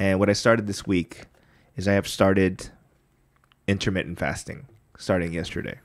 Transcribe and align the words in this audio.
And 0.00 0.18
what 0.18 0.28
I 0.30 0.32
started 0.32 0.66
this 0.66 0.86
week 0.86 1.24
is 1.76 1.86
I 1.86 1.92
have 1.92 2.08
started 2.08 2.70
intermittent 3.68 4.18
fasting 4.18 4.66
starting 4.98 5.34
yesterday. 5.34 5.78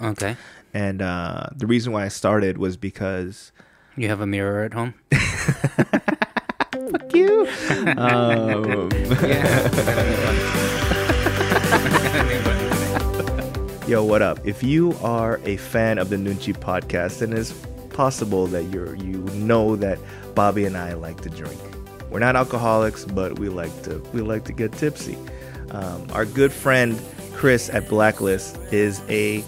Okay. 0.00 0.36
And 0.74 1.00
uh, 1.00 1.46
the 1.56 1.66
reason 1.66 1.92
why 1.94 2.04
I 2.04 2.08
started 2.08 2.58
was 2.58 2.76
because 2.76 3.52
You 3.96 4.08
have 4.08 4.20
a 4.20 4.26
mirror 4.26 4.62
at 4.64 4.74
home? 4.74 4.92
fuck 5.12 7.14
you. 7.14 7.48
um, 7.96 8.90
yo, 13.88 14.04
what 14.04 14.20
up? 14.20 14.46
If 14.46 14.62
you 14.62 14.92
are 15.02 15.40
a 15.44 15.56
fan 15.56 15.96
of 15.96 16.10
the 16.10 16.16
Nunchi 16.16 16.54
podcast, 16.54 17.20
then 17.20 17.32
it's 17.32 17.52
possible 17.88 18.46
that 18.48 18.64
you're 18.64 18.94
you 18.96 19.20
know 19.32 19.74
that 19.76 19.98
Bobby 20.34 20.66
and 20.66 20.76
I 20.76 20.92
like 20.92 21.22
to 21.22 21.30
drink. 21.30 21.58
We're 22.10 22.20
not 22.20 22.36
alcoholics, 22.36 23.04
but 23.04 23.38
we 23.38 23.48
like 23.48 23.82
to 23.82 23.98
we 24.12 24.20
like 24.20 24.44
to 24.44 24.52
get 24.52 24.72
tipsy. 24.72 25.16
Um, 25.70 26.06
our 26.12 26.24
good 26.24 26.52
friend 26.52 27.00
Chris 27.34 27.68
at 27.70 27.88
Blacklist 27.88 28.56
is 28.72 29.02
a 29.08 29.44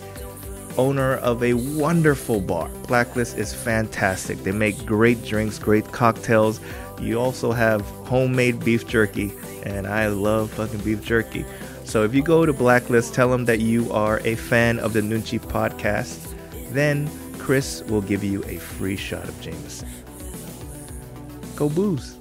owner 0.77 1.17
of 1.17 1.43
a 1.43 1.55
wonderful 1.55 2.41
bar. 2.41 2.69
Blacklist 2.87 3.37
is 3.37 3.53
fantastic. 3.53 4.39
They 4.45 4.53
make 4.53 4.85
great 4.87 5.25
drinks, 5.25 5.59
great 5.59 5.91
cocktails. 5.93 6.61
You 7.01 7.19
also 7.21 7.53
have 7.53 7.83
homemade 8.07 8.61
beef 8.61 8.87
jerky, 8.87 9.33
and 9.65 9.87
I 9.87 10.09
love 10.09 10.51
fucking 10.53 10.81
beef 10.81 11.03
jerky. 11.03 11.45
So 11.85 12.05
if 12.05 12.15
you 12.15 12.23
go 12.23 12.45
to 12.45 12.53
Blacklist, 12.53 13.15
tell 13.15 13.31
them 13.31 13.45
that 13.47 13.61
you 13.61 13.91
are 13.93 14.21
a 14.25 14.35
fan 14.35 14.79
of 14.79 14.93
the 14.93 15.01
Nunchi 15.01 15.41
podcast, 15.41 16.35
then 16.71 17.11
Chris 17.39 17.83
will 17.85 18.03
give 18.03 18.23
you 18.23 18.45
a 18.45 18.59
free 18.59 18.97
shot 18.97 19.27
of 19.29 19.41
Jameson. 19.41 19.89
Go 21.57 21.69
booze. 21.69 22.18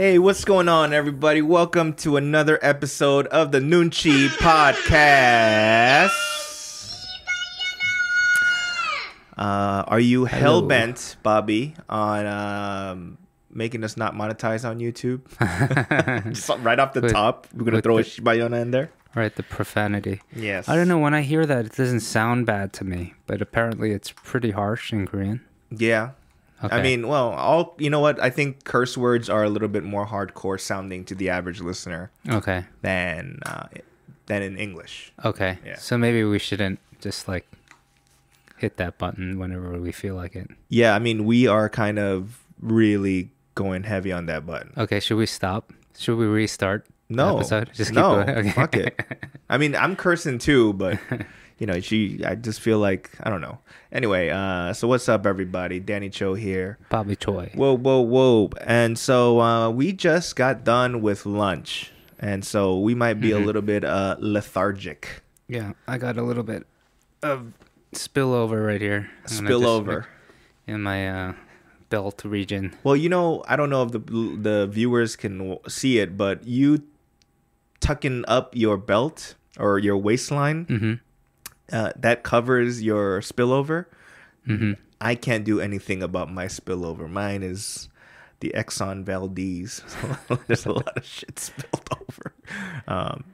Hey, 0.00 0.18
what's 0.18 0.46
going 0.46 0.66
on, 0.66 0.94
everybody? 0.94 1.42
Welcome 1.42 1.92
to 1.96 2.16
another 2.16 2.58
episode 2.62 3.26
of 3.26 3.52
the 3.52 3.58
Nunchi 3.58 4.28
podcast. 4.28 6.08
Uh, 9.36 9.84
are 9.86 10.00
you 10.00 10.24
hell 10.24 10.62
bent, 10.62 11.16
Bobby, 11.22 11.74
on 11.90 12.24
um, 12.24 13.18
making 13.50 13.84
us 13.84 13.98
not 13.98 14.14
monetize 14.14 14.66
on 14.66 14.78
YouTube? 14.78 15.20
Just 16.32 16.48
right 16.60 16.78
off 16.78 16.94
the 16.94 17.02
With- 17.02 17.12
top, 17.12 17.46
we're 17.52 17.66
gonna 17.66 17.82
throw 17.82 17.98
a 17.98 18.02
Shibayona 18.02 18.62
in 18.62 18.70
there. 18.70 18.90
right, 19.14 19.36
the 19.36 19.42
profanity. 19.42 20.22
Yes. 20.34 20.66
I 20.66 20.76
don't 20.76 20.88
know. 20.88 20.98
When 20.98 21.12
I 21.12 21.20
hear 21.20 21.44
that, 21.44 21.66
it 21.66 21.76
doesn't 21.76 22.00
sound 22.00 22.46
bad 22.46 22.72
to 22.72 22.84
me, 22.84 23.12
but 23.26 23.42
apparently 23.42 23.90
it's 23.90 24.12
pretty 24.12 24.52
harsh 24.52 24.94
in 24.94 25.06
Korean. 25.06 25.44
Yeah. 25.70 26.12
I 26.62 26.82
mean, 26.82 27.08
well, 27.08 27.30
all 27.30 27.74
you 27.78 27.88
know 27.90 28.00
what? 28.00 28.20
I 28.20 28.28
think 28.30 28.64
curse 28.64 28.96
words 28.98 29.30
are 29.30 29.44
a 29.44 29.48
little 29.48 29.68
bit 29.68 29.84
more 29.84 30.06
hardcore 30.06 30.60
sounding 30.60 31.04
to 31.06 31.14
the 31.14 31.30
average 31.30 31.60
listener 31.60 32.10
Okay. 32.28 32.64
than 32.82 33.38
uh, 33.46 33.66
than 34.26 34.42
in 34.42 34.58
English. 34.58 35.12
Okay. 35.24 35.58
Yeah. 35.64 35.76
So 35.76 35.96
maybe 35.96 36.22
we 36.24 36.38
shouldn't 36.38 36.78
just 37.00 37.28
like 37.28 37.46
hit 38.58 38.76
that 38.76 38.98
button 38.98 39.38
whenever 39.38 39.78
we 39.80 39.90
feel 39.92 40.14
like 40.16 40.36
it. 40.36 40.50
Yeah, 40.68 40.94
I 40.94 40.98
mean, 40.98 41.24
we 41.24 41.46
are 41.46 41.68
kind 41.70 41.98
of 41.98 42.44
really 42.60 43.30
going 43.54 43.84
heavy 43.84 44.12
on 44.12 44.26
that 44.26 44.44
button. 44.44 44.72
Okay. 44.76 45.00
Should 45.00 45.16
we 45.16 45.26
stop? 45.26 45.72
Should 45.98 46.16
we 46.18 46.26
restart? 46.26 46.86
the 47.08 47.16
No, 47.16 47.38
Episode? 47.38 47.70
Just 47.74 47.92
no. 47.92 48.20
Okay. 48.28 48.50
fuck 48.52 48.76
it. 48.76 49.00
I 49.48 49.56
mean, 49.58 49.74
I'm 49.74 49.96
cursing 49.96 50.38
too, 50.38 50.74
but 50.74 50.98
you 51.60 51.66
know, 51.68 51.78
she. 51.78 52.24
I 52.24 52.34
just 52.34 52.58
feel 52.60 52.78
like 52.80 53.10
I 53.22 53.30
don't 53.30 53.40
know. 53.40 53.58
Anyway, 53.92 54.30
uh, 54.30 54.72
so 54.72 54.88
what's 54.88 55.08
up, 55.08 55.26
everybody? 55.26 55.78
Danny 55.78 56.10
Cho 56.10 56.34
here. 56.34 56.78
Bobby 56.88 57.14
Choy. 57.14 57.54
Whoa, 57.54 57.76
whoa, 57.76 58.00
whoa! 58.00 58.50
And 58.66 58.98
so 58.98 59.40
uh, 59.40 59.70
we 59.70 59.92
just 59.92 60.34
got 60.36 60.64
done 60.64 61.02
with 61.02 61.26
lunch, 61.26 61.92
and 62.18 62.44
so 62.44 62.78
we 62.80 62.94
might 62.96 63.20
be 63.20 63.30
Mm-hmm. 63.30 63.42
a 63.42 63.46
little 63.46 63.62
bit 63.62 63.84
uh, 63.84 64.16
lethargic. 64.18 65.22
Yeah, 65.46 65.74
I 65.86 65.98
got 65.98 66.16
a 66.16 66.22
little 66.22 66.42
bit 66.44 66.66
of 67.22 67.52
spillover 67.92 68.64
right 68.66 68.80
here. 68.80 69.10
I'm 69.28 69.36
gonna 69.44 69.48
just- 69.50 69.62
Spillover. 69.62 70.06
in 70.66 70.80
my 70.82 71.08
uh, 71.10 71.32
belt 71.90 72.22
region. 72.24 72.72
Well, 72.84 72.96
you 72.96 73.08
know, 73.08 73.42
I 73.46 73.56
don't 73.56 73.68
know 73.68 73.82
if 73.82 73.90
the 73.92 73.98
the 74.00 74.66
viewers 74.70 75.14
can 75.16 75.38
w- 75.38 75.60
see 75.68 75.98
it, 75.98 76.16
but 76.16 76.46
you 76.46 76.84
tucking 77.80 78.24
up 78.28 78.54
your 78.56 78.76
belt 78.76 79.34
or 79.58 79.78
your 79.78 79.96
waistline 79.96 80.66
Mm-hmm. 80.66 80.94
Uh, 81.72 81.92
that 81.96 82.22
covers 82.22 82.82
your 82.82 83.20
spillover. 83.20 83.86
Mm-hmm. 84.46 84.72
I 85.00 85.14
can't 85.14 85.44
do 85.44 85.60
anything 85.60 86.02
about 86.02 86.32
my 86.32 86.46
spillover. 86.46 87.08
Mine 87.08 87.42
is 87.42 87.88
the 88.40 88.52
Exxon 88.54 89.04
Valdez. 89.04 89.82
There's 90.46 90.66
a 90.66 90.72
lot 90.72 90.96
of 90.96 91.04
shit 91.04 91.38
spilled 91.38 91.88
over. 92.00 92.34
Um, 92.88 93.24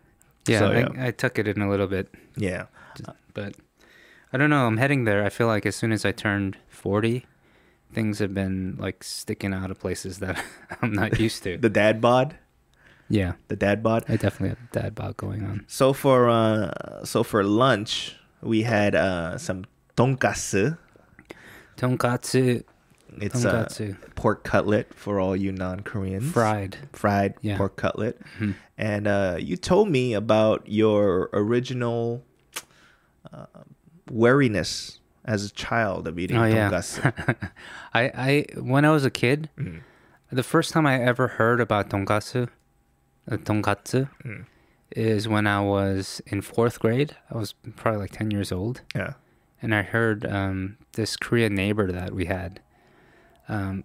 Yeah, 0.47 0.59
So, 0.61 0.67
I, 0.67 0.79
yeah. 0.79 1.07
I 1.07 1.11
tuck 1.11 1.39
it 1.39 1.49
in 1.49 1.61
a 1.61 1.69
little 1.69 1.89
bit, 1.89 2.13
yeah. 2.37 2.67
but 3.35 3.57
I 4.33 4.37
don't 4.37 4.51
know. 4.51 4.67
I'm 4.67 4.77
heading 4.77 5.05
there. 5.05 5.25
I 5.25 5.29
feel 5.29 5.47
like 5.47 5.67
as 5.67 5.75
soon 5.75 5.93
as 5.93 6.05
I 6.05 6.13
turned 6.13 6.57
40, 6.69 7.25
things 7.93 8.19
have 8.19 8.35
been 8.35 8.77
like 8.79 9.03
sticking 9.03 9.53
out 9.53 9.71
of 9.71 9.81
places 9.81 10.19
that 10.19 10.43
I'm 10.83 10.93
not 10.93 11.19
used 11.19 11.43
to. 11.45 11.57
The 11.57 11.71
dad 11.71 12.01
bod. 12.01 12.37
yeah, 13.09 13.33
The 13.49 13.57
dad 13.57 13.83
bod. 13.83 14.05
I 14.09 14.17
definitely 14.17 14.51
have 14.51 14.59
the 14.71 14.81
dad 14.81 14.95
bod 14.95 15.17
going 15.17 15.45
on. 15.45 15.65
So 15.67 15.93
for 15.93 16.29
uh, 16.29 17.05
so 17.05 17.23
for 17.23 17.43
lunch, 17.43 18.17
we 18.47 18.63
had 18.63 18.95
uh, 18.95 19.39
some 19.39 19.65
tonkatsu. 19.97 20.79
Tonkatsu, 21.77 22.65
It's 23.21 23.45
a 23.45 23.97
pork 24.15 24.45
cutlet 24.45 24.93
for 24.95 25.21
all 25.21 25.37
you 25.37 25.53
non-Koreans. 25.53 26.31
fried. 26.33 26.77
fried 26.93 27.35
Yeah. 27.43 27.57
pork 27.59 27.77
cutlet. 27.77 28.21
Mhm. 28.39 28.55
And 28.79 29.07
uh, 29.07 29.37
you 29.39 29.57
told 29.57 29.89
me 29.91 30.15
about 30.15 30.63
your 30.67 31.29
original 31.33 32.23
uh, 33.33 33.47
wariness 34.11 34.99
as 35.25 35.45
a 35.45 35.51
child 35.51 36.07
of 36.07 36.19
eating 36.19 36.37
Oh 36.39 36.45
yeah. 36.45 36.71
tonkatsu. 36.71 37.03
I 37.95 38.03
I 38.15 38.45
when 38.61 38.85
I 38.85 38.91
was 38.91 39.05
a 39.05 39.11
kid, 39.11 39.49
Mhm. 39.59 39.81
the 40.31 40.43
first 40.43 40.73
time 40.73 40.87
I 40.87 41.01
ever 41.03 41.29
heard 41.29 41.61
about 41.61 41.91
tonkatsu, 41.91 42.49
uh, 43.31 43.37
tonkatsu, 43.37 44.09
Mm. 44.25 44.45
Is 44.93 45.27
when 45.29 45.47
I 45.47 45.61
was 45.61 46.21
in 46.27 46.43
fourth 46.43 46.79
grade. 46.81 47.17
I 47.31 47.37
was 47.37 47.55
probably 47.77 48.01
like 48.01 48.13
ten 48.13 48.31
years 48.31 48.53
old. 48.53 48.83
yeah. 48.95 49.15
and 49.63 49.75
I 49.75 49.83
heard 49.83 50.25
um, 50.27 50.77
this 50.93 51.17
Korean 51.17 51.55
neighbor 51.55 51.91
that 51.93 52.13
we 52.13 52.27
had, 52.27 52.61
um, 53.49 53.85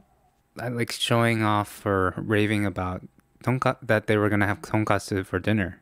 like 0.56 0.92
showing 0.92 1.44
off 1.44 1.86
or 1.86 2.14
raving 2.18 2.66
about 2.66 3.02
tonka 3.44 3.78
that 3.82 4.08
they 4.08 4.18
were 4.18 4.30
gonna 4.30 4.48
have 4.48 4.62
tonkatsu 4.62 5.26
for 5.26 5.40
dinner, 5.40 5.82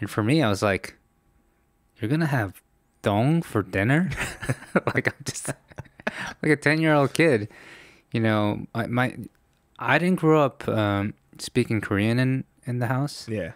and 0.00 0.10
for 0.10 0.22
me, 0.22 0.42
I 0.42 0.48
was 0.48 0.62
like, 0.62 0.96
"You're 2.00 2.10
gonna 2.10 2.26
have 2.26 2.60
dong 3.02 3.42
for 3.42 3.62
dinner?" 3.62 4.10
like 4.94 5.06
I'm 5.08 5.24
just 5.24 5.48
like 6.42 6.52
a 6.52 6.56
ten 6.56 6.80
year 6.80 6.94
old 6.94 7.12
kid, 7.14 7.48
you 8.12 8.20
know. 8.20 8.66
My, 8.74 8.86
my 8.86 9.16
I 9.78 9.98
didn't 9.98 10.18
grow 10.20 10.42
up 10.42 10.66
um, 10.68 11.14
speaking 11.38 11.80
Korean 11.80 12.18
in 12.18 12.44
in 12.64 12.78
the 12.80 12.86
house, 12.86 13.28
Yeah. 13.28 13.52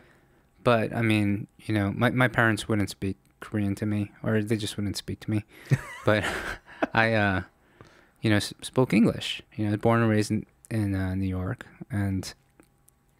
But 0.64 0.94
I 0.94 1.02
mean, 1.02 1.46
you 1.58 1.74
know, 1.74 1.92
my, 1.96 2.10
my 2.10 2.28
parents 2.28 2.68
wouldn't 2.68 2.90
speak 2.90 3.16
Korean 3.40 3.74
to 3.76 3.86
me, 3.86 4.10
or 4.22 4.42
they 4.42 4.56
just 4.56 4.76
wouldn't 4.76 4.96
speak 4.96 5.20
to 5.20 5.30
me. 5.30 5.44
but 6.04 6.24
I, 6.94 7.14
uh, 7.14 7.42
you 8.20 8.30
know, 8.30 8.36
s- 8.36 8.54
spoke 8.62 8.92
English. 8.92 9.42
You 9.56 9.70
know, 9.70 9.76
born 9.76 10.00
and 10.00 10.10
raised 10.10 10.30
in, 10.30 10.46
in 10.70 10.94
uh, 10.94 11.14
New 11.14 11.28
York, 11.28 11.66
and 11.90 12.32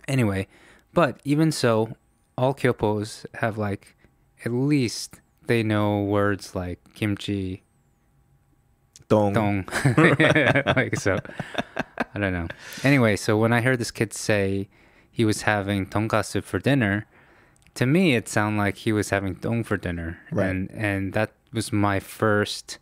anyway, 0.09 0.47
but 0.93 1.21
even 1.25 1.51
so, 1.53 1.97
all 2.37 2.55
kyopos 2.55 3.25
have 3.34 3.57
like 3.59 3.97
at 4.45 4.53
least 4.53 5.21
they 5.47 5.62
know 5.62 6.01
words 6.03 6.55
like 6.55 6.78
kimchi, 6.95 7.62
Dong. 9.09 9.33
dong, 9.33 9.69
like 10.77 10.97
so. 10.97 11.19
I 12.15 12.19
don't 12.19 12.33
know. 12.33 12.47
Anyway, 12.84 13.17
so 13.17 13.37
when 13.37 13.53
I 13.53 13.61
heard 13.61 13.78
this 13.78 13.91
kid 13.91 14.12
say 14.12 14.69
he 15.10 15.25
was 15.25 15.43
having 15.43 15.86
tonkatsu 15.86 16.43
for 16.45 16.59
dinner, 16.59 17.07
to 17.75 17.87
me 17.87 18.15
it 18.15 18.28
sounded 18.28 18.59
like 18.59 18.77
he 18.77 18.93
was 18.93 19.11
having 19.11 19.34
dong 19.34 19.65
for 19.65 19.77
dinner, 19.77 20.19
Right. 20.31 20.47
and 20.51 20.71
and 20.72 21.13
that 21.15 21.33
was 21.53 21.72
my 21.72 21.99
first 22.01 22.78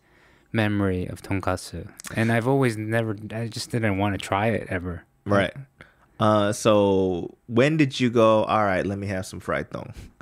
memory 0.51 1.05
of 1.07 1.21
tonkatsu. 1.21 1.87
And 2.15 2.31
I've 2.31 2.47
always 2.47 2.75
never, 2.77 3.15
I 3.31 3.47
just 3.47 3.69
didn't 3.71 3.97
want 3.97 4.13
to 4.19 4.25
try 4.25 4.47
it 4.47 4.67
ever. 4.69 5.03
Right. 5.25 5.53
Uh, 6.19 6.51
so 6.51 7.37
when 7.47 7.77
did 7.77 7.99
you 7.99 8.09
go? 8.09 8.43
All 8.43 8.63
right, 8.65 8.85
let 8.85 8.97
me 8.97 9.07
have 9.07 9.25
some 9.25 9.39
fried 9.39 9.69
dong. 9.69 9.93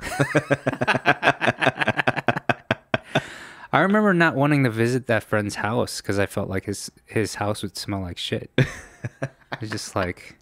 I 3.70 3.80
remember 3.80 4.14
not 4.14 4.34
wanting 4.34 4.64
to 4.64 4.70
visit 4.70 5.06
that 5.08 5.22
friend's 5.24 5.56
house 5.56 6.00
because 6.00 6.18
I 6.18 6.24
felt 6.26 6.48
like 6.48 6.64
his 6.64 6.90
his 7.04 7.34
house 7.36 7.62
would 7.62 7.76
smell 7.76 8.00
like 8.00 8.16
shit. 8.18 8.50
it's 9.60 9.70
just 9.70 9.96
like 9.96 10.36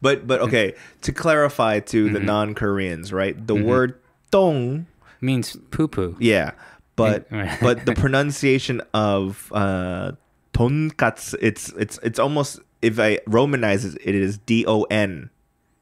But 0.00 0.26
but 0.26 0.40
okay, 0.42 0.74
to 1.02 1.12
clarify 1.12 1.80
to 1.80 2.08
the 2.08 2.18
Mm-hmm. 2.18 2.26
non-Koreans, 2.26 3.12
right? 3.12 3.34
The 3.46 3.54
word 3.54 3.98
dong, 4.30 4.86
means 5.20 5.56
poo 5.70 5.88
poo. 5.88 6.16
yeah, 6.20 6.52
but 6.96 7.26
but 7.60 7.84
the 7.86 7.94
pronunciation 7.94 8.80
of 8.92 9.50
uh 9.54 10.12
tonkatsu, 10.52 11.34
it's 11.40 11.68
it's 11.74 11.98
it's 12.02 12.18
almost 12.18 12.60
if 12.82 12.98
I 12.98 13.18
romanize 13.26 13.84
it, 13.84 13.98
it 14.04 14.14
is 14.14 14.38
D 14.38 14.64
O 14.66 14.82
N 14.84 15.30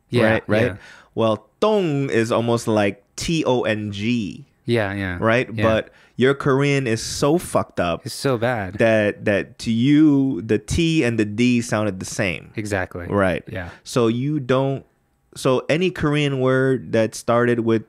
Yeah, 0.09 0.25
right? 0.25 0.45
Right. 0.47 0.67
yeah. 0.67 0.77
Well, 1.15 1.49
tong 1.61 2.09
is 2.11 2.33
almost 2.33 2.67
like 2.69 3.05
T 3.17 3.45
O 3.45 3.63
N 3.63 3.93
G, 3.93 4.47
Yeah, 4.65 4.93
yeah. 4.95 5.19
right? 5.21 5.49
Yeah. 5.53 5.63
But 5.63 5.91
your 6.23 6.35
Korean 6.39 6.87
is 6.87 7.03
so 7.03 7.37
fucked 7.37 7.81
up 7.83 8.07
it's 8.07 8.15
so 8.15 8.39
bad. 8.39 8.79
that 8.79 9.25
that 9.27 9.59
to 9.67 9.71
you 9.75 10.41
the 10.47 10.59
T 10.59 11.03
and 11.03 11.19
the 11.19 11.27
D 11.27 11.61
sounded 11.61 11.99
the 11.99 12.07
same, 12.07 12.53
exactly. 12.55 13.07
right? 13.11 13.43
Yeah. 13.51 13.71
So 13.83 14.07
you 14.07 14.39
don't. 14.39 14.87
So 15.35 15.67
any 15.69 15.91
Korean 15.91 16.39
word 16.39 16.93
that 16.93 17.15
started 17.19 17.61
with 17.67 17.83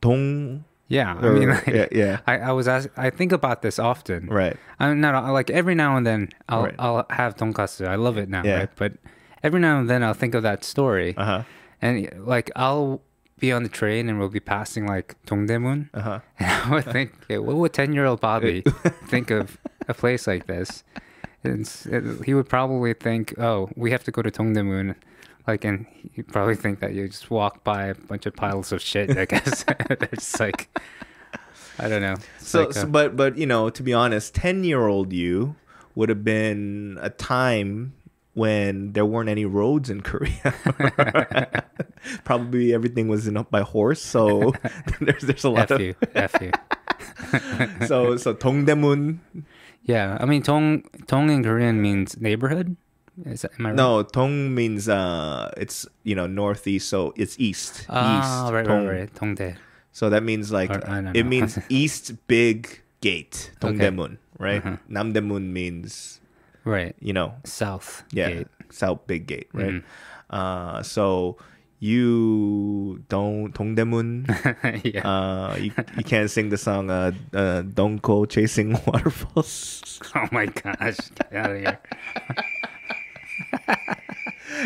dong, 0.00 0.64
Yeah. 0.88 1.14
I 1.20 1.28
mean, 1.30 1.48
like, 1.56 1.66
yeah, 1.66 1.86
yeah, 1.92 2.18
I, 2.26 2.38
I 2.38 2.52
was 2.52 2.68
ask, 2.68 2.88
I 2.96 3.10
think 3.10 3.32
about 3.32 3.62
this 3.62 3.78
often. 3.78 4.26
right, 4.28 4.56
I'm 4.78 5.00
not 5.00 5.12
like 5.32 5.50
every 5.50 5.74
now 5.74 5.96
and 5.96 6.06
then 6.06 6.28
I'll 6.48 6.64
Right. 6.64 6.74
I'll 6.78 7.06
have 7.10 7.36
tonkatsu. 7.36 7.86
I 7.88 7.96
love 7.96 8.16
it 8.18 8.28
now, 8.28 8.42
Yeah. 8.44 8.58
right? 8.60 8.70
But 8.76 8.92
every 9.42 9.60
now 9.60 9.80
and 9.80 9.88
then 9.90 10.02
I'll 10.02 10.14
think 10.14 10.34
of 10.34 10.42
that 10.42 10.64
story, 10.64 11.14
uh 11.16 11.24
huh, 11.24 11.42
and 11.80 12.08
like 12.26 12.50
I'll 12.56 13.00
be 13.42 13.50
on 13.52 13.64
the 13.64 13.68
train 13.68 14.08
and 14.08 14.18
we'll 14.20 14.28
be 14.28 14.40
passing 14.40 14.86
like 14.86 15.16
Dongdaemun, 15.26 15.90
uh 15.92 16.00
huh. 16.00 16.20
and 16.38 16.48
I 16.48 16.74
would 16.76 16.84
think, 16.84 17.12
okay, 17.24 17.38
what 17.38 17.56
would 17.56 17.72
ten 17.74 17.92
year 17.92 18.06
old 18.06 18.20
Bobby 18.20 18.62
think 19.08 19.30
of 19.32 19.58
a 19.88 19.94
place 19.94 20.26
like 20.28 20.46
this? 20.46 20.84
And 21.44 21.68
it- 21.90 22.24
he 22.24 22.34
would 22.34 22.48
probably 22.48 22.94
think, 22.94 23.36
oh, 23.38 23.68
we 23.74 23.90
have 23.90 24.04
to 24.04 24.12
go 24.12 24.22
to 24.22 24.30
Dongdaemun. 24.30 24.94
Like, 25.48 25.64
and 25.64 25.86
he'd 26.12 26.28
probably 26.28 26.54
think 26.54 26.78
that 26.78 26.92
you 26.94 27.08
just 27.08 27.28
walk 27.28 27.64
by 27.64 27.86
a 27.86 27.94
bunch 27.96 28.26
of 28.26 28.36
piles 28.36 28.70
of 28.70 28.80
shit. 28.80 29.18
I 29.18 29.24
guess 29.32 29.64
it's 30.12 30.38
like, 30.38 30.68
I 31.80 31.88
don't 31.88 32.00
know. 32.00 32.14
So, 32.38 32.60
like, 32.66 32.72
so 32.74 32.82
uh, 32.82 32.86
but 32.86 33.16
but 33.16 33.36
you 33.36 33.46
know, 33.46 33.68
to 33.70 33.82
be 33.82 33.92
honest, 33.92 34.36
ten 34.36 34.62
year 34.62 34.86
old 34.86 35.12
you 35.12 35.56
would 35.96 36.08
have 36.10 36.22
been 36.22 36.96
a 37.02 37.10
time 37.10 37.94
when 38.34 38.92
there 38.92 39.04
weren't 39.04 39.28
any 39.28 39.44
roads 39.44 39.90
in 39.90 40.00
Korea. 40.00 40.54
Probably 42.24 42.72
everything 42.74 43.08
was 43.08 43.26
in, 43.26 43.34
by 43.50 43.60
horse, 43.62 44.02
so 44.02 44.52
there's 45.00 45.22
there's 45.22 45.44
a 45.44 45.50
lot 45.50 45.70
F 45.70 45.76
of 45.76 45.80
you, 45.80 45.94
F 46.14 46.34
you. 46.40 46.50
so 47.86 48.16
so 48.16 48.34
Dongdaemun. 48.34 49.18
Yeah, 49.84 50.16
I 50.20 50.26
mean, 50.26 50.42
Tong 50.42 50.82
Tong 51.06 51.30
in 51.30 51.42
Korean 51.44 51.80
means 51.82 52.20
neighborhood. 52.20 52.76
Is 53.26 53.42
that, 53.42 53.52
am 53.58 53.66
I 53.66 53.68
right? 53.70 53.76
No, 53.76 54.02
Tong 54.02 54.54
means 54.54 54.88
uh, 54.88 55.52
it's 55.56 55.86
you 56.02 56.14
know 56.14 56.26
northeast, 56.26 56.88
so 56.88 57.12
it's 57.16 57.38
east. 57.38 57.86
Ah, 57.88 58.46
east. 58.46 58.52
right, 58.54 58.64
Tong. 58.66 58.86
right, 58.86 59.00
right. 59.00 59.14
Tongdae. 59.14 59.56
So 59.92 60.08
that 60.10 60.22
means 60.22 60.50
like 60.50 60.70
Or- 60.70 61.12
it 61.14 61.24
means 61.26 61.58
east 61.68 62.14
big 62.26 62.80
gate. 63.00 63.52
Okay. 63.62 63.76
Dongdaemun, 63.76 64.16
right? 64.38 64.64
Uh-huh. 64.64 64.76
Namdaemun 64.90 65.52
means 65.52 66.20
Right. 66.64 66.94
you 67.00 67.12
know 67.12 67.34
South. 67.44 68.04
yeah 68.12 68.30
Gate. 68.30 68.48
south 68.70 69.06
big 69.06 69.26
gate 69.26 69.48
right 69.52 69.82
Mhm. 69.82 69.82
uh 70.30 70.82
so 70.82 71.36
you 71.82 73.02
don't 73.08 73.50
dongdaemun 73.52 74.30
yeah. 74.86 75.02
uh 75.02 75.56
you, 75.58 75.72
you 75.98 76.04
can't 76.04 76.30
sing 76.30 76.48
the 76.50 76.56
song 76.56 76.90
uh, 76.90 77.10
uh 77.34 77.62
don't 77.62 77.98
go 78.00 78.24
chasing 78.24 78.72
waterfalls 78.86 79.98
oh 80.14 80.28
my 80.30 80.46
gosh. 80.46 80.98
Get 81.18 81.34
out 81.34 81.50
of 81.50 81.58
here. 81.58 81.78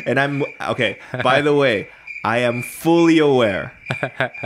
and 0.04 0.20
i'm 0.20 0.44
okay 0.68 0.98
by 1.22 1.40
the 1.40 1.54
way 1.54 1.88
i 2.24 2.38
am 2.38 2.62
fully 2.62 3.18
aware 3.18 3.72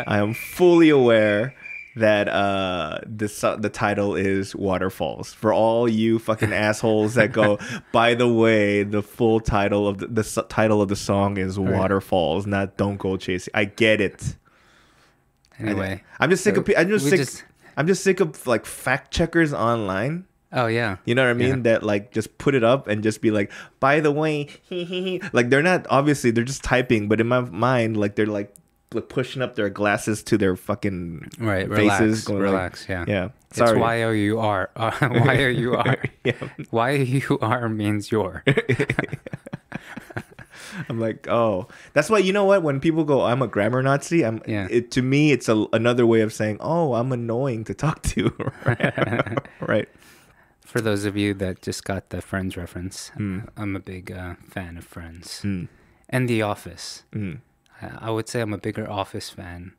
i 0.07 0.19
am 0.19 0.35
fully 0.35 0.91
aware 0.91 1.55
that 1.97 2.29
uh 2.29 2.99
the 3.05 3.57
the 3.61 3.69
title 3.69 4.15
is 4.15 4.55
waterfalls 4.55 5.33
for 5.35 5.53
all 5.53 5.89
you 5.89 6.19
fucking 6.21 6.53
assholes 6.53 7.15
that 7.15 7.33
go 7.33 7.59
by 7.93 8.15
the 8.15 8.29
way 8.29 8.85
the 8.85 9.03
full 9.03 9.41
title 9.41 9.89
of 9.89 9.99
the, 9.99 10.07
the 10.07 10.23
su- 10.23 10.43
title 10.49 10.81
of 10.81 10.89
the 10.89 10.95
song 10.95 11.37
is 11.37 11.59
waterfalls 11.59 12.47
not 12.47 12.77
don't 12.77 12.99
go 12.99 13.17
chasing 13.17 13.51
i 13.55 13.65
get 13.65 14.01
it 14.01 14.37
Anyway. 15.59 16.03
i'm 16.19 16.31
just 16.31 16.43
sick 16.45 16.57
of 16.57 16.65
pe- 16.65 16.77
i'm 16.77 16.89
just 16.89 17.09
sick 17.09 17.19
just- 17.19 17.45
i'm 17.77 17.87
just 17.87 18.03
sick 18.03 18.21
of 18.21 18.47
like 18.47 18.65
fact 18.67 19.11
checkers 19.13 19.53
online 19.53 20.27
Oh 20.53 20.67
yeah. 20.67 20.97
you 21.05 21.15
know 21.15 21.23
what 21.23 21.31
I 21.31 21.35
mean? 21.35 21.49
Yeah. 21.59 21.63
That 21.79 21.83
like 21.85 22.11
just 22.11 22.37
put 22.39 22.57
it 22.57 22.65
up 22.65 22.89
and 22.89 23.05
just 23.05 23.23
be 23.23 23.31
like, 23.31 23.53
by 23.79 24.01
the 24.01 24.11
way, 24.11 24.49
like 25.33 25.49
they're 25.49 25.63
not 25.63 25.87
obviously 25.89 26.33
they're 26.33 26.43
just 26.43 26.65
typing, 26.65 27.07
but 27.09 27.21
in 27.21 27.29
my 27.29 27.39
mind, 27.43 27.97
like 27.97 28.17
they're 28.17 28.27
like 28.27 28.53
pushing 29.09 29.41
up 29.43 29.55
their 29.55 29.71
glasses 29.71 30.23
to 30.25 30.37
their 30.37 30.57
fucking 30.57 31.29
Right. 31.39 31.69
faces. 31.69 31.79
Relax. 31.79 32.25
going 32.25 32.41
like- 32.43 32.51
relax. 32.51 32.87
yeah. 32.89 33.05
yeah. 33.07 33.29
It's 33.51 33.59
Sorry. 33.59 33.79
Y 33.79 34.03
O 34.03 34.11
U 34.11 34.39
R. 34.41 34.71
Uh, 34.77 34.91
Y 35.01 35.45
O 35.45 35.49
U 35.49 35.75
R. 35.77 35.97
Y 36.71 36.91
O 36.91 36.95
U 36.95 37.39
R 37.41 37.69
means 37.69 38.11
your. 38.13 38.43
I'm 40.89 41.01
like, 41.01 41.27
oh, 41.29 41.67
that's 41.95 42.09
why 42.11 42.19
you 42.19 42.33
know 42.33 42.45
what? 42.45 42.63
When 42.63 42.81
people 42.81 43.05
go, 43.05 43.23
I'm 43.23 43.43
a 43.43 43.49
grammar 43.49 43.83
Nazi. 43.83 44.25
I'm. 44.25 44.41
Yeah. 44.47 44.67
It, 44.71 44.91
to 44.93 45.03
me, 45.03 45.33
it's 45.33 45.49
a, 45.49 45.67
another 45.73 46.07
way 46.07 46.21
of 46.21 46.33
saying, 46.33 46.59
oh, 46.61 46.95
I'm 46.95 47.13
annoying 47.13 47.65
to 47.65 47.75
talk 47.75 48.03
to. 48.15 48.33
right. 48.65 49.39
right. 49.61 49.89
For 50.61 50.81
those 50.81 51.05
of 51.05 51.17
you 51.17 51.35
that 51.35 51.63
just 51.63 51.85
got 51.85 52.11
the 52.11 52.23
Friends 52.23 52.57
reference, 52.57 53.09
Hmm. 53.17 53.41
I'm 53.57 53.75
a 53.75 53.81
big 53.81 54.13
uh, 54.13 54.35
fan 54.49 54.77
of 54.77 54.85
Friends 54.85 55.41
Mm. 55.43 55.67
and 56.09 56.29
The 56.29 56.43
Office. 56.43 57.03
Mm. 57.13 57.41
I 57.99 58.11
would 58.11 58.29
say 58.29 58.41
I'm 58.41 58.53
a 58.53 58.59
bigger 58.59 58.89
Office 58.91 59.31
fan, 59.31 59.73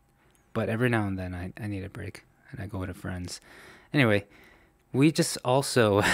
but 0.54 0.70
every 0.70 0.90
now 0.90 1.08
and 1.08 1.18
then 1.18 1.34
I, 1.34 1.54
I 1.62 1.68
need 1.68 1.84
a 1.84 1.90
break 1.90 2.24
and 2.52 2.60
I 2.60 2.68
go 2.68 2.86
to 2.86 2.94
friends. 2.94 3.42
Anyway, 3.94 4.26
we 4.94 5.12
just 5.12 5.38
also. 5.44 6.02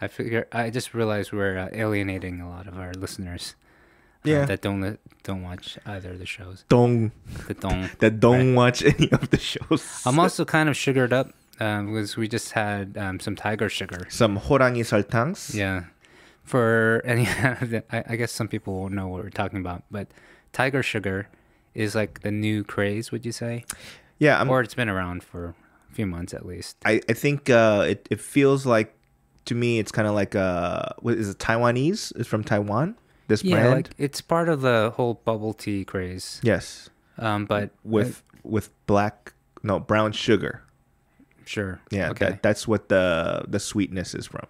I 0.00 0.06
figure 0.06 0.46
I 0.52 0.70
just 0.70 0.94
realized 0.94 1.32
we're 1.32 1.58
uh, 1.58 1.68
alienating 1.72 2.40
a 2.40 2.48
lot 2.48 2.66
of 2.66 2.78
our 2.78 2.92
listeners. 2.92 3.54
Uh, 4.24 4.30
yeah. 4.30 4.44
that 4.46 4.62
don't 4.62 4.98
don't 5.22 5.42
watch 5.42 5.78
either 5.86 6.10
of 6.10 6.18
the 6.18 6.26
shows. 6.26 6.64
Don't 6.68 7.12
that 7.46 7.60
don't 7.60 7.90
that 8.00 8.20
don't 8.20 8.48
right? 8.48 8.56
watch 8.56 8.82
any 8.82 9.10
of 9.10 9.30
the 9.30 9.38
shows. 9.38 10.02
I'm 10.06 10.18
also 10.18 10.44
kind 10.44 10.68
of 10.68 10.76
sugared 10.76 11.12
up 11.12 11.32
um, 11.60 11.86
because 11.86 12.16
we 12.16 12.28
just 12.28 12.52
had 12.52 12.96
um, 12.96 13.20
some 13.20 13.34
tiger 13.36 13.68
sugar, 13.68 14.06
some 14.08 14.38
horangi 14.38 14.84
saltangs. 14.84 15.54
Yeah, 15.54 15.84
for 16.48 17.02
any, 17.04 17.26
I, 17.90 18.04
I 18.08 18.16
guess 18.16 18.32
some 18.32 18.48
people 18.48 18.80
won't 18.80 18.94
know 18.94 19.08
what 19.08 19.22
we're 19.22 19.30
talking 19.30 19.60
about, 19.60 19.84
but 19.90 20.08
tiger 20.52 20.82
sugar 20.82 21.28
is 21.74 21.94
like 21.94 22.20
the 22.22 22.30
new 22.30 22.64
craze, 22.64 23.12
would 23.12 23.24
you 23.26 23.32
say? 23.32 23.64
Yeah. 24.18 24.40
I'm, 24.40 24.48
or 24.50 24.60
it's 24.62 24.74
been 24.74 24.88
around 24.88 25.22
for 25.22 25.54
a 25.90 25.94
few 25.94 26.06
months 26.06 26.32
at 26.34 26.46
least. 26.46 26.76
I, 26.84 27.00
I 27.08 27.12
think 27.12 27.50
uh, 27.50 27.84
it, 27.88 28.08
it 28.10 28.20
feels 28.20 28.64
like 28.66 28.94
to 29.44 29.54
me 29.54 29.78
it's 29.78 29.90
kind 29.92 30.06
of 30.06 30.12
like 30.14 30.34
uh 30.36 30.82
what 31.00 31.14
is 31.14 31.28
it 31.30 31.38
Taiwanese? 31.38 32.12
It's 32.16 32.28
from 32.28 32.44
Taiwan. 32.44 32.96
This 33.28 33.42
Yeah, 33.44 33.56
brand. 33.60 33.72
like 33.74 33.90
it's 33.98 34.20
part 34.20 34.48
of 34.48 34.60
the 34.62 34.92
whole 34.96 35.14
bubble 35.24 35.52
tea 35.54 35.84
craze. 35.84 36.40
yes, 36.42 36.90
Um, 37.18 37.44
but 37.46 37.70
with 37.84 38.22
with 38.42 38.70
black 38.86 39.32
no 39.62 39.78
brown 39.80 40.12
sugar. 40.12 40.62
sure, 41.44 41.80
Yeah, 41.90 42.10
okay, 42.10 42.30
that, 42.30 42.42
that's 42.42 42.66
what 42.68 42.88
the 42.88 43.44
the 43.48 43.58
sweetness 43.60 44.14
is 44.14 44.26
from. 44.26 44.46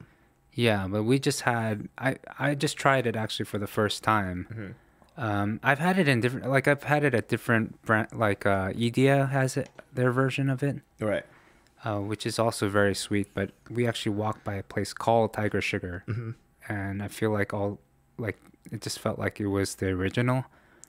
Yeah. 0.67 0.89
But 0.93 1.05
we 1.11 1.17
just 1.29 1.41
had 1.43 1.89
I 1.97 2.11
I 2.39 2.55
just 2.65 2.77
tried 2.77 3.07
it 3.07 3.15
actually 3.17 3.47
for 3.53 3.59
the 3.59 3.67
first 3.79 4.03
time. 4.03 4.39
Mm-hmm. 4.51 4.71
Um, 5.29 5.59
I've 5.63 5.81
had 5.87 5.99
it 5.99 6.07
in 6.09 6.21
different 6.21 6.49
like 6.57 6.67
I've 6.69 6.85
had 6.85 7.03
it 7.05 7.15
at 7.15 7.29
different 7.29 7.67
brand 7.87 8.09
like 8.13 8.47
uh, 8.47 8.71
Ediya 8.85 9.31
has 9.31 9.57
it 9.57 9.69
their 9.93 10.13
version 10.13 10.49
of 10.51 10.63
it. 10.63 10.77
Right. 11.01 11.25
uh, 11.85 12.01
which 12.11 12.25
is 12.27 12.39
also 12.39 12.69
very 12.69 12.95
sweet. 12.95 13.29
But 13.35 13.51
we 13.71 13.87
actually 13.91 14.15
walked 14.25 14.43
by 14.45 14.55
a 14.55 14.63
place 14.63 14.93
called 14.93 15.33
Tiger 15.33 15.61
Sugar, 15.61 16.03
Mm-hmm. 16.07 16.31
and 16.69 17.03
I 17.03 17.09
feel 17.09 17.31
like 17.31 17.51
all 17.55 17.79
like 18.19 18.39
it 18.71 18.81
just 18.87 18.99
felt 18.99 19.19
like 19.19 19.41
it 19.41 19.49
was 19.49 19.77
the 19.77 19.89
original. 19.99 20.45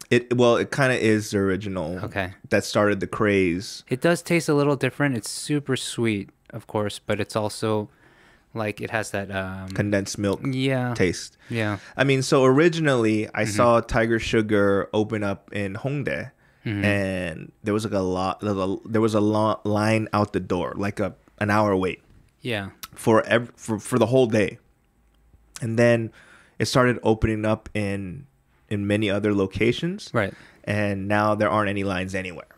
It 0.09 0.35
well, 0.35 0.55
it 0.57 0.69
kind 0.71 0.91
of 0.93 0.99
is 0.99 1.29
the 1.31 1.37
original. 1.39 1.99
Okay, 2.05 2.33
That 2.49 2.63
started 2.63 2.99
the 2.99 3.07
craze. 3.19 3.83
it 3.95 4.01
does 4.01 4.21
taste 4.21 4.49
a 4.49 4.53
little 4.53 4.75
different. 4.75 5.15
It's 5.17 5.29
super 5.29 5.75
sweet, 5.77 6.29
of 6.57 6.65
course, 6.67 6.99
but 7.07 7.19
it's 7.19 7.35
also 7.35 7.89
like 8.53 8.81
it 8.81 8.89
has 8.89 9.11
that 9.11 9.29
um 9.31 9.69
Condensed 9.69 10.17
milk 10.17 10.41
yeah 10.43 10.93
taste. 10.95 11.37
yeah 11.49 11.77
I 11.95 12.03
mean, 12.03 12.21
so 12.21 12.43
originally 12.45 13.27
I 13.27 13.43
Mm-hmm. 13.43 13.51
saw 13.51 13.79
Tiger 13.81 14.19
Sugar 14.19 14.89
open 14.93 15.23
up 15.23 15.51
in 15.53 15.73
Hongdae, 15.75 16.31
Mm-hmm. 16.65 16.83
and 16.83 17.51
there 17.63 17.73
was 17.73 17.85
like 17.85 17.93
a 17.93 17.99
lot. 18.03 18.41
There 18.41 18.99
was 19.01 19.13
a 19.15 19.21
long 19.21 19.57
line 19.63 20.09
out 20.11 20.33
the 20.33 20.41
door, 20.41 20.73
like 20.75 20.99
a 20.99 21.15
an 21.39 21.49
hour 21.49 21.73
wait. 21.75 22.01
yeah 22.41 22.69
for 22.95 23.23
ev- 23.25 23.53
for 23.55 23.79
for 23.79 23.97
the 23.97 24.07
whole 24.07 24.27
day, 24.27 24.57
and 25.61 25.79
then 25.79 26.11
it 26.59 26.65
started 26.65 26.99
opening 27.03 27.45
up 27.45 27.69
in 27.73 28.25
in 28.67 28.85
many 28.85 29.09
other 29.09 29.33
locations, 29.33 30.09
right 30.13 30.33
and 30.65 31.07
now 31.07 31.33
there 31.33 31.49
aren't 31.49 31.69
any 31.69 31.83
lines 31.83 32.13
anywhere. 32.13 32.51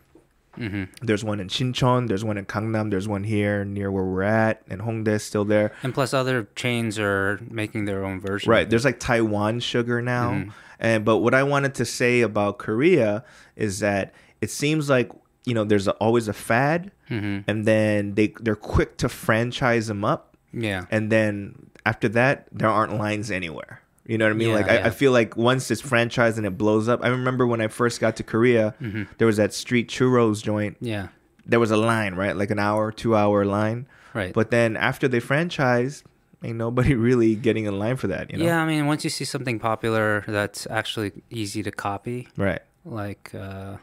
Hmm 0.56 0.84
There's 1.00 1.24
one 1.24 1.40
in 1.40 1.48
Shincheon, 1.48 2.08
there's 2.08 2.24
one 2.24 2.36
in 2.38 2.44
Gangnam, 2.46 2.90
there's 2.90 3.08
one 3.08 3.24
here 3.24 3.64
near 3.64 3.90
where 3.90 4.04
we're 4.04 4.22
at, 4.22 4.62
and 4.68 4.80
Hongdae 4.82 5.08
is 5.16 5.22
still 5.24 5.44
there. 5.44 5.72
and 5.82 5.92
plus 5.94 6.12
other 6.14 6.48
chains 6.56 6.98
are 6.98 7.40
making 7.50 7.84
their 7.86 8.04
own 8.04 8.20
version 8.20 8.50
Right. 8.50 8.68
There's 8.68 8.84
like 8.84 8.98
Taiwan 9.00 9.60
sugar 9.60 10.00
now. 10.02 10.30
Mm-hmm. 10.32 10.50
And 10.80 11.04
but 11.04 11.18
what 11.18 11.34
I 11.34 11.42
wanted 11.44 11.74
to 11.76 11.84
say 11.84 12.20
about 12.22 12.58
Korea 12.58 13.24
is 13.56 13.78
that 13.80 14.12
it 14.40 14.50
seems 14.50 14.88
like, 14.90 15.10
you 15.44 15.54
know, 15.54 15.64
there's 15.64 15.86
a, 15.88 15.92
always 15.92 16.28
a 16.28 16.32
fad 16.32 16.90
Mhm. 17.10 17.44
and 17.46 17.66
then 17.66 18.14
they 18.14 18.32
they're 18.40 18.56
quick 18.56 18.96
to 18.98 19.08
franchise 19.08 19.86
them 19.88 20.02
up 20.04 20.34
yeah 20.54 20.86
and 20.90 21.10
then 21.12 21.54
after 21.84 22.08
that 22.08 22.46
there 22.52 22.68
aren't 22.70 22.96
lines 22.96 23.30
anywhere. 23.30 23.81
You 24.06 24.18
know 24.18 24.24
what 24.26 24.32
I 24.32 24.36
mean? 24.36 24.48
Yeah, 24.48 24.54
like 24.54 24.68
I, 24.68 24.74
yeah. 24.78 24.86
I 24.86 24.90
feel 24.90 25.12
like 25.12 25.36
once 25.36 25.70
it's 25.70 25.80
franchised 25.82 26.36
and 26.36 26.44
it 26.46 26.58
blows 26.58 26.88
up. 26.88 27.04
I 27.04 27.08
remember 27.08 27.46
when 27.46 27.60
I 27.60 27.68
first 27.68 28.00
got 28.00 28.16
to 28.16 28.22
Korea, 28.24 28.74
Mm-hmm. 28.80 29.04
there 29.18 29.26
was 29.26 29.36
that 29.36 29.52
street 29.54 29.88
churros 29.88 30.42
joint. 30.42 30.76
Yeah. 30.80 31.08
There 31.46 31.60
was 31.60 31.70
a 31.70 31.76
line, 31.76 32.14
right? 32.14 32.36
Like 32.36 32.50
an 32.50 32.58
hour, 32.58 32.90
two 32.90 33.14
hour 33.16 33.44
line. 33.44 33.86
Right. 34.14 34.32
But 34.34 34.50
then 34.50 34.76
after 34.76 35.06
they 35.08 35.20
franchised, 35.20 36.02
ain't 36.42 36.56
nobody 36.58 36.94
really 37.08 37.34
getting 37.36 37.64
in 37.66 37.78
line 37.78 37.96
for 37.96 38.08
that. 38.08 38.30
You 38.32 38.38
know? 38.38 38.44
Yeah, 38.44 38.60
I 38.62 38.66
mean, 38.66 38.86
once 38.86 39.04
you 39.04 39.10
see 39.10 39.24
something 39.24 39.58
popular 39.60 40.24
that's 40.26 40.66
actually 40.68 41.12
easy 41.30 41.62
to 41.62 41.70
copy, 41.70 42.28
Right. 42.36 42.60
like 42.84 43.30
uh, 43.34 43.76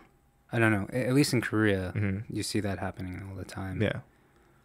I 0.52 0.60
don't 0.60 0.72
know, 0.72 0.88
at 0.92 1.14
least 1.14 1.32
in 1.32 1.40
Korea, 1.42 1.94
Mhm. 1.96 2.24
you 2.30 2.44
see 2.44 2.60
that 2.60 2.80
happening 2.80 3.24
all 3.30 3.36
the 3.38 3.46
time. 3.46 3.82
Yeah. 3.82 4.00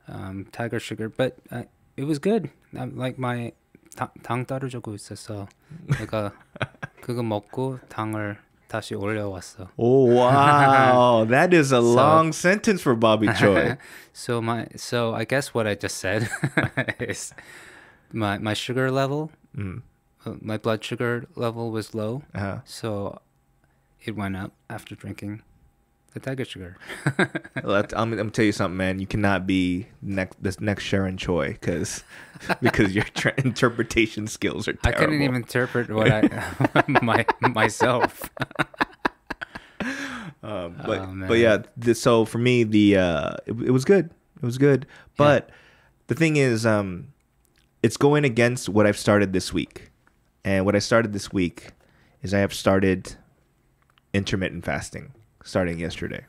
Um, 0.08 0.46
Tiger 0.52 0.80
Sugar, 0.80 1.08
but 1.08 1.36
uh, 1.50 1.62
it 1.96 2.04
was 2.04 2.18
good. 2.18 2.50
Um, 2.76 2.96
like 2.98 3.18
my 3.18 3.52
당, 3.94 4.08
당 4.22 4.44
따로 4.44 4.68
있어서 4.94 5.46
내가 5.98 6.32
그거 7.00 7.22
먹고 7.22 7.78
당을 7.88 8.38
다시 8.68 8.94
올려왔어. 8.94 9.70
Oh 9.76 10.10
wow, 10.14 11.24
that 11.24 11.54
is 11.54 11.72
a 11.72 11.80
so, 11.80 11.80
long 11.80 12.32
sentence 12.32 12.82
for 12.82 12.96
Bobby 12.96 13.28
Choy. 13.28 13.76
so 14.12 14.40
my 14.40 14.66
so 14.76 15.14
I 15.14 15.24
guess 15.24 15.54
what 15.54 15.66
I 15.66 15.74
just 15.74 15.98
said 15.98 16.28
is 16.98 17.32
my 18.12 18.38
my 18.38 18.54
sugar 18.54 18.90
level, 18.90 19.30
mm. 19.56 19.82
Uh, 20.26 20.34
my 20.40 20.56
blood 20.56 20.82
sugar 20.82 21.26
level 21.36 21.70
was 21.70 21.94
low, 21.94 22.22
uh-huh. 22.34 22.60
so 22.64 23.20
it 24.02 24.16
went 24.16 24.36
up 24.36 24.52
after 24.70 24.94
drinking 24.94 25.42
the 26.14 26.20
tiger 26.20 26.44
sugar. 26.44 26.76
Let, 27.62 27.92
I'm, 27.92 28.12
I'm 28.12 28.16
gonna 28.16 28.30
tell 28.30 28.44
you 28.44 28.52
something, 28.52 28.76
man. 28.76 28.98
You 29.00 29.06
cannot 29.06 29.46
be 29.46 29.88
next 30.00 30.42
this 30.42 30.60
next 30.60 30.84
Sharon 30.84 31.16
Choi 31.18 31.52
because 31.52 32.02
because 32.62 32.94
your 32.94 33.04
tra- 33.04 33.34
interpretation 33.38 34.26
skills 34.26 34.66
are 34.68 34.72
terrible. 34.74 34.88
I 35.02 35.04
couldn't 35.04 35.22
even 35.22 35.34
interpret 35.36 35.90
what 35.90 36.10
I 36.10 36.84
my 37.02 37.26
myself. 37.40 38.30
Um, 40.42 40.76
but 40.86 40.98
Oh, 41.00 41.06
man. 41.06 41.26
but 41.28 41.38
yeah, 41.38 41.58
the, 41.74 41.94
so 41.94 42.26
for 42.26 42.36
me, 42.36 42.64
the 42.64 42.98
uh, 42.98 43.34
it, 43.46 43.52
it 43.62 43.70
was 43.70 43.84
good. 43.86 44.10
It 44.36 44.44
was 44.44 44.58
good. 44.58 44.86
But 45.16 45.48
the 46.08 46.14
thing 46.14 46.36
is, 46.36 46.66
um, 46.66 47.08
it's 47.82 47.96
going 47.96 48.24
against 48.24 48.68
what 48.68 48.86
I've 48.86 48.98
started 48.98 49.32
this 49.32 49.54
week, 49.54 49.90
and 50.44 50.66
what 50.66 50.76
I 50.76 50.80
started 50.80 51.14
this 51.14 51.32
week 51.32 51.70
is 52.22 52.34
I 52.34 52.40
have 52.40 52.52
started 52.52 53.16
intermittent 54.12 54.64
fasting 54.66 55.12
starting 55.44 55.78
yesterday. 55.78 56.24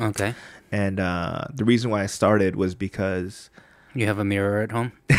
Okay, 0.00 0.34
And 0.70 0.98
uh, 1.00 1.44
the 1.52 1.64
reason 1.64 1.90
why 1.90 2.02
I 2.02 2.06
started 2.06 2.54
was 2.56 2.74
because 2.74 3.50
you 3.94 4.06
have 4.06 4.18
a 4.18 4.24
mirror 4.24 4.62
at 4.62 4.70
home. 4.72 4.92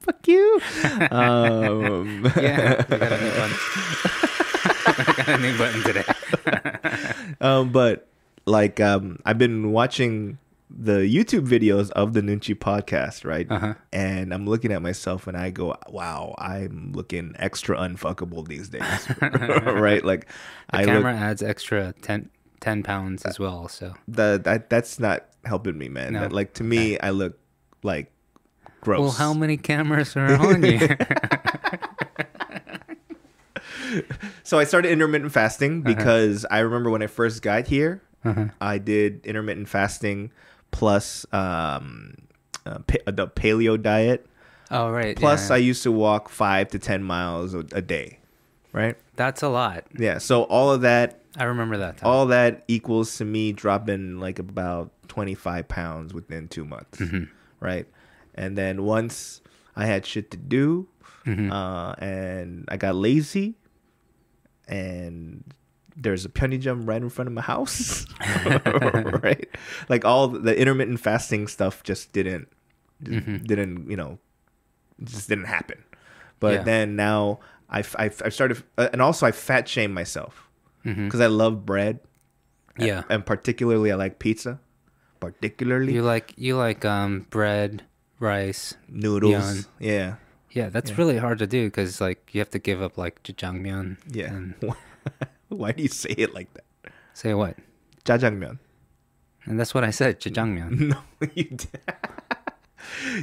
fuck 0.00 0.26
you. 0.26 0.60
um, 1.10 2.24
Yeah, 2.36 2.84
we 2.90 2.96
got 2.98 3.12
a 3.12 3.20
new 3.22 3.30
button. 3.30 3.56
I 4.90 5.14
got 5.16 5.28
a 5.28 5.38
new 5.38 5.56
button 5.58 5.82
today. 5.84 6.04
um, 7.40 7.70
but 7.72 8.06
like 8.44 8.78
um, 8.80 9.20
I've 9.24 9.38
been 9.38 9.72
watching 9.72 10.38
the 10.70 10.98
YouTube 11.00 11.46
videos 11.48 11.90
of 11.92 12.12
the 12.12 12.20
Nunchi 12.20 12.54
podcast, 12.54 13.24
right? 13.24 13.46
Uh-huh. 13.50 13.74
And 13.92 14.32
I'm 14.34 14.46
looking 14.46 14.70
at 14.72 14.82
myself 14.82 15.26
and 15.26 15.36
I 15.36 15.50
go, 15.50 15.76
"Wow, 15.88 16.34
I'm 16.38 16.92
looking 16.92 17.34
extra 17.38 17.76
unfuckable 17.78 18.46
these 18.46 18.68
days." 18.68 18.82
right? 19.20 20.04
Like 20.04 20.26
The 20.70 20.76
I 20.78 20.84
camera 20.84 21.12
look 21.12 21.20
adds 21.22 21.42
extra 21.42 21.94
10, 22.02 22.28
10 22.60 22.82
pounds 22.82 23.24
as 23.24 23.38
well. 23.38 23.68
So 23.68 23.94
that, 24.08 24.44
that 24.44 24.68
that's 24.70 24.98
not 25.00 25.24
helping 25.44 25.78
me, 25.78 25.88
man. 25.88 26.12
No. 26.12 26.20
That, 26.20 26.32
like 26.32 26.52
to 26.54 26.64
me, 26.64 26.98
I 27.00 27.10
look 27.10 27.38
like 27.82 28.12
gross. 28.82 29.00
well, 29.00 29.10
how 29.10 29.32
many 29.32 29.56
cameras 29.56 30.16
are 30.16 30.32
on 30.40 30.62
you? 30.64 30.80
So 34.42 34.58
I 34.58 34.64
started 34.64 34.90
intermittent 34.92 35.32
fasting 35.32 35.80
Uh-huh. 35.84 35.94
because 35.94 36.44
I 36.50 36.58
remember 36.60 36.90
when 36.90 37.02
I 37.02 37.06
first 37.06 37.42
got 37.42 37.66
here, 37.68 38.02
I 38.60 38.76
did 38.76 39.24
intermittent 39.24 39.68
fasting 39.70 40.30
plus 40.70 41.26
um, 41.32 42.14
uh, 42.66 42.78
pa- 42.80 43.10
the 43.10 43.26
paleo 43.26 43.80
diet. 43.80 44.26
oh 44.70 44.90
right. 44.90 45.16
Plus, 45.16 45.48
yeah. 45.48 45.54
I 45.54 45.58
used 45.58 45.82
to 45.84 45.92
walk 45.92 46.28
five 46.28 46.68
to 46.68 46.78
ten 46.78 47.02
miles 47.02 47.54
a, 47.54 47.60
a 47.72 47.82
day, 47.82 48.18
right? 48.72 48.96
that's 49.16 49.42
a 49.42 49.48
lot. 49.48 49.84
Yeah. 49.98 50.18
So 50.18 50.44
all 50.44 50.70
of 50.70 50.82
that, 50.82 51.20
I 51.36 51.44
remember 51.44 51.76
that. 51.78 51.98
Time. 51.98 52.08
all 52.10 52.26
that 52.26 52.62
equals 52.68 53.16
to 53.18 53.24
me 53.24 53.52
dropping 53.52 54.20
like 54.20 54.38
about 54.38 54.90
twenty 55.08 55.34
five 55.34 55.66
pounds 55.68 56.14
within 56.14 56.46
two 56.48 56.64
months, 56.64 57.02
right? 57.60 57.86
And 58.34 58.56
then 58.56 58.84
once 58.84 59.40
I 59.74 59.86
had 59.86 60.06
shit 60.06 60.30
to 60.30 60.36
do, 60.36 60.86
uh, 61.26 61.94
and 61.98 62.64
I 62.68 62.76
got 62.76 62.94
lazy, 62.94 63.54
and 64.68 65.42
there's 66.00 66.24
a 66.24 66.28
Pyeongjam 66.28 66.86
right 66.86 67.02
in 67.02 67.08
front 67.10 67.26
of 67.26 67.34
my 67.34 67.42
house, 67.42 68.06
right? 69.22 69.48
Like 69.88 70.04
all 70.04 70.28
the 70.28 70.56
intermittent 70.56 71.00
fasting 71.00 71.48
stuff 71.48 71.82
just 71.82 72.12
didn't, 72.12 72.48
didn't 73.02 73.90
you 73.90 73.96
know, 73.96 74.18
just 75.02 75.28
didn't 75.28 75.46
happen. 75.46 75.82
But 76.40 76.54
Yeah. 76.54 76.62
then 76.62 76.96
now 76.96 77.40
I 77.68 77.80
I 77.98 78.10
I 78.24 78.28
started, 78.30 78.62
uh, 78.78 78.88
and 78.92 79.02
also 79.02 79.26
I 79.26 79.32
fat 79.32 79.68
shame 79.68 79.92
myself 79.92 80.48
because 80.84 81.20
I 81.20 81.26
love 81.26 81.66
bread, 81.66 81.98
yeah. 82.78 83.02
and 83.10 83.26
particularly 83.26 83.90
I 83.92 83.96
like 83.96 84.18
pizza, 84.18 84.60
particularly 85.20 85.92
You 85.94 86.02
like 86.02 86.32
you 86.38 86.56
like 86.56 86.84
um 86.84 87.26
bread, 87.30 87.82
rice. 88.20 88.74
noodles. 88.88 89.32
Beyond. 89.32 89.66
Yeah, 89.80 90.14
Yeah, 90.50 90.70
that's 90.70 90.96
really 90.96 91.18
hard 91.18 91.38
to 91.40 91.46
do 91.46 91.66
because 91.66 92.00
like 92.00 92.30
you 92.32 92.40
have 92.40 92.50
to 92.50 92.58
give 92.58 92.80
up 92.80 92.96
like 92.96 93.22
jjajangmyeon. 93.24 93.96
yeah. 94.08 94.32
And 94.32 94.54
Why 95.56 95.72
do 95.72 95.82
you 95.82 95.88
say 95.88 96.14
it 96.16 96.34
like 96.34 96.52
that? 96.54 96.64
say 97.14 97.34
what? 97.34 97.56
Jajangmyeon. 98.04 98.58
And 99.44 99.58
that's 99.58 99.74
what 99.74 99.82
I 99.82 99.90
said, 99.90 100.20
jjajangmyeon. 100.20 100.94
No, 100.94 100.98
you 101.34 101.44
did. 101.56 101.70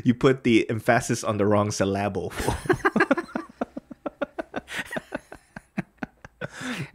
you 0.04 0.14
put 0.14 0.44
the 0.44 0.70
emphasis 0.70 1.24
on 1.24 1.38
the 1.38 1.46
wrong 1.46 1.72
syllable. 1.72 2.34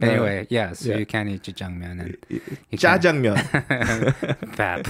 anyway, 0.01 0.41
uh, 0.41 0.45
yeah. 0.49 0.73
So 0.73 0.89
yeah. 0.89 0.97
you 0.97 1.05
can't 1.05 1.29
eat 1.29 1.43
jjajangmyeon 1.43 2.01
and 2.01 2.17
you 2.27 2.41
Jajangmyeon 2.77 4.55
bap. 4.57 4.87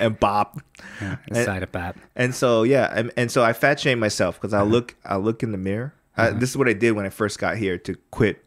and 0.00 0.18
bop. 0.18 0.60
yeah, 1.00 1.44
side 1.44 1.62
of 1.62 1.70
bap. 1.72 1.96
And 2.16 2.34
so 2.34 2.64
yeah, 2.64 2.92
and, 2.92 3.12
and 3.16 3.30
so 3.30 3.44
I 3.44 3.52
fat 3.52 3.78
shame 3.80 4.00
myself 4.00 4.34
because 4.34 4.52
I 4.52 4.58
uh-huh. 4.60 4.70
look 4.70 4.96
I 5.04 5.16
look 5.16 5.42
in 5.44 5.52
the 5.52 5.58
mirror. 5.58 5.94
I, 6.16 6.28
uh-huh. 6.28 6.38
this 6.40 6.50
is 6.50 6.56
what 6.56 6.68
I 6.68 6.72
did 6.74 6.92
when 6.92 7.06
I 7.06 7.10
first 7.10 7.38
got 7.38 7.56
here 7.56 7.78
to 7.78 7.94
quit 8.10 8.44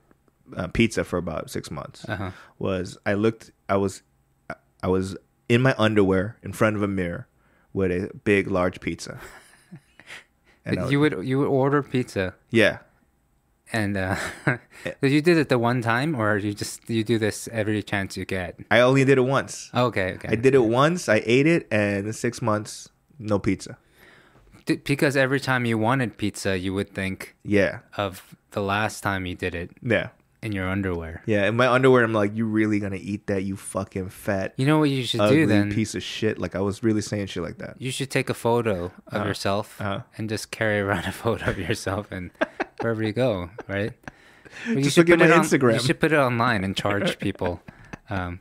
uh, 0.56 0.68
pizza 0.68 1.04
for 1.04 1.18
about 1.18 1.50
six 1.50 1.72
months. 1.72 2.08
Uh-huh. 2.08 2.32
Was 2.60 2.98
I 3.06 3.14
looked 3.14 3.52
I 3.70 3.78
was 3.78 4.04
I 4.82 4.88
was 4.88 5.16
in 5.50 5.62
my 5.62 5.76
underwear 5.78 6.38
in 6.44 6.54
front 6.54 6.76
of 6.76 6.82
a 6.82 6.88
mirror 6.88 7.28
with 7.74 7.92
a 7.92 8.12
big 8.24 8.48
large 8.50 8.80
pizza. 8.82 9.20
And 10.66 10.90
you 10.90 11.00
would 11.02 11.28
you 11.28 11.40
would 11.40 11.50
order 11.50 11.84
pizza 11.84 12.36
yeah, 12.50 12.78
and 13.74 13.98
uh 13.98 14.16
you 15.02 15.22
did 15.22 15.38
it 15.38 15.50
the 15.50 15.60
one 15.60 15.82
time 15.82 16.16
or 16.16 16.38
you 16.38 16.54
just 16.54 16.90
you 16.90 17.04
do 17.04 17.18
this 17.20 17.50
every 17.52 17.84
chance 17.84 18.16
you 18.16 18.24
get? 18.24 18.58
I 18.72 18.80
only 18.80 19.04
did 19.04 19.18
it 19.18 19.28
once. 19.28 19.70
Okay, 19.76 20.14
okay. 20.14 20.30
I 20.32 20.36
did 20.36 20.56
it 20.56 20.64
once. 20.64 21.10
I 21.10 21.22
ate 21.26 21.48
it, 21.48 21.68
and 21.70 22.08
in 22.08 22.14
six 22.14 22.42
months, 22.42 22.88
no 23.20 23.40
pizza. 23.40 23.78
Because 24.66 25.18
every 25.18 25.42
time 25.42 25.66
you 25.66 25.78
wanted 25.78 26.18
pizza, 26.18 26.58
you 26.58 26.74
would 26.74 26.94
think 26.96 27.36
Yeah, 27.44 27.80
of 27.98 28.38
the 28.52 28.62
last 28.62 29.02
time 29.04 29.26
you 29.26 29.36
did 29.36 29.54
it 29.56 29.72
yeah, 29.82 30.10
in 30.44 30.52
your 30.52 30.68
underwear. 30.70 31.24
yeah. 31.26 31.48
In 31.48 31.56
my 31.56 31.68
underwear, 31.68 32.04
I'm 32.04 32.14
like, 32.14 32.36
you 32.36 32.46
really 32.46 32.80
gonna 32.80 32.98
eat 33.02 33.28
that? 33.28 33.44
You 33.44 33.56
fucking 33.56 34.10
fat, 34.10 34.54
You 34.58 34.66
know 34.68 34.78
what 34.78 34.90
you 34.90 35.04
should 35.04 35.28
do 35.30 35.46
then? 35.48 35.72
piece 35.74 35.96
of 35.96 36.04
shit. 36.04 36.38
Like 36.38 36.56
I 36.56 36.60
was 36.60 36.84
really 36.84 37.02
saying 37.02 37.28
shit 37.28 37.42
like 37.44 37.58
that. 37.60 37.76
You 37.80 37.90
should 37.92 38.12
take 38.12 38.30
a 38.30 38.34
photo 38.34 38.92
of 39.08 39.26
yourself 39.26 39.80
uh-huh. 39.82 40.02
and 40.18 40.30
just 40.30 40.52
carry 40.52 40.80
around 40.80 41.06
a 41.08 41.12
photo 41.12 41.50
of 41.50 41.58
yourself 41.58 42.12
and 42.12 42.30
wherever 42.82 43.02
you 43.04 43.14
go, 43.14 43.50
right? 43.68 43.94
You 44.68 44.82
Just 44.82 44.96
should 44.96 45.10
look 45.10 45.20
at 45.20 45.26
put 45.26 45.30
it 45.30 45.34
on- 45.34 45.44
Instagram. 45.44 45.74
You 45.74 45.80
should 45.80 46.00
put 46.00 46.12
it 46.12 46.18
online 46.20 46.64
and 46.64 46.76
charge 46.78 47.18
people. 47.28 47.62
Um, 48.10 48.40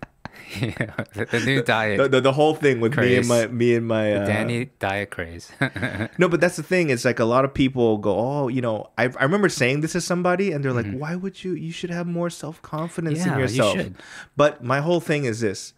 you 0.60 0.68
know, 0.80 1.04
the, 1.14 1.24
the 1.30 1.40
new 1.40 1.62
diet, 1.62 1.98
The, 1.98 2.08
the, 2.08 2.20
the 2.20 2.32
whole 2.32 2.54
thing 2.54 2.80
with 2.80 2.96
me 2.96 3.16
and 3.16 3.26
my 3.28 3.46
me 3.48 3.74
and 3.74 3.86
my 3.88 4.12
uh, 4.14 4.26
Danny 4.26 4.70
diet 4.78 5.10
craze. 5.10 5.50
No, 6.18 6.28
but 6.28 6.40
that's 6.40 6.56
the 6.56 6.62
thing. 6.62 6.90
It's 6.90 7.04
like 7.04 7.18
a 7.18 7.24
lot 7.24 7.44
of 7.44 7.54
people 7.54 7.98
go, 7.98 8.14
oh, 8.18 8.48
you 8.48 8.60
know, 8.60 8.90
I, 8.98 9.04
I 9.04 9.24
remember 9.24 9.48
saying 9.48 9.80
this 9.80 9.92
to 9.92 10.00
somebody, 10.00 10.52
and 10.52 10.64
they're 10.64 10.72
like, 10.72 10.92
why 10.92 11.16
would 11.16 11.42
you? 11.42 11.54
You 11.54 11.72
should 11.72 11.90
have 11.90 12.06
more 12.06 12.30
self 12.30 12.60
confidence 12.62 13.18
Mm-hmm. 13.20 13.28
Yeah, 13.28 13.32
in 13.34 13.38
you 13.38 13.42
yourself. 13.44 13.76
should. 13.76 13.94
But 14.36 14.62
my 14.62 14.80
whole 14.80 15.00
thing 15.00 15.24
is 15.24 15.40
this: 15.40 15.72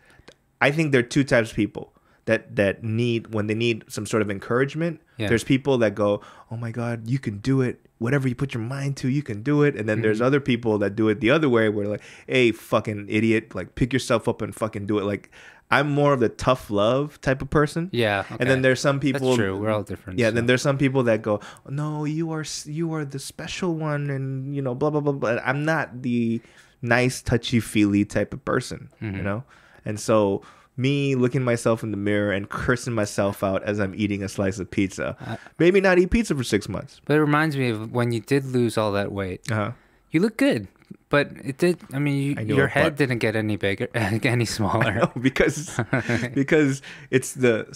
I 0.61 0.71
think 0.73 0.93
there 0.93 1.01
are 1.01 1.03
two 1.03 1.25
types 1.25 1.51
of 1.51 1.57
people 1.57 1.93
that 2.27 2.57
that 2.57 2.83
need 2.83 3.35
when 3.35 3.47
they 3.49 3.55
need 3.55 3.85
some 3.89 4.07
sort 4.07 4.23
of 4.23 4.31
encouragement. 4.31 5.01
Yeah. 5.19 5.29
There's 5.29 5.45
people 5.45 5.79
that 5.79 5.95
go, 5.95 6.21
oh 6.51 6.57
my 6.57 6.71
god, 6.71 7.09
you 7.09 7.19
can 7.19 7.39
do 7.39 7.61
it. 7.61 7.81
Whatever 7.99 8.27
you 8.29 8.35
put 8.35 8.53
your 8.55 8.63
mind 8.63 8.97
to, 8.99 9.09
you 9.09 9.23
can 9.23 9.43
do 9.43 9.63
it. 9.63 9.77
And 9.77 9.89
then 9.89 10.03
there's 10.03 10.19
Mm-hmm. 10.19 10.27
other 10.27 10.41
people 10.41 10.79
that 10.79 10.97
do 10.97 11.09
it 11.09 11.21
the 11.21 11.31
other 11.31 11.49
way, 11.49 11.69
where 11.69 11.87
like, 11.87 12.03
hey, 12.27 12.51
fucking 12.53 13.07
idiot, 13.09 13.55
like 13.55 13.75
pick 13.77 13.93
yourself 13.93 14.27
up 14.29 14.43
and 14.43 14.55
fucking 14.55 14.87
do 14.87 14.99
it. 14.99 15.05
Like, 15.05 15.31
I'm 15.71 15.91
more 15.91 16.13
of 16.13 16.21
the 16.21 16.29
tough 16.29 16.71
love 16.71 17.21
type 17.21 17.41
of 17.43 17.49
person. 17.51 17.89
Yeah. 17.93 18.25
And 18.39 18.49
then 18.51 18.63
there's 18.63 18.81
some 18.81 19.01
people. 19.01 19.29
That's 19.29 19.37
true. 19.39 19.57
We're 19.59 19.71
all 19.71 19.83
different. 19.83 20.19
Yeah, 20.19 20.29
so. 20.29 20.35
then 20.35 20.47
there's 20.47 20.61
some 20.63 20.77
people 20.79 21.05
that 21.05 21.23
go, 21.23 21.41
"No, 21.69 22.05
you 22.05 22.33
are 22.33 22.45
you 22.67 22.93
are 22.95 23.05
the 23.05 23.19
special 23.19 23.75
one," 23.75 24.11
and 24.11 24.55
you 24.55 24.61
know, 24.63 24.75
blah 24.75 24.91
blah 24.91 25.01
blah. 25.01 25.13
But 25.13 25.43
I'm 25.45 25.65
not 25.65 26.03
the 26.03 26.41
nice, 26.83 27.23
touchy 27.23 27.61
feely 27.61 28.05
type 28.05 28.35
of 28.35 28.45
person, 28.45 28.89
you 29.01 29.09
Mhm. 29.11 29.23
know. 29.23 29.45
And 29.87 29.99
so, 29.99 30.43
me 30.77 31.15
looking 31.15 31.43
myself 31.43 31.83
in 31.83 31.91
the 31.93 31.97
mirror 31.97 32.33
and 32.33 32.49
cursing 32.49 32.93
myself 32.95 33.45
out 33.45 33.63
as 33.63 33.79
I'm 33.79 33.95
eating 33.95 34.23
a 34.23 34.29
slice 34.29 34.59
of 34.59 34.71
pizza, 34.71 35.17
I- 35.21 35.39
maybe 35.59 35.81
not 35.81 35.99
eat 35.99 36.11
pizza 36.11 36.35
for 36.35 36.43
six 36.45 36.69
months. 36.69 37.01
But 37.05 37.15
it 37.17 37.21
reminds 37.21 37.57
me 37.57 37.71
of 37.71 37.93
when 37.93 38.13
you 38.13 38.21
did 38.21 38.45
lose 38.47 38.77
all 38.77 38.93
that 38.93 39.13
weight. 39.13 39.51
Uh-huh. 39.51 39.73
You 40.11 40.21
look 40.21 40.37
good, 40.37 40.69
but 41.11 41.31
it 41.45 41.59
did. 41.59 41.79
I 41.93 41.99
mean, 41.99 42.23
you, 42.23 42.35
I 42.39 42.43
your 42.43 42.69
head 42.69 42.97
didn't 42.97 43.19
get 43.19 43.35
any 43.37 43.57
bigger, 43.57 43.89
any 43.95 44.45
smaller. 44.45 44.95
No, 44.95 45.13
because 45.21 45.79
because 46.35 46.83
it's 47.11 47.35
the 47.35 47.67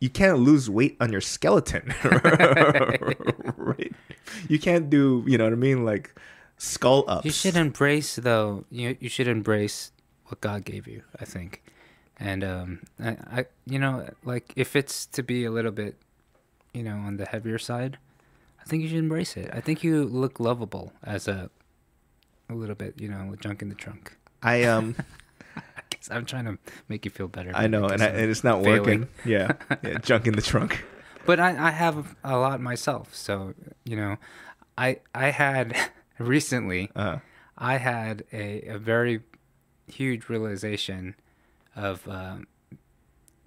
you 0.00 0.08
can't 0.10 0.38
lose 0.38 0.68
weight 0.70 0.96
on 1.00 1.10
your 1.12 1.20
skeleton, 1.22 1.92
right? 3.56 3.92
You 4.48 4.58
can't 4.58 4.90
do 4.90 5.24
you 5.26 5.38
know 5.38 5.44
what 5.44 5.52
I 5.52 5.56
mean, 5.56 5.84
like 5.84 6.14
skull 6.58 7.04
ups. 7.08 7.24
You 7.24 7.30
should 7.32 7.56
embrace 7.56 8.16
though. 8.16 8.64
You 8.70 8.96
you 9.00 9.08
should 9.08 9.28
embrace 9.28 9.92
what 10.26 10.40
God 10.40 10.64
gave 10.64 10.86
you. 10.86 11.02
I 11.20 11.24
think, 11.24 11.62
and 12.20 12.42
um, 12.44 12.80
I, 13.02 13.16
I 13.40 13.46
you 13.66 13.78
know 13.78 14.08
like 14.24 14.52
if 14.56 14.74
it's 14.76 15.06
to 15.06 15.22
be 15.22 15.44
a 15.44 15.50
little 15.50 15.72
bit, 15.72 15.96
you 16.72 16.82
know, 16.82 16.96
on 16.96 17.16
the 17.16 17.26
heavier 17.26 17.58
side, 17.58 17.98
I 18.60 18.64
think 18.64 18.82
you 18.82 18.88
should 18.88 18.98
embrace 18.98 19.36
it. 19.36 19.50
I 19.52 19.60
think 19.60 19.82
you 19.84 20.04
look 20.04 20.40
lovable 20.40 20.92
as 21.02 21.28
a, 21.28 21.50
a 22.48 22.54
little 22.54 22.74
bit, 22.74 23.00
you 23.00 23.08
know, 23.08 23.34
junk 23.40 23.62
in 23.62 23.68
the 23.68 23.74
trunk. 23.74 24.16
I 24.42 24.64
um 24.64 24.94
Guess 25.90 26.10
I'm 26.10 26.26
trying 26.26 26.44
to 26.44 26.58
make 26.88 27.04
you 27.04 27.10
feel 27.10 27.28
better. 27.28 27.50
I 27.54 27.66
know, 27.66 27.86
and, 27.86 28.02
I, 28.02 28.06
and 28.06 28.30
it's 28.30 28.44
not 28.44 28.62
failing. 28.62 28.78
working. 28.80 29.08
Yeah, 29.24 29.52
yeah, 29.82 29.98
junk 29.98 30.26
in 30.26 30.34
the 30.34 30.42
trunk. 30.42 30.84
but 31.24 31.40
I, 31.40 31.68
I 31.68 31.70
have 31.70 32.14
a 32.22 32.36
lot 32.36 32.60
myself. 32.60 33.14
So 33.14 33.54
you 33.84 33.96
know, 33.96 34.16
I 34.76 34.98
I 35.14 35.30
had 35.30 35.74
recently 36.18 36.90
Uh, 36.94 37.18
I 37.56 37.78
had 37.78 38.24
a, 38.32 38.62
a 38.68 38.78
very 38.78 39.22
huge 39.86 40.28
realization 40.28 41.14
of 41.78 42.06
um, 42.08 42.46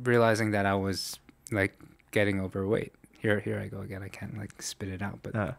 realizing 0.01 0.51
that 0.51 0.65
I 0.65 0.73
was 0.75 1.19
like 1.51 1.79
getting 2.11 2.39
overweight. 2.41 2.93
Here 3.19 3.39
here 3.39 3.59
I 3.59 3.67
go 3.67 3.81
again. 3.81 4.01
I 4.01 4.07
can't 4.09 4.37
like 4.37 4.61
spit 4.61 4.89
it 4.89 5.01
out, 5.01 5.19
but 5.21 5.35
uh, 5.35 5.51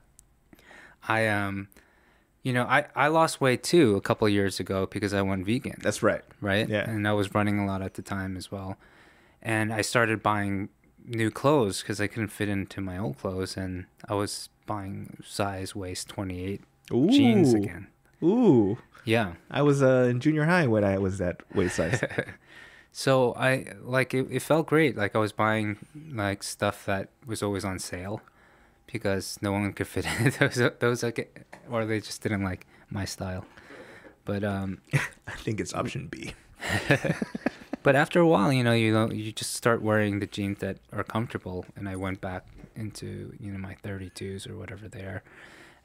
I 1.09 1.29
um 1.29 1.69
you 2.43 2.53
know, 2.53 2.65
I, 2.65 2.87
I 2.97 3.07
lost 3.07 3.41
weight 3.41 3.63
too 3.63 3.95
a 3.95 4.01
couple 4.01 4.27
of 4.27 4.33
years 4.33 4.59
ago 4.59 4.87
because 4.91 5.15
I 5.15 5.23
went 5.23 5.47
vegan, 5.47 5.77
that's 5.81 6.03
right. 6.03 6.23
right? 6.41 6.69
yeah. 6.69 6.91
And 6.91 7.07
I 7.07 7.13
was 7.13 7.33
running 7.37 7.61
a 7.61 7.67
lot 7.67 7.83
at 7.83 7.95
the 7.95 8.03
time 8.03 8.37
as 8.37 8.51
well. 8.51 8.79
And 9.41 9.73
I 9.73 9.81
started 9.83 10.25
buying 10.25 10.69
new 11.07 11.31
clothes 11.31 11.83
because 11.83 12.01
I 12.01 12.09
couldn't 12.09 12.31
fit 12.31 12.49
into 12.49 12.81
my 12.81 12.99
old 12.99 13.19
clothes. 13.19 13.57
And 13.57 13.87
I 14.09 14.15
was 14.15 14.49
buying 14.67 15.19
size 15.25 15.77
waist 15.77 16.09
28 16.09 16.61
Ooh, 16.93 17.09
jeans 17.11 17.55
again. 17.55 17.87
Ooh, 18.25 18.77
Yeah. 19.05 19.35
I 19.49 19.63
was 19.63 19.81
uh, 19.81 20.09
in 20.11 20.19
junior 20.19 20.47
high 20.47 20.67
when 20.67 20.83
I 20.83 20.99
was 20.99 21.19
that 21.19 21.43
waist 21.55 21.77
size. 21.77 22.03
So 22.93 23.35
I 23.37 23.69
like 23.81 24.13
it, 24.13 24.29
it 24.31 24.41
felt 24.43 24.67
great. 24.67 24.97
Like 24.97 25.17
I 25.17 25.19
was 25.19 25.33
buying 25.33 25.79
like 26.13 26.43
stuff 26.43 26.85
that 26.85 27.09
was 27.27 27.43
always 27.43 27.65
on 27.65 27.79
sale 27.79 28.21
because 28.87 29.39
no 29.41 29.51
one 29.53 29.73
could 29.73 29.87
fit 29.87 30.07
in 30.21 30.31
those 30.39 30.61
those 30.79 31.03
like 31.03 31.47
or 31.71 31.87
they 31.87 32.01
just 32.01 32.23
didn't 32.23 32.45
like 32.45 32.67
my 32.91 33.07
style. 33.07 33.47
But 34.27 34.45
um 34.45 34.83
I 35.27 35.33
think 35.37 35.59
it's 35.59 35.75
option 35.75 36.09
B. 36.09 36.35
but 37.83 37.97
after 37.97 38.21
a 38.21 38.27
while, 38.27 38.53
you 38.53 38.63
know, 38.63 38.75
you 38.75 38.93
know, 38.93 39.11
you 39.11 39.33
just 39.33 39.55
start 39.55 39.81
wearing 39.81 40.21
the 40.21 40.27
jeans 40.27 40.59
that 40.59 40.77
are 40.93 41.03
comfortable 41.03 41.65
and 41.75 41.89
I 41.89 41.97
went 41.97 42.21
back 42.21 42.47
into, 42.77 43.33
you 43.41 43.53
know, 43.53 43.59
my 43.59 43.75
32s 43.83 44.49
or 44.49 44.57
whatever 44.59 44.87
they 44.87 45.01
are. 45.01 45.23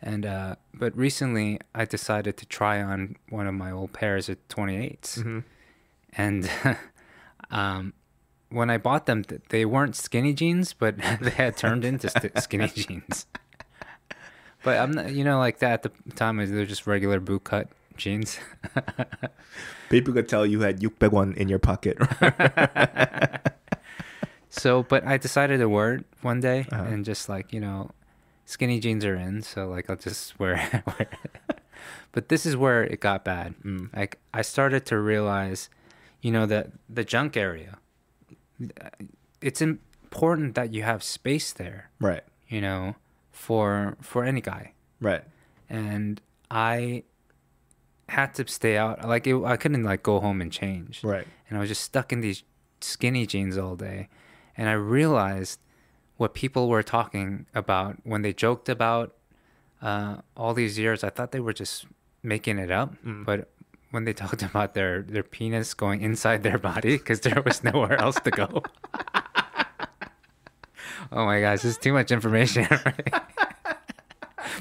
And 0.02 0.26
uh 0.26 0.56
but 0.74 0.96
recently 0.98 1.62
I 1.74 1.86
decided 1.86 2.36
to 2.36 2.46
try 2.46 2.84
on 2.84 3.16
one 3.30 3.48
of 3.48 3.54
my 3.54 3.72
old 3.72 3.94
pairs 3.94 4.28
of 4.28 4.46
28s. 4.50 5.20
Mm-hmm. 5.20 5.40
and 6.14 6.50
um, 7.52 7.94
when 8.50 8.70
I 8.70 8.78
bought 8.78 9.06
them, 9.06 9.24
they 9.50 9.66
weren't 9.66 9.96
skinny 9.96 10.34
jeans, 10.34 10.74
but 10.74 10.98
they 11.22 11.32
had 11.32 11.58
turned 11.58 11.84
into 11.86 12.10
st- 12.10 12.38
skinny 12.42 12.68
jeans. 12.68 13.26
But 14.64 14.78
I'm 14.80 14.92
not, 14.92 15.12
you 15.14 15.24
know, 15.24 15.38
like 15.40 15.60
that 15.60 15.86
at 15.86 15.94
the 16.06 16.14
time, 16.14 16.38
they're 16.38 16.66
just 16.66 16.88
regular 16.88 17.20
boot 17.20 17.44
cut 17.44 17.70
jeans. 17.96 18.40
People 19.90 20.14
could 20.14 20.28
tell 20.28 20.46
you 20.46 20.62
had 20.62 20.82
one 21.12 21.34
in 21.36 21.48
your 21.50 21.60
pocket. 21.60 21.98
So, 24.50 24.84
but 24.84 25.06
I 25.06 25.18
decided 25.18 25.60
to 25.60 25.70
wear 25.70 25.96
it 25.96 26.06
one 26.22 26.40
day 26.40 26.66
Uh-huh. 26.72 26.84
and 26.84 27.06
just 27.06 27.30
like, 27.30 27.54
you 27.54 27.60
know, 27.60 27.92
skinny 28.46 28.80
jeans 28.80 29.06
are 29.06 29.16
in, 29.16 29.42
so 29.44 29.68
like 29.70 29.90
I'll 29.90 29.96
just 29.98 30.40
wear, 30.40 30.56
wear 30.86 30.96
it. 31.02 31.60
But 32.12 32.30
this 32.30 32.46
is 32.46 32.58
where 32.58 32.84
it 32.84 33.00
got 33.00 33.24
bad. 33.24 33.54
Mm. 33.64 33.96
Like 33.96 34.18
I 34.34 34.42
started 34.42 34.86
to 34.88 34.98
realize, 35.00 35.70
you 36.22 36.32
know, 36.32 36.46
that 36.46 36.72
the 36.90 37.04
junk 37.04 37.38
area, 37.38 37.78
it's 39.42 39.62
important 39.62 40.56
that 40.56 40.74
you 40.74 40.84
have 40.84 41.04
space 41.04 41.54
there, 41.54 41.90
right, 42.00 42.24
you 42.48 42.62
know, 42.62 42.96
for 43.32 43.98
for 44.02 44.24
any 44.24 44.42
guy. 44.42 44.74
right. 45.00 45.24
And 45.70 46.22
I 46.50 47.04
had 48.08 48.34
to 48.36 48.48
stay 48.48 48.78
out. 48.78 49.06
Like 49.08 49.28
it, 49.28 49.36
I 49.44 49.58
couldn't 49.58 49.84
like 49.84 50.02
go 50.02 50.20
home 50.22 50.40
and 50.42 50.50
change 50.52 51.04
Right. 51.04 51.28
and 51.50 51.58
I 51.58 51.60
was 51.60 51.68
just 51.70 51.82
stuck 51.84 52.14
in 52.14 52.22
these 52.22 52.44
skinny 52.80 53.26
jeans 53.26 53.58
all 53.58 53.76
day. 53.76 54.08
And 54.56 54.70
I 54.70 54.74
realized 54.74 55.60
what 56.16 56.34
people 56.34 56.70
were 56.70 56.84
talking 56.84 57.46
about 57.54 57.98
when 58.06 58.22
they 58.22 58.32
joked 58.34 58.70
about 58.70 59.14
uh, 59.82 60.22
all 60.38 60.54
these 60.54 60.80
years. 60.80 61.04
I 61.04 61.10
thought 61.10 61.32
they 61.34 61.42
were 61.42 61.54
just 61.54 61.86
making 62.24 62.58
it 62.60 62.72
up, 62.72 62.96
Mm. 63.06 63.26
but 63.26 63.50
when 63.92 64.06
they 64.06 64.14
talked 64.14 64.44
about 64.44 64.74
their 64.74 65.02
their 65.02 65.24
penis 65.24 65.74
going 65.74 66.02
inside 66.02 66.44
their 66.44 66.58
body 66.58 66.98
because 66.98 67.22
there 67.22 67.42
was 67.44 67.64
nowhere 67.64 68.00
else 68.00 68.20
to 68.22 68.32
go. 68.32 68.64
oh 71.12 71.26
my 71.26 71.40
gosh, 71.42 71.62
this 71.62 71.72
is 71.72 71.78
too 71.78 71.94
much 71.94 72.12
information. 72.12 72.68
Right? 72.86 73.14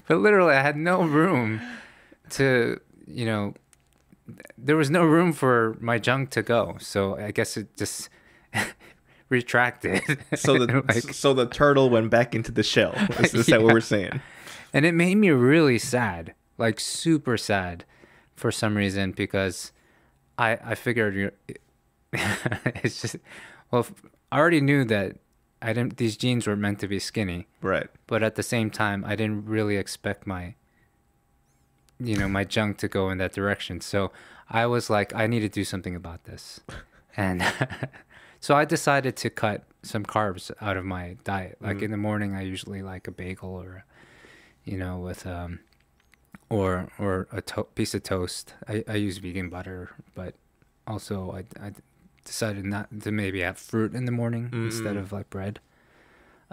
but 0.09 0.19
literally, 0.19 0.55
I 0.55 0.63
had 0.63 0.77
no 0.77 1.03
room 1.03 1.61
to, 2.31 2.81
you 3.07 3.25
know, 3.25 3.55
there 4.59 4.77
was 4.77 4.91
no 4.91 5.05
room 5.05 5.33
for 5.33 5.77
my 5.81 5.99
junk 5.99 6.31
to 6.31 6.43
go. 6.43 6.77
So 6.81 7.17
I 7.17 7.31
guess 7.31 7.57
it 7.57 7.77
just 7.77 8.09
retracted. 9.29 10.03
So 10.35 10.59
the 10.59 10.83
like, 10.87 11.15
so 11.15 11.35
the 11.35 11.47
turtle 11.47 11.91
went 11.91 12.11
back 12.11 12.35
into 12.35 12.53
the 12.53 12.63
shell. 12.63 12.95
Is, 13.21 13.35
is 13.35 13.47
that 13.47 13.63
what 13.63 13.73
we're 13.75 13.81
saying? 13.81 14.21
and 14.73 14.85
it 14.85 14.93
made 14.93 15.17
me 15.17 15.31
really 15.31 15.79
sad, 15.79 16.35
like 16.59 16.81
super 16.81 17.37
sad, 17.37 17.85
for 18.37 18.53
some 18.53 18.77
reason 18.77 19.13
because 19.13 19.73
I 20.39 20.59
I 20.65 20.75
figured 20.75 21.33
it's 22.13 23.01
just 23.03 23.17
well 23.71 23.87
I 24.31 24.39
already 24.39 24.61
knew 24.61 24.85
that 24.85 25.17
I 25.63 25.73
didn't 25.73 25.97
these 25.97 26.17
jeans 26.17 26.47
were 26.47 26.57
meant 26.57 26.79
to 26.81 26.89
be 26.89 26.99
skinny, 26.99 27.47
Right. 27.63 27.89
but 28.07 28.23
at 28.23 28.35
the 28.35 28.43
same 28.43 28.71
time 28.71 29.05
I 29.05 29.17
didn't 29.17 29.47
really 29.47 29.77
expect 29.77 30.27
my 30.27 30.55
you 31.99 32.17
know 32.17 32.29
my 32.29 32.45
junk 32.45 32.77
to 32.79 32.89
go 32.89 33.11
in 33.11 33.19
that 33.19 33.33
direction. 33.33 33.81
So 33.81 34.13
I 34.51 34.67
was 34.67 34.91
like 34.91 35.15
I 35.15 35.27
need 35.27 35.41
to 35.41 35.49
do 35.49 35.65
something 35.65 35.95
about 35.97 36.25
this, 36.25 36.61
and 37.17 37.43
so 38.41 38.55
I 38.55 38.65
decided 38.65 39.17
to 39.17 39.31
cut 39.31 39.65
some 39.83 40.05
carbs 40.05 40.51
out 40.61 40.77
of 40.77 40.85
my 40.85 41.17
diet. 41.25 41.57
Like 41.61 41.79
Mhm. 41.79 41.83
in 41.83 41.91
the 41.93 41.97
morning, 41.97 42.35
I 42.35 42.43
usually 42.43 42.83
like 42.83 43.07
a 43.09 43.13
bagel 43.13 43.51
or, 43.51 43.85
you 44.65 44.77
know, 44.77 44.99
with 44.99 45.27
um, 45.27 45.61
or 46.49 46.89
or 46.99 47.27
a 47.33 47.41
to- 47.43 47.65
piece 47.75 47.95
of 47.95 48.03
toast. 48.03 48.55
I, 48.69 48.85
I 48.89 48.95
use 48.95 49.19
vegan 49.19 49.49
butter, 49.51 49.91
but 50.15 50.35
also 50.87 51.33
I, 51.33 51.45
I 51.65 51.73
decided 52.25 52.65
not 52.65 52.89
to 53.03 53.11
maybe 53.13 53.41
have 53.41 53.59
fruit 53.59 53.95
in 53.95 54.05
the 54.05 54.13
morning 54.13 54.51
instead 54.53 54.97
Mm. 54.97 55.01
of 55.01 55.13
like 55.13 55.31
bread. 55.31 55.61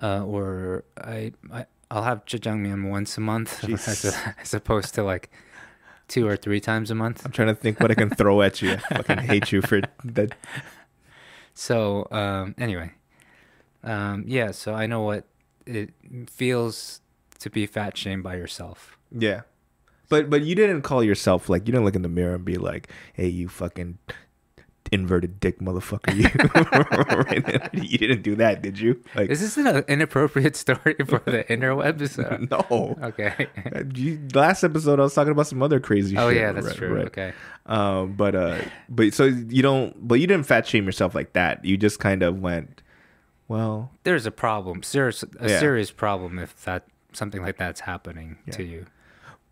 Uh, 0.01 0.23
or 0.25 0.83
I, 0.97 1.33
I 1.51 1.65
I'll 1.91 2.03
have 2.03 2.25
jjajangmyeon 2.25 2.89
once 2.89 3.15
a 3.17 3.21
month 3.21 3.63
as, 3.69 4.03
a, 4.05 4.35
as 4.41 4.53
opposed 4.53 4.95
to 4.95 5.03
like 5.03 5.29
two 6.07 6.27
or 6.27 6.35
three 6.35 6.59
times 6.59 6.89
a 6.89 6.95
month. 6.95 7.23
I'm 7.25 7.31
trying 7.31 7.49
to 7.49 7.55
think 7.55 7.79
what 7.79 7.91
I 7.91 7.93
can 7.93 8.09
throw 8.09 8.41
at 8.41 8.61
you. 8.61 8.71
I 8.89 8.95
fucking 8.97 9.19
hate 9.19 9.51
you 9.51 9.61
for 9.61 9.81
that. 10.03 10.33
So 11.53 12.07
um, 12.11 12.55
anyway, 12.57 12.91
um, 13.83 14.23
yeah. 14.27 14.51
So 14.51 14.73
I 14.73 14.87
know 14.87 15.01
what 15.01 15.25
it 15.67 15.91
feels 16.29 17.01
to 17.39 17.49
be 17.51 17.67
fat 17.67 17.95
shamed 17.97 18.23
by 18.23 18.35
yourself. 18.35 18.97
Yeah. 19.11 19.41
But 20.13 20.29
but 20.29 20.41
you 20.43 20.53
didn't 20.55 20.83
call 20.83 21.03
yourself 21.03 21.49
like 21.49 21.63
you 21.67 21.71
didn't 21.71 21.85
look 21.85 21.95
in 21.95 22.03
the 22.03 22.09
mirror 22.09 22.35
and 22.35 22.45
be 22.45 22.57
like, 22.57 22.87
"Hey, 23.13 23.27
you 23.27 23.47
fucking 23.49 23.97
inverted 24.91 25.39
dick 25.39 25.59
motherfucker. 25.59 26.13
You, 27.73 27.81
you 27.81 27.97
didn't 27.97 28.21
do 28.21 28.35
that, 28.35 28.61
did 28.61 28.77
you? 28.79 29.01
Like, 29.15 29.29
Is 29.31 29.41
this 29.41 29.57
an 29.57 29.83
inappropriate 29.87 30.55
story 30.65 30.95
for 31.07 31.19
the 31.25 31.43
interwebs? 31.45 32.19
Uh, 32.19 32.37
no. 32.69 32.95
Okay. 33.01 33.47
Last 34.35 34.63
episode, 34.63 34.99
I 34.99 35.03
was 35.03 35.13
talking 35.15 35.31
about 35.31 35.47
some 35.47 35.63
other 35.63 35.79
crazy 35.79 36.15
Oh 36.17 36.29
shit. 36.29 36.37
yeah, 36.37 36.51
that's 36.51 36.67
right, 36.67 36.75
true. 36.75 36.95
right. 36.95 37.07
Okay. 37.07 37.33
Um, 37.65 38.13
but 38.13 38.35
uh, 38.35 38.61
but 38.89 39.13
so 39.15 39.23
you 39.25 39.63
don't, 39.63 39.95
but 40.07 40.15
you 40.19 40.27
didn't 40.27 40.45
fat 40.45 40.67
shame 40.67 40.85
yourself 40.85 41.15
like 41.15 41.33
that. 41.33 41.65
You 41.65 41.75
just 41.77 41.99
kind 41.99 42.21
of 42.21 42.39
went, 42.39 42.83
well, 43.47 43.89
There's 44.03 44.27
a 44.27 44.31
problem, 44.31 44.83
serious, 44.83 45.23
a 45.39 45.49
Yeah. 45.49 45.59
serious 45.59 45.89
problem 45.89 46.37
if 46.37 46.63
that 46.65 46.85
something 47.13 47.41
like 47.41 47.57
that's 47.57 47.79
happening 47.79 48.37
to 48.51 48.63
you. 48.63 48.85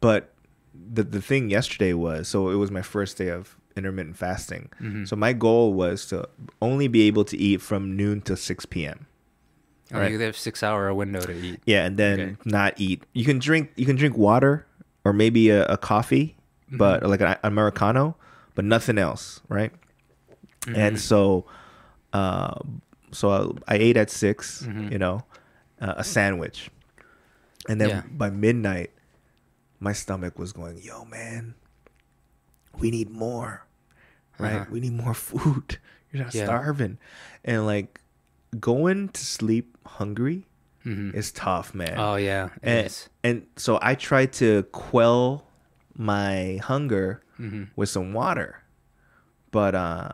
but 0.01 0.33
the 0.73 1.03
the 1.03 1.21
thing 1.21 1.49
yesterday 1.49 1.93
was 1.93 2.27
so 2.27 2.49
it 2.49 2.55
was 2.55 2.71
my 2.71 2.81
first 2.81 3.17
day 3.17 3.27
of 3.29 3.57
intermittent 3.75 4.17
fasting. 4.17 4.69
Mhm. 4.81 5.07
So 5.07 5.15
my 5.15 5.33
goal 5.33 5.73
was 5.73 6.05
to 6.07 6.27
only 6.61 6.87
be 6.87 7.01
able 7.07 7.23
to 7.25 7.37
eat 7.37 7.61
from 7.61 7.95
noon 7.95 8.21
to 8.21 8.35
six 8.35 8.65
p.m. 8.65 9.07
Oh, 9.93 9.99
Right. 9.99 10.11
you 10.11 10.19
have 10.19 10.37
six 10.37 10.63
hour 10.63 10.93
window 10.93 11.19
to 11.21 11.33
eat. 11.33 11.59
Yeah, 11.65 11.85
and 11.85 11.97
then 11.97 12.19
Okay. 12.19 12.35
not 12.45 12.73
eat. 12.77 13.03
You 13.13 13.25
can 13.25 13.39
drink. 13.39 13.71
You 13.75 13.85
can 13.85 13.95
drink 13.97 14.17
water 14.17 14.65
or 15.03 15.11
maybe 15.13 15.49
a, 15.49 15.65
a 15.65 15.77
coffee, 15.77 16.35
Mm-hmm. 16.67 16.77
but 16.77 17.03
like 17.03 17.19
an 17.21 17.35
americano, 17.43 18.15
but 18.55 18.63
nothing 18.63 18.97
else, 18.97 19.41
right? 19.49 19.73
Mm-hmm. 20.61 20.75
And 20.79 20.99
so, 20.99 21.45
uh, 22.13 22.55
so 23.11 23.57
I, 23.67 23.75
I 23.75 23.77
ate 23.77 23.97
at 23.97 24.09
6 24.09 24.63
Mhm. 24.63 24.91
You 24.91 24.99
know, 24.99 25.23
uh, 25.81 25.95
a 25.97 26.03
sandwich, 26.03 26.69
and 27.67 27.81
then 27.81 27.89
Yeah. 27.89 28.03
by 28.11 28.29
midnight, 28.29 28.91
my 29.81 29.91
stomach 29.91 30.39
was 30.39 30.53
going, 30.53 30.77
"Yo, 30.81 31.03
man, 31.03 31.55
we 32.79 32.91
need 32.91 33.09
more, 33.09 33.65
right? 34.39 34.61
Uh-huh. 34.61 34.65
We 34.71 34.79
need 34.79 34.93
more 34.93 35.13
food. 35.13 35.77
You're 36.11 36.23
not 36.23 36.33
Yeah. 36.33 36.45
starving." 36.45 36.97
And 37.43 37.65
like 37.65 37.99
going 38.59 39.09
to 39.09 39.25
sleep 39.25 39.77
hungry 39.85 40.45
Mhm. 40.85 41.13
is 41.13 41.31
tough, 41.31 41.73
man. 41.75 41.97
Oh 41.97 42.15
yeah, 42.15 42.49
and, 42.63 42.87
and 43.23 43.45
so 43.57 43.77
I 43.81 43.95
tried 43.95 44.31
to 44.33 44.63
quell 44.71 45.45
my 45.97 46.59
hunger 46.63 47.21
Mhm. 47.39 47.69
with 47.75 47.89
some 47.89 48.13
water. 48.13 48.61
But 49.51 49.75
uh 49.75 50.09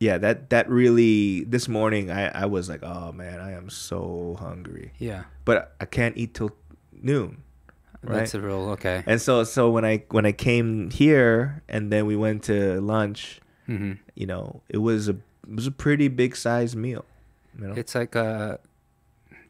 yeah, 0.00 0.16
that 0.18 0.48
that 0.50 0.68
really 0.68 1.44
this 1.44 1.68
morning 1.68 2.10
I 2.10 2.28
I 2.42 2.46
was 2.46 2.68
like, 2.68 2.82
"Oh 2.82 3.12
man, 3.12 3.38
I 3.40 3.52
am 3.52 3.68
so 3.70 4.36
hungry." 4.40 4.92
Yeah, 4.98 5.24
But 5.44 5.76
I 5.80 5.84
can't 5.86 6.16
eat 6.16 6.34
till 6.34 6.50
noon. 6.92 7.42
Right? 8.02 8.18
that's 8.18 8.34
a 8.34 8.40
rule. 8.40 8.70
okay. 8.70 9.02
And 9.06 9.20
so 9.20 9.44
so 9.44 9.70
when 9.70 9.84
I 9.84 10.04
when 10.10 10.24
I 10.26 10.32
came 10.32 10.90
here 10.90 11.62
and 11.68 11.92
then 11.92 12.06
we 12.06 12.16
went 12.16 12.44
to 12.44 12.80
lunch, 12.80 13.40
hmm 13.66 13.92
you 14.14 14.26
know, 14.26 14.62
it 14.68 14.78
was 14.78 15.08
a 15.08 15.16
it 15.48 15.54
was 15.56 15.66
a 15.66 15.70
pretty 15.72 16.08
big 16.08 16.36
size 16.36 16.74
meal, 16.76 17.04
you 17.58 17.66
know. 17.68 17.74
It's 17.76 17.94
like 17.94 18.14
a 18.14 18.58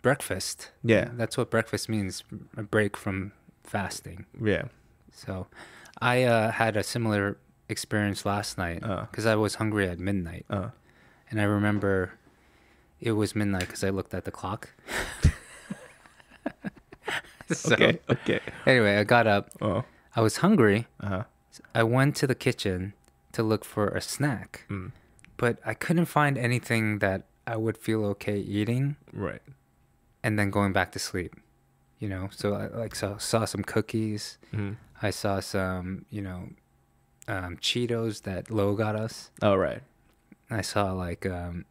breakfast. 0.03 0.71
Yeah. 0.83 1.11
that's 1.15 1.37
what 1.37 1.51
breakfast 1.51 1.89
means. 1.89 2.25
A 2.57 2.63
break 2.63 2.97
from 2.97 3.33
fasting. 3.65 4.27
yeah. 4.43 4.65
So, 5.13 5.47
I 6.01 6.23
uh, 6.25 6.51
had 6.53 6.77
a 6.77 6.83
similar 6.83 7.37
experience 7.69 8.25
last 8.25 8.57
night 8.59 8.83
Uh. 8.83 9.03
because 9.11 9.27
I 9.27 9.35
was 9.37 9.57
hungry 9.57 9.87
at 9.89 9.99
midnight, 9.99 10.47
Uh 10.51 10.71
and 11.31 11.41
I 11.41 11.45
remember 11.45 12.13
it 13.01 13.13
was 13.13 13.35
midnight 13.37 13.67
because 13.67 13.85
I 13.85 13.91
looked 13.91 14.15
at 14.15 14.25
the 14.25 14.31
clock. 14.33 14.71
so, 17.57 17.75
okay. 17.75 17.99
Okay. 18.09 18.41
Anyway, 18.67 18.97
I 18.97 19.05
got 19.05 19.27
up. 19.27 19.51
Oh. 19.61 19.85
I 20.17 20.21
was 20.21 20.39
hungry. 20.39 20.87
Uh-huh. 21.01 21.25
I 21.75 21.83
went 21.83 22.17
to 22.17 22.27
the 22.27 22.35
kitchen 22.35 22.95
to 23.33 23.43
look 23.43 23.65
for 23.65 23.89
a 23.89 24.01
snack, 24.01 24.65
Mm. 24.69 24.93
but 25.37 25.59
I 25.65 25.75
couldn't 25.75 26.07
find 26.07 26.37
anything 26.39 26.99
that 26.99 27.23
I 27.47 27.57
would 27.57 27.77
feel 27.79 28.05
okay 28.07 28.39
eating 28.39 28.97
Right. 29.13 29.43
and 30.23 30.39
then 30.39 30.51
going 30.51 30.73
back 30.73 30.93
to 30.93 30.99
sleep. 30.99 31.35
You 31.99 32.09
know, 32.09 32.29
so 32.33 32.55
I 32.55 32.67
like 32.69 32.95
saw 32.95 33.19
saw 33.19 33.45
some 33.45 33.63
cookies. 33.63 34.39
Mhm. 34.53 34.77
I 35.03 35.11
saw 35.11 35.41
some, 35.41 36.07
you 36.11 36.23
know, 36.23 36.49
um, 37.29 37.57
Cheetos 37.59 38.23
that 38.23 38.51
Lo 38.51 38.75
got 38.75 38.97
us. 38.97 39.31
Oh 39.43 39.55
right. 39.55 39.83
I 40.51 40.63
saw 40.63 40.93
like 40.93 41.27
um, 41.27 41.67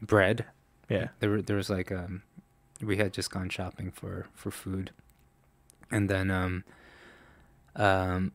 bread. 0.00 0.46
Yeah. 0.88 1.08
There, 1.20 1.42
there 1.42 1.56
was 1.56 1.68
like 1.68 1.92
um, 1.92 2.22
we 2.80 2.96
had 2.96 3.12
just 3.12 3.30
gone 3.30 3.48
shopping 3.50 3.90
for 3.90 4.26
for 4.34 4.50
food, 4.50 4.92
and 5.90 6.08
then 6.08 6.30
um, 6.30 6.64
um, 7.76 8.32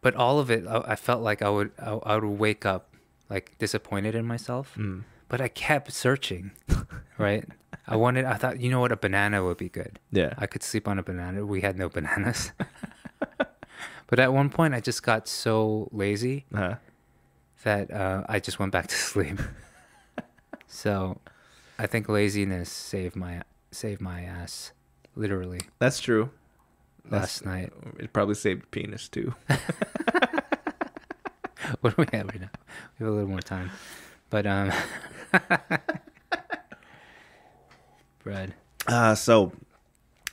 but 0.00 0.14
all 0.14 0.38
of 0.38 0.50
it, 0.50 0.66
I, 0.66 0.92
I 0.92 0.96
felt 0.96 1.22
like 1.22 1.42
I 1.42 1.48
would 1.50 1.72
I, 1.78 1.90
I 1.92 2.14
would 2.16 2.24
wake 2.38 2.64
up 2.66 2.94
like 3.30 3.56
disappointed 3.58 4.14
in 4.14 4.24
myself, 4.24 4.74
Mm. 4.76 5.04
but 5.28 5.40
I 5.40 5.48
kept 5.48 5.92
searching, 5.92 6.52
right? 7.18 7.44
I 7.86 7.96
wanted, 7.96 8.24
I 8.26 8.34
thought, 8.34 8.60
you 8.60 8.70
know 8.70 8.80
what, 8.80 8.92
a 8.92 8.96
banana 8.96 9.42
would 9.44 9.56
be 9.56 9.68
good. 9.70 9.98
Yeah. 10.12 10.34
I 10.36 10.46
could 10.46 10.62
sleep 10.62 10.86
on 10.86 10.98
a 10.98 11.02
banana. 11.02 11.44
We 11.46 11.62
had 11.62 11.78
no 11.78 11.88
bananas. 11.88 12.52
but 14.06 14.18
at 14.18 14.32
one 14.32 14.50
point, 14.50 14.74
I 14.74 14.80
just 14.80 15.02
got 15.02 15.26
so 15.28 15.88
lazy 15.90 16.44
Uh-huh. 16.54 16.76
that 17.64 17.90
uh, 17.90 18.24
I 18.28 18.40
just 18.40 18.58
went 18.58 18.72
back 18.72 18.88
to 18.88 18.94
sleep. 19.10 19.40
so, 20.66 21.20
I 21.78 21.86
think 21.86 22.08
laziness 22.08 22.70
saved 22.70 23.16
my 23.16 23.42
saved 23.70 24.00
my 24.00 24.22
ass, 24.22 24.72
literally 25.14 25.60
That's 25.78 26.00
true. 26.00 26.30
Last 27.10 27.44
night. 27.44 27.72
It 27.98 28.12
probably 28.12 28.34
saved 28.34 28.70
penis 28.70 29.08
too. 29.08 29.34
What 31.80 31.96
do 31.96 32.02
we 32.10 32.18
have 32.18 32.26
right 32.28 32.40
now? 32.40 32.50
We 32.98 33.04
have 33.04 33.12
a 33.12 33.16
little 33.16 33.28
more 33.28 33.40
time, 33.40 33.70
but 34.30 34.46
um, 34.46 34.72
bread. 38.22 38.54
Uh 38.86 39.14
so 39.14 39.52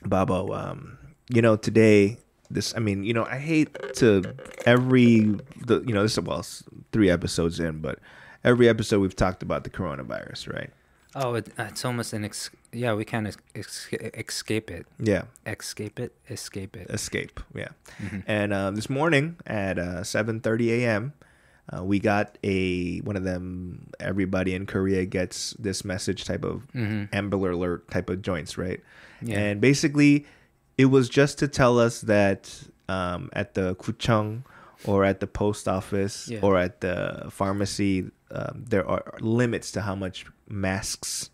Babo, 0.05 0.53
um, 0.53 0.97
you 1.29 1.41
know, 1.41 1.55
today 1.57 2.17
this 2.49 2.73
I 2.75 2.79
mean, 2.79 3.03
you 3.03 3.13
know, 3.13 3.25
I 3.25 3.37
hate 3.37 3.75
to 3.95 4.33
every 4.65 5.35
the 5.65 5.83
you 5.85 5.93
know, 5.93 6.03
this 6.03 6.17
is 6.17 6.23
well 6.23 6.45
three 6.91 7.09
episodes 7.09 7.59
in, 7.59 7.79
but 7.79 7.99
every 8.43 8.69
episode 8.69 9.01
we've 9.01 9.15
talked 9.15 9.43
about 9.43 9.63
the 9.65 9.69
coronavirus, 9.69 10.53
right? 10.53 10.69
Oh, 11.15 11.33
it, 11.35 11.49
it's 11.57 11.83
almost 11.83 12.13
an 12.13 12.25
ex- 12.25 12.49
yeah. 12.75 12.93
We 12.93 13.05
can't 13.05 13.27
ex- 13.27 13.37
ex- 13.55 13.87
escape 14.13 14.69
it. 14.71 14.85
Yeah. 14.99 15.23
Escape 15.45 15.99
it. 15.99 16.13
Escape 16.29 16.75
it. 16.75 16.89
Escape. 16.89 17.39
Yeah. 17.53 17.69
Mhm. 18.01 18.23
And 18.27 18.53
uh, 18.53 18.71
this 18.71 18.89
morning 18.89 19.37
at 19.47 19.79
uh, 19.79 20.03
7:30 20.03 20.69
a.m., 20.83 21.13
uh, 21.71 21.83
we 21.83 21.99
got 21.99 22.37
a 22.43 22.99
one 22.99 23.15
of 23.15 23.23
them. 23.23 23.87
Everybody 23.99 24.53
in 24.53 24.65
Korea 24.65 25.05
gets 25.05 25.55
this 25.57 25.83
message 25.83 26.25
type 26.25 26.43
of 26.43 26.67
Mhm. 26.73 27.09
Amber 27.13 27.49
Alert 27.51 27.89
type 27.89 28.09
of 28.09 28.21
joints, 28.21 28.57
right? 28.57 28.81
Yeah. 29.21 29.39
And 29.39 29.61
basically, 29.61 30.25
it 30.77 30.85
was 30.87 31.09
just 31.09 31.39
to 31.39 31.47
tell 31.47 31.79
us 31.79 32.01
that 32.01 32.51
um, 32.89 33.29
at 33.33 33.53
the 33.55 33.73
kuchung 33.75 34.43
or 34.85 35.03
at 35.05 35.19
the 35.19 35.27
post 35.27 35.67
office 35.67 36.27
Yeah. 36.27 36.41
or 36.43 36.57
at 36.59 36.81
the 36.81 37.27
pharmacy, 37.31 38.11
um, 38.29 38.65
there 38.69 38.85
are 38.87 39.03
limits 39.21 39.71
to 39.71 39.81
how 39.81 39.95
much 39.95 40.25
masks 40.47 41.31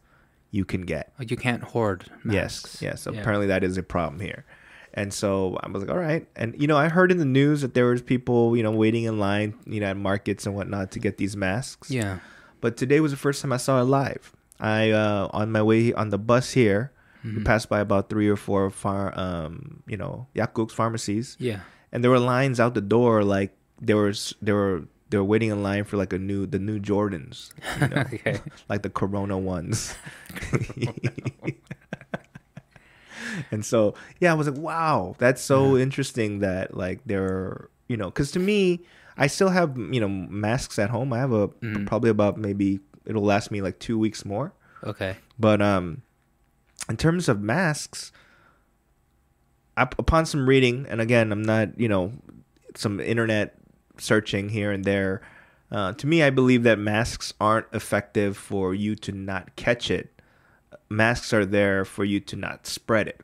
you 0.51 0.65
can 0.65 0.81
get. 0.81 1.13
You 1.19 1.35
can't 1.37 1.63
hoard 1.63 2.05
masks. 2.23 2.81
Yes, 2.81 3.05
yes. 3.05 3.07
Yeah. 3.13 3.19
Apparently, 3.19 3.47
that 3.47 3.63
is 3.63 3.77
a 3.77 3.83
problem 3.83 4.19
here. 4.19 4.45
And 4.93 5.13
so 5.13 5.57
I 5.63 5.69
was 5.69 5.81
like, 5.83 5.89
all 5.91 5.97
right. 5.97 6.27
And 6.35 6.53
you 6.61 6.67
know, 6.67 6.77
I 6.77 6.89
heard 6.89 7.11
in 7.11 7.17
the 7.17 7.25
news 7.25 7.61
that 7.61 7.73
there 7.73 7.85
was 7.87 8.01
people, 8.01 8.57
you 8.57 8.63
know, 8.63 8.71
waiting 8.71 9.05
in 9.05 9.19
line, 9.19 9.53
you 9.65 9.79
know, 9.79 9.87
at 9.87 9.95
markets 9.97 10.45
and 10.45 10.53
whatnot 10.53 10.91
to 10.91 10.99
get 10.99 11.17
these 11.17 11.37
masks. 11.37 11.89
Yeah. 11.89 12.19
But 12.59 12.75
today 12.77 12.99
was 12.99 13.11
the 13.11 13.17
first 13.17 13.41
time 13.41 13.53
I 13.53 13.57
saw 13.57 13.79
it 13.81 13.85
live. 13.85 14.33
I 14.59 14.91
uh, 14.91 15.29
on 15.31 15.51
my 15.51 15.61
way 15.63 15.93
on 15.93 16.09
the 16.09 16.17
bus 16.19 16.51
here, 16.51 16.91
Mm-hmm. 17.23 17.37
we 17.37 17.43
passed 17.43 17.69
by 17.69 17.79
about 17.79 18.09
three 18.09 18.27
or 18.27 18.35
four 18.35 18.71
far, 18.71 19.13
um, 19.13 19.83
you 19.85 19.95
know, 19.95 20.25
Yakuk's 20.33 20.73
pharmacies, 20.73 21.37
Yeah. 21.39 21.59
and 21.91 22.03
there 22.03 22.09
were 22.09 22.17
lines 22.17 22.59
out 22.59 22.73
the 22.73 22.81
door. 22.81 23.23
Like 23.23 23.55
there 23.79 23.97
was, 23.97 24.33
there 24.41 24.55
were, 24.55 24.81
they 25.11 25.17
were 25.17 25.23
waiting 25.23 25.51
in 25.51 25.61
line 25.61 25.83
for 25.83 25.97
like 25.97 26.13
a 26.13 26.17
new, 26.17 26.47
the 26.47 26.57
new 26.57 26.79
Jordans, 26.79 27.51
you 27.79 27.87
know, 27.93 28.01
okay. 28.13 28.39
like 28.69 28.81
the 28.81 28.89
Corona 28.89 29.37
ones. 29.37 29.93
and 33.51 33.65
so, 33.65 33.93
yeah, 34.19 34.31
I 34.31 34.33
was 34.35 34.47
like, 34.47 34.57
wow, 34.57 35.15
that's 35.19 35.41
so 35.41 35.77
interesting 35.77 36.39
that 36.39 36.75
like 36.75 37.01
they're, 37.05 37.69
you 37.87 37.97
know, 37.97 38.05
because 38.05 38.31
to 38.31 38.39
me, 38.39 38.81
I 39.17 39.27
still 39.27 39.49
have 39.49 39.77
you 39.77 39.99
know 39.99 40.07
masks 40.07 40.79
at 40.79 40.89
home. 40.89 41.13
I 41.13 41.19
have 41.19 41.33
a 41.33 41.49
Mhm. 41.49 41.85
probably 41.85 42.09
about 42.09 42.37
maybe 42.37 42.79
it'll 43.05 43.23
last 43.23 43.51
me 43.51 43.61
like 43.61 43.77
two 43.79 43.99
weeks 43.99 44.25
more. 44.25 44.53
Okay. 44.83 45.17
But 45.37 45.61
um, 45.61 46.01
in 46.89 46.97
terms 46.97 47.27
of 47.29 47.41
masks, 47.41 48.11
up, 49.77 49.95
upon 49.99 50.25
some 50.25 50.47
reading, 50.47 50.85
and 50.89 51.01
again, 51.01 51.31
I'm 51.31 51.43
not 51.43 51.77
you 51.79 51.89
know 51.89 52.13
some 52.75 52.99
internet 53.01 53.57
searching 54.01 54.49
here 54.49 54.71
and 54.71 54.83
there. 54.85 55.21
Uh, 55.71 55.93
to 55.93 56.05
me, 56.07 56.21
I 56.21 56.29
believe 56.29 56.63
that 56.63 56.77
masks 56.79 57.33
aren't 57.39 57.67
effective 57.71 58.35
for 58.35 58.73
you 58.73 58.95
to 58.97 59.11
not 59.11 59.55
catch 59.55 59.89
it. 59.89 60.21
Masks 60.89 61.31
are 61.33 61.45
there 61.45 61.85
for 61.85 62.03
you 62.03 62.19
to 62.19 62.35
not 62.35 62.67
spread 62.67 63.07
it. 63.07 63.21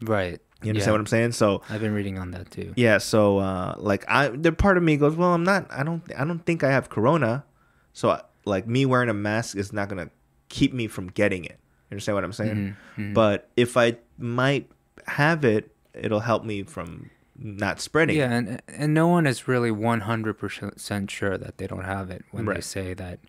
Right. 0.00 0.40
You 0.62 0.70
understand 0.70 0.86
Yeah. 0.88 0.92
what 0.92 1.00
I'm 1.00 1.06
saying? 1.06 1.32
So 1.32 1.62
I've 1.68 1.80
been 1.80 1.94
reading 1.94 2.18
on 2.18 2.30
that 2.32 2.50
too. 2.50 2.72
yeah, 2.76 2.98
so 2.98 3.38
uh, 3.38 3.74
like 3.78 4.04
I, 4.08 4.28
the 4.28 4.52
part 4.52 4.76
of 4.76 4.82
me 4.82 4.96
goes, 4.96 5.16
well, 5.16 5.32
I'm 5.34 5.44
not. 5.44 5.66
I 5.70 5.82
don't. 5.82 6.02
I 6.16 6.24
don't 6.24 6.44
think 6.44 6.62
I 6.64 6.70
have 6.70 6.88
corona. 6.88 7.44
So 7.92 8.10
I- 8.10 8.22
like 8.44 8.66
me 8.66 8.86
wearing 8.86 9.08
a 9.10 9.14
mask 9.14 9.56
is 9.56 9.72
not 9.74 9.88
gonna 9.90 10.08
keep 10.48 10.72
me 10.72 10.86
from 10.86 11.08
getting 11.08 11.44
it. 11.44 11.58
You 11.90 11.94
understand 11.96 12.14
what 12.14 12.24
I'm 12.24 12.32
saying? 12.32 12.76
Mhm, 12.96 13.10
mhm. 13.10 13.14
But 13.14 13.50
if 13.56 13.76
I 13.76 13.98
might 14.18 14.70
have 15.06 15.44
it, 15.44 15.74
it'll 15.94 16.20
help 16.20 16.44
me 16.44 16.62
from 16.62 17.10
not 17.38 17.80
spreading. 17.80 18.16
Yeah, 18.16 18.32
and 18.32 18.62
and 18.68 18.92
no 18.94 19.06
one 19.08 19.26
is 19.26 19.46
really 19.48 19.70
one 19.70 20.00
hundred 20.00 20.34
percent 20.34 21.10
sure 21.10 21.38
that 21.38 21.58
they 21.58 21.66
don't 21.66 21.84
have 21.84 22.10
it 22.10 22.24
when 22.30 22.44
they 22.46 22.60
say 22.60 22.94
that 22.94 23.20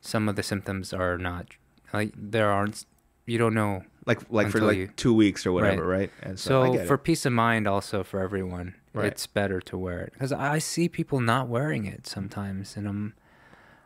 some 0.00 0.28
of 0.28 0.36
the 0.36 0.42
symptoms 0.42 0.92
are 0.92 1.18
not 1.18 1.46
like 1.92 2.12
there 2.16 2.50
aren't. 2.50 2.84
You 3.26 3.38
don't 3.38 3.54
know. 3.54 3.82
like 4.06 4.20
like 4.30 4.50
for 4.50 4.60
like 4.60 4.76
you- 4.76 4.88
two 4.96 5.12
weeks 5.12 5.44
or 5.46 5.50
whatever, 5.52 5.84
right? 5.84 6.10
And 6.22 6.38
so, 6.38 6.76
So 6.76 6.84
for 6.86 6.94
it. 6.94 7.02
peace 7.02 7.26
of 7.26 7.32
mind, 7.32 7.66
also 7.66 8.04
for 8.04 8.20
everyone, 8.20 8.74
Right. 8.94 9.06
it's 9.06 9.26
better 9.26 9.60
to 9.62 9.76
wear 9.76 10.00
it 10.02 10.12
because 10.12 10.30
I 10.30 10.58
see 10.60 10.88
people 10.88 11.18
not 11.20 11.48
wearing 11.48 11.86
it 11.86 12.06
sometimes, 12.06 12.76
and 12.76 12.86
I'm, 12.86 13.14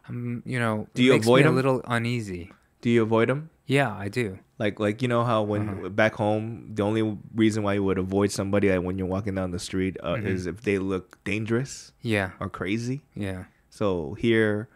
I'm, 0.08 0.42
you 0.44 0.58
know, 0.58 0.88
Do 0.92 1.02
you 1.02 1.14
avoid 1.14 1.44
me 1.46 1.50
a 1.50 1.54
little 1.54 1.80
uneasy. 1.86 2.52
do 2.82 2.90
you 2.90 3.00
avoid 3.02 3.30
them? 3.30 3.48
Yeah, 3.70 3.94
I 3.94 4.08
do. 4.10 4.38
Like 4.58 4.80
like 4.82 4.98
you 5.02 5.06
know 5.08 5.22
how 5.22 5.42
when 5.46 5.62
Uh-huh. 5.68 5.88
back 5.94 6.14
home 6.18 6.74
the 6.74 6.82
only 6.82 7.04
reason 7.34 7.62
why 7.62 7.74
you 7.78 7.84
would 7.86 7.98
avoid 8.02 8.30
somebody 8.34 8.66
like 8.68 8.82
when 8.82 8.98
you're 8.98 9.06
walking 9.16 9.34
down 9.38 9.52
the 9.54 9.62
street 9.62 9.94
uh, 10.02 10.16
Mhm. 10.18 10.26
is 10.26 10.46
if 10.50 10.62
they 10.66 10.78
look 10.82 11.22
dangerous 11.24 11.92
Yeah, 12.02 12.30
or 12.42 12.48
crazy. 12.50 12.98
yeah, 13.14 13.44
So 13.70 14.14
here 14.18 14.66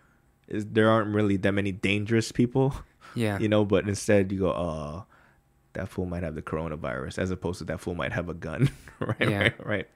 is 0.46 0.62
there 0.76 0.88
aren't 0.88 1.11
really 1.14 1.37
that 1.38 1.52
many 1.52 1.72
dangerous 1.72 2.30
people, 2.30 2.68
yeah. 3.18 3.37
you 3.42 3.48
know, 3.48 3.64
but 3.64 3.88
instead 3.88 4.30
you 4.30 4.38
go, 4.46 4.52
oh, 4.54 5.04
that 5.72 5.88
fool 5.88 6.07
might 6.07 6.22
have 6.22 6.37
the 6.38 6.42
coronavirus, 6.42 7.18
as 7.18 7.30
opposed 7.35 7.59
to 7.59 7.64
that 7.64 7.80
fool 7.80 7.94
might 7.98 8.12
have 8.12 8.28
a 8.30 8.35
gun. 8.35 8.70
right, 9.00 9.16
Yeah. 9.28 9.38
right, 9.50 9.66
right. 9.66 9.87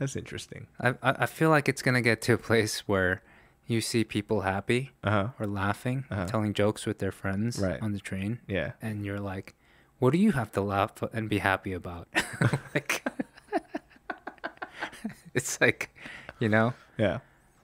That's 0.00 0.16
interesting. 0.16 0.66
I, 0.80 0.88
I 1.08 1.10
I 1.24 1.26
feel 1.26 1.50
like 1.54 1.68
it's 1.70 1.82
gonna 1.86 2.02
get 2.02 2.18
to 2.26 2.32
a 2.34 2.38
place 2.50 2.74
where 2.88 3.22
you 3.70 3.80
see 3.80 4.02
people 4.04 4.40
happy 4.42 4.90
Uh 5.04 5.10
huh. 5.10 5.28
or 5.38 5.46
laughing, 5.46 6.04
Uh-huh. 6.10 6.26
telling 6.26 6.52
jokes 6.54 6.86
with 6.86 6.98
their 6.98 7.12
friends 7.12 7.58
Right. 7.58 7.80
on 7.82 7.92
the 7.92 8.00
train, 8.00 8.40
Yeah. 8.46 8.72
and 8.82 9.04
you're 9.06 9.20
like, 9.20 9.54
"What 9.98 10.10
do 10.12 10.18
you 10.18 10.32
have 10.32 10.50
to 10.52 10.60
laugh 10.60 10.92
and 11.12 11.28
be 11.28 11.38
happy 11.38 11.72
about?" 11.72 12.08
like, 12.74 13.04
it's 15.34 15.60
like, 15.60 15.90
you 16.38 16.48
know, 16.48 16.74
Yeah. 16.98 17.18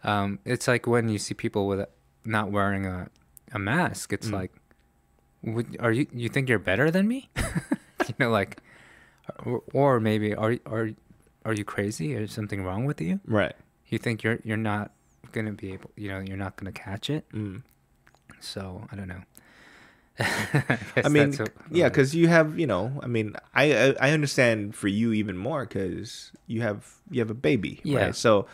um, 0.05 0.39
it's 0.45 0.69
like 0.69 0.87
when 0.87 1.09
you 1.09 1.19
see 1.19 1.35
people 1.35 1.67
with 1.67 1.87
not 2.25 2.51
wearing 2.51 2.87
a 2.87 3.09
a 3.53 3.59
mask. 3.59 4.13
It's 4.13 4.29
Mm. 4.29 4.33
like, 4.33 4.53
would, 5.43 5.77
are 5.81 5.93
you 5.93 6.07
you 6.13 6.29
think 6.29 6.49
you're 6.49 6.59
better 6.59 6.91
than 6.91 7.07
me? 7.07 7.31
you 8.09 8.15
know, 8.19 8.31
like, 8.31 8.59
or, 9.45 9.63
or 9.73 10.01
maybe 10.01 10.35
are 10.35 10.57
are 10.67 10.91
are 11.45 11.53
you 11.55 11.65
crazy? 11.65 12.15
Is 12.15 12.33
something 12.33 12.65
wrong 12.65 12.85
with 12.87 13.01
you? 13.01 13.21
Right. 13.25 13.55
You 13.87 13.99
think 13.99 14.23
you're 14.25 14.39
you're 14.43 14.57
not 14.59 14.91
gonna 15.37 15.53
be 15.53 15.73
able, 15.75 15.91
you 15.97 16.09
know, 16.09 16.19
you're 16.19 16.37
not 16.37 16.57
gonna 16.57 16.73
catch 16.73 17.09
it. 17.11 17.25
Mm. 17.33 17.63
So 18.41 18.87
I 18.91 18.97
don't 18.97 19.09
know. 19.09 19.23
I 20.19 21.09
mean, 21.11 21.31
that's 21.31 21.39
what- 21.41 21.53
yeah, 21.71 21.89
because 21.89 22.15
you 22.15 22.29
have, 22.29 22.59
you 22.59 22.67
know, 22.67 22.99
I 23.03 23.07
mean, 23.07 23.37
I 23.55 23.65
I, 23.75 23.95
I 24.01 24.11
understand 24.13 24.75
for 24.75 24.89
you 24.89 25.13
even 25.13 25.37
more 25.37 25.65
because 25.67 26.33
you 26.47 26.63
have 26.63 26.91
you 27.11 27.21
have 27.21 27.31
a 27.31 27.35
baby, 27.35 27.81
Yeah. 27.85 27.99
right? 28.07 28.17
So 28.17 28.47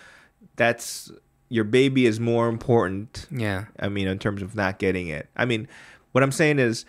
that's 0.57 1.11
your 1.49 1.65
baby 1.65 2.07
is 2.07 2.19
more 2.19 2.49
important. 2.49 3.27
yeah, 3.31 3.67
I 3.79 3.89
mean, 3.89 4.09
in 4.09 4.19
terms 4.19 4.43
of 4.43 4.55
not 4.57 4.79
getting 4.79 5.09
it. 5.09 5.29
I 5.37 5.45
mean, 5.45 5.69
what 6.13 6.25
I'm 6.25 6.33
saying 6.33 6.59
is, 6.59 6.85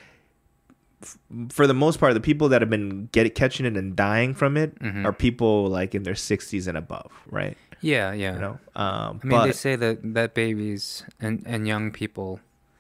f- 1.04 1.18
for 1.50 1.68
the 1.68 1.74
most 1.74 2.00
part, 2.00 2.14
the 2.14 2.22
people 2.22 2.50
that 2.50 2.62
have 2.62 2.70
been 2.70 3.10
get 3.12 3.36
catching 3.36 3.66
it 3.66 3.76
and 3.78 3.96
dying 3.96 4.34
from 4.34 4.56
it 4.58 4.80
Mhm. 4.80 5.06
are 5.06 5.14
people 5.14 5.68
like 5.68 5.94
in 5.94 6.04
their 6.04 6.16
60s 6.16 6.68
and 6.68 6.78
above, 6.78 7.12
right? 7.30 7.58
Yeah, 7.84 8.14
yeah. 8.14 8.34
You 8.34 8.40
know, 8.40 8.60
um, 8.76 9.20
I 9.24 9.26
mean, 9.28 9.30
but 9.38 9.46
they 9.46 9.52
say 9.54 9.76
that 9.76 10.00
that 10.16 10.34
babies 10.34 11.04
and 11.20 11.44
and 11.46 11.68
young 11.68 11.92
people, 11.92 12.40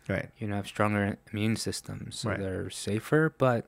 right, 0.09 0.29
you 0.39 0.47
know, 0.47 0.55
have 0.55 0.67
stronger 0.67 1.17
immune 1.31 1.55
systems, 1.57 2.19
so 2.19 2.29
Right. 2.29 2.39
they're 2.39 2.69
safer. 2.71 3.33
But 3.37 3.67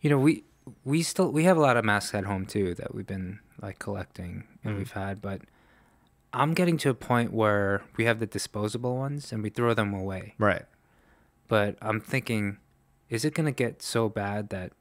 you 0.00 0.08
know, 0.10 0.18
we 0.18 0.44
we 0.84 1.02
still 1.02 1.32
we 1.32 1.44
have 1.44 1.56
a 1.56 1.60
lot 1.60 1.76
of 1.76 1.84
masks 1.84 2.14
at 2.14 2.24
home 2.24 2.44
too 2.46 2.74
that 2.74 2.94
we've 2.94 3.06
been 3.06 3.40
like 3.60 3.78
collecting 3.80 4.44
and 4.62 4.74
Mhm. 4.74 4.78
we've 4.78 4.92
had, 4.92 5.20
but. 5.20 5.42
I'm 6.30 6.52
getting 6.52 6.76
to 6.84 6.90
a 6.90 6.94
point 6.94 7.32
where 7.32 7.80
we 7.96 8.04
have 8.04 8.18
the 8.20 8.26
disposable 8.26 8.98
ones 8.98 9.32
and 9.32 9.42
we 9.42 9.48
throw 9.48 9.72
them 9.72 9.94
away. 9.94 10.34
right, 10.36 10.66
but 11.48 11.78
I'm 11.80 12.00
thinking, 12.02 12.58
is 13.08 13.24
it 13.24 13.32
gonna 13.32 13.50
get 13.50 13.80
so 13.80 14.10
bad 14.10 14.50
that 14.50 14.72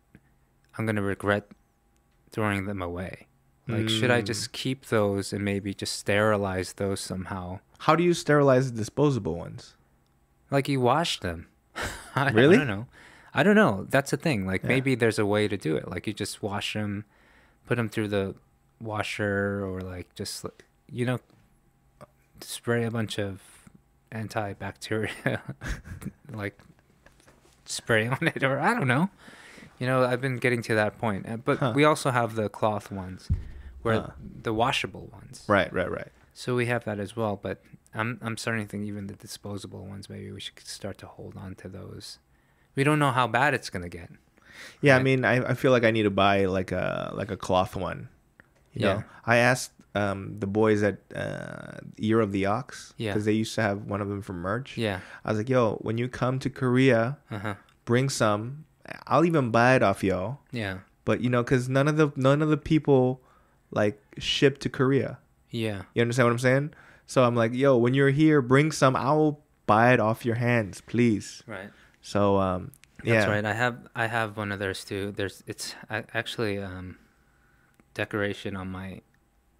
I'm 0.77 0.85
gonna 0.85 1.01
regret 1.01 1.47
throwing 2.31 2.65
them 2.65 2.81
away? 2.81 3.27
Like, 3.67 3.89
should 3.89 4.11
I 4.11 4.21
Mm. 4.21 4.25
just 4.25 4.51
keep 4.53 4.85
those 4.87 5.33
and 5.33 5.43
maybe 5.43 5.73
just 5.73 5.93
sterilize 5.97 6.73
those 6.73 7.01
somehow? 7.01 7.59
How 7.79 7.95
do 7.95 8.03
you 8.03 8.13
sterilize 8.13 8.71
the 8.71 8.77
disposable 8.77 9.35
ones? 9.35 9.75
Like 10.49 10.69
you 10.69 10.79
wash 10.79 11.19
them? 11.19 11.47
I, 12.15 12.31
Really? 12.31 12.55
I 12.55 12.59
don't 12.59 12.67
know. 12.67 12.87
I 13.33 13.43
don't 13.43 13.55
know. 13.55 13.85
That's 13.89 14.11
the 14.11 14.17
thing. 14.17 14.45
Like 14.47 14.63
Yeah. 14.63 14.69
maybe 14.69 14.95
there's 14.95 15.19
a 15.19 15.25
way 15.25 15.47
to 15.47 15.57
do 15.57 15.75
it. 15.75 15.89
Like 15.89 16.07
you 16.07 16.13
just 16.13 16.41
wash 16.41 16.73
them, 16.73 17.03
put 17.65 17.75
them 17.75 17.89
through 17.89 18.07
the 18.07 18.35
washer, 18.79 19.63
or 19.65 19.81
like 19.81 20.15
just 20.15 20.45
you 20.89 21.05
know, 21.05 21.19
spray 22.41 22.85
a 22.85 22.91
bunch 22.91 23.19
of 23.19 23.41
antibacterial 24.11 25.41
like 26.31 26.57
spray 27.65 28.07
on 28.07 28.27
it 28.27 28.43
or 28.43 28.59
I 28.59 28.73
don't 28.73 28.87
know. 28.87 29.09
You 29.79 29.85
know, 29.85 30.03
I've 30.03 30.21
been 30.21 30.37
getting 30.37 30.61
to 30.63 30.75
that 30.75 30.97
point. 30.97 31.27
Uh, 31.29 31.37
But 31.37 31.57
Huh. 31.59 31.73
we 31.75 31.83
also 31.83 32.11
have 32.11 32.35
the 32.35 32.49
cloth 32.49 32.89
ones 32.91 33.29
where 33.87 34.01
Huh. 34.01 34.07
the 34.43 34.53
washable 34.53 35.05
ones. 35.13 35.43
Right, 35.47 35.71
right, 35.73 35.91
right. 35.99 36.11
So 36.33 36.55
we 36.55 36.65
have 36.67 36.83
that 36.85 36.99
as 36.99 37.15
well, 37.15 37.35
but 37.41 37.61
I'm 37.93 38.19
I'm 38.21 38.37
starting 38.37 38.63
to 38.65 38.69
think 38.69 38.83
even 38.85 39.07
the 39.07 39.15
disposable 39.15 39.83
ones 39.93 40.09
maybe 40.09 40.31
we 40.31 40.39
should 40.39 40.59
start 40.59 40.97
to 40.99 41.07
hold 41.07 41.33
on 41.35 41.55
to 41.55 41.67
those. 41.67 42.19
We 42.75 42.83
don't 42.83 42.99
know 42.99 43.11
how 43.11 43.27
bad 43.27 43.53
it's 43.53 43.69
going 43.71 43.83
to 43.89 43.89
get. 43.89 44.09
Yeah, 44.81 44.97
I 44.97 45.03
mean, 45.03 45.25
I, 45.25 45.51
I 45.51 45.53
feel 45.55 45.71
like 45.71 45.83
I 45.83 45.91
need 45.91 46.03
to 46.03 46.11
buy 46.25 46.45
like 46.45 46.71
a 46.71 47.11
like 47.15 47.31
a 47.31 47.37
cloth 47.37 47.75
one. 47.75 48.09
You 48.73 48.81
know? 48.85 48.93
Yeah. 48.97 49.03
I 49.25 49.37
asked 49.37 49.71
um, 49.95 50.35
the 50.39 50.45
boys 50.47 50.83
at 50.83 50.97
uh, 51.15 51.77
Year 51.97 52.19
of 52.21 52.31
the 52.31 52.45
Ox 52.45 52.93
Yeah. 52.97 53.11
because 53.11 53.25
they 53.25 53.31
used 53.33 53.55
to 53.55 53.61
have 53.63 53.85
one 53.85 54.01
of 54.01 54.09
them 54.09 54.21
for 54.21 54.33
merch. 54.33 54.77
Yeah. 54.77 54.99
I 55.25 55.29
was 55.31 55.37
like, 55.39 55.49
"Yo, 55.49 55.77
when 55.81 55.97
you 55.97 56.07
come 56.07 56.37
to 56.39 56.49
Korea, 56.49 57.17
Uh-huh. 57.31 57.55
bring 57.85 58.09
some. 58.09 58.65
I'll 59.07 59.25
even 59.25 59.49
buy 59.49 59.75
it 59.75 59.81
off 59.81 60.03
y'all." 60.03 60.39
Yeah. 60.51 60.79
But 61.05 61.21
you 61.21 61.29
know, 61.31 61.41
because 61.43 61.67
none 61.69 61.87
of 61.87 61.97
the 61.97 62.11
none 62.15 62.41
of 62.43 62.49
the 62.49 62.57
people 62.57 63.21
like 63.71 64.01
ship 64.17 64.59
to 64.59 64.69
Korea. 64.69 65.19
Yeah. 65.49 65.83
You 65.93 66.01
understand 66.01 66.27
what 66.27 66.33
I'm 66.33 66.39
saying? 66.39 66.73
So 67.05 67.23
I'm 67.23 67.35
like, 67.35 67.53
"Yo, 67.53 67.77
when 67.77 67.93
you're 67.93 68.09
here, 68.09 68.41
bring 68.41 68.71
some. 68.71 68.95
I 68.95 69.11
will 69.13 69.41
buy 69.65 69.93
it 69.93 69.99
off 69.99 70.25
your 70.25 70.35
hands, 70.35 70.81
please." 70.81 71.43
Right. 71.47 71.69
So 72.01 72.37
um, 72.37 72.71
yeah, 73.03 73.19
That's 73.19 73.29
right. 73.29 73.45
I 73.45 73.53
have 73.53 73.87
I 73.95 74.07
have 74.07 74.37
one 74.37 74.51
of 74.51 74.59
those 74.59 74.83
too. 74.83 75.13
There's 75.15 75.43
it's 75.47 75.75
actually 75.89 76.59
um 76.59 76.97
decoration 77.93 78.55
on 78.55 78.69
my 78.69 79.01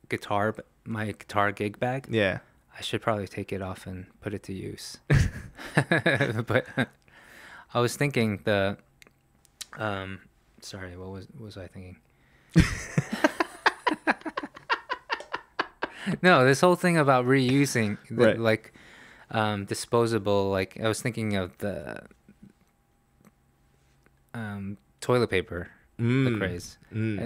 guitar 0.09 0.55
my 0.85 1.07
guitar 1.11 1.51
gig 1.51 1.79
bag. 1.79 2.07
Yeah. 2.09 2.39
I 2.77 2.81
should 2.81 3.01
probably 3.01 3.27
take 3.27 3.51
it 3.51 3.61
off 3.61 3.87
and 3.87 4.05
put 4.21 4.33
it 4.33 4.43
to 4.43 4.53
use. 4.53 4.97
but 5.75 6.65
I 7.73 7.79
was 7.79 7.95
thinking 7.95 8.41
the 8.43 8.77
um 9.77 10.19
sorry, 10.61 10.97
what 10.97 11.09
was 11.09 11.27
what 11.33 11.45
was 11.45 11.57
I 11.57 11.67
thinking? 11.67 11.97
no, 16.21 16.45
this 16.45 16.61
whole 16.61 16.75
thing 16.75 16.97
about 16.97 17.25
reusing 17.25 17.97
the, 18.09 18.25
Right. 18.25 18.39
like 18.39 18.73
um 19.31 19.65
disposable 19.65 20.49
like 20.49 20.79
I 20.81 20.87
was 20.87 21.01
thinking 21.01 21.35
of 21.35 21.57
the 21.57 22.03
um 24.33 24.77
toilet 25.01 25.29
paper 25.29 25.69
the 25.97 26.03
Mm, 26.03 26.37
craze. 26.37 26.77
mm. 26.93 27.19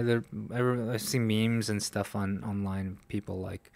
I 0.54 0.58
re- 0.58 0.94
I 0.94 0.96
see 0.96 1.18
memes 1.18 1.68
and 1.68 1.82
stuff 1.82 2.16
on 2.16 2.42
online. 2.42 2.96
People 3.08 3.38
like 3.38 3.70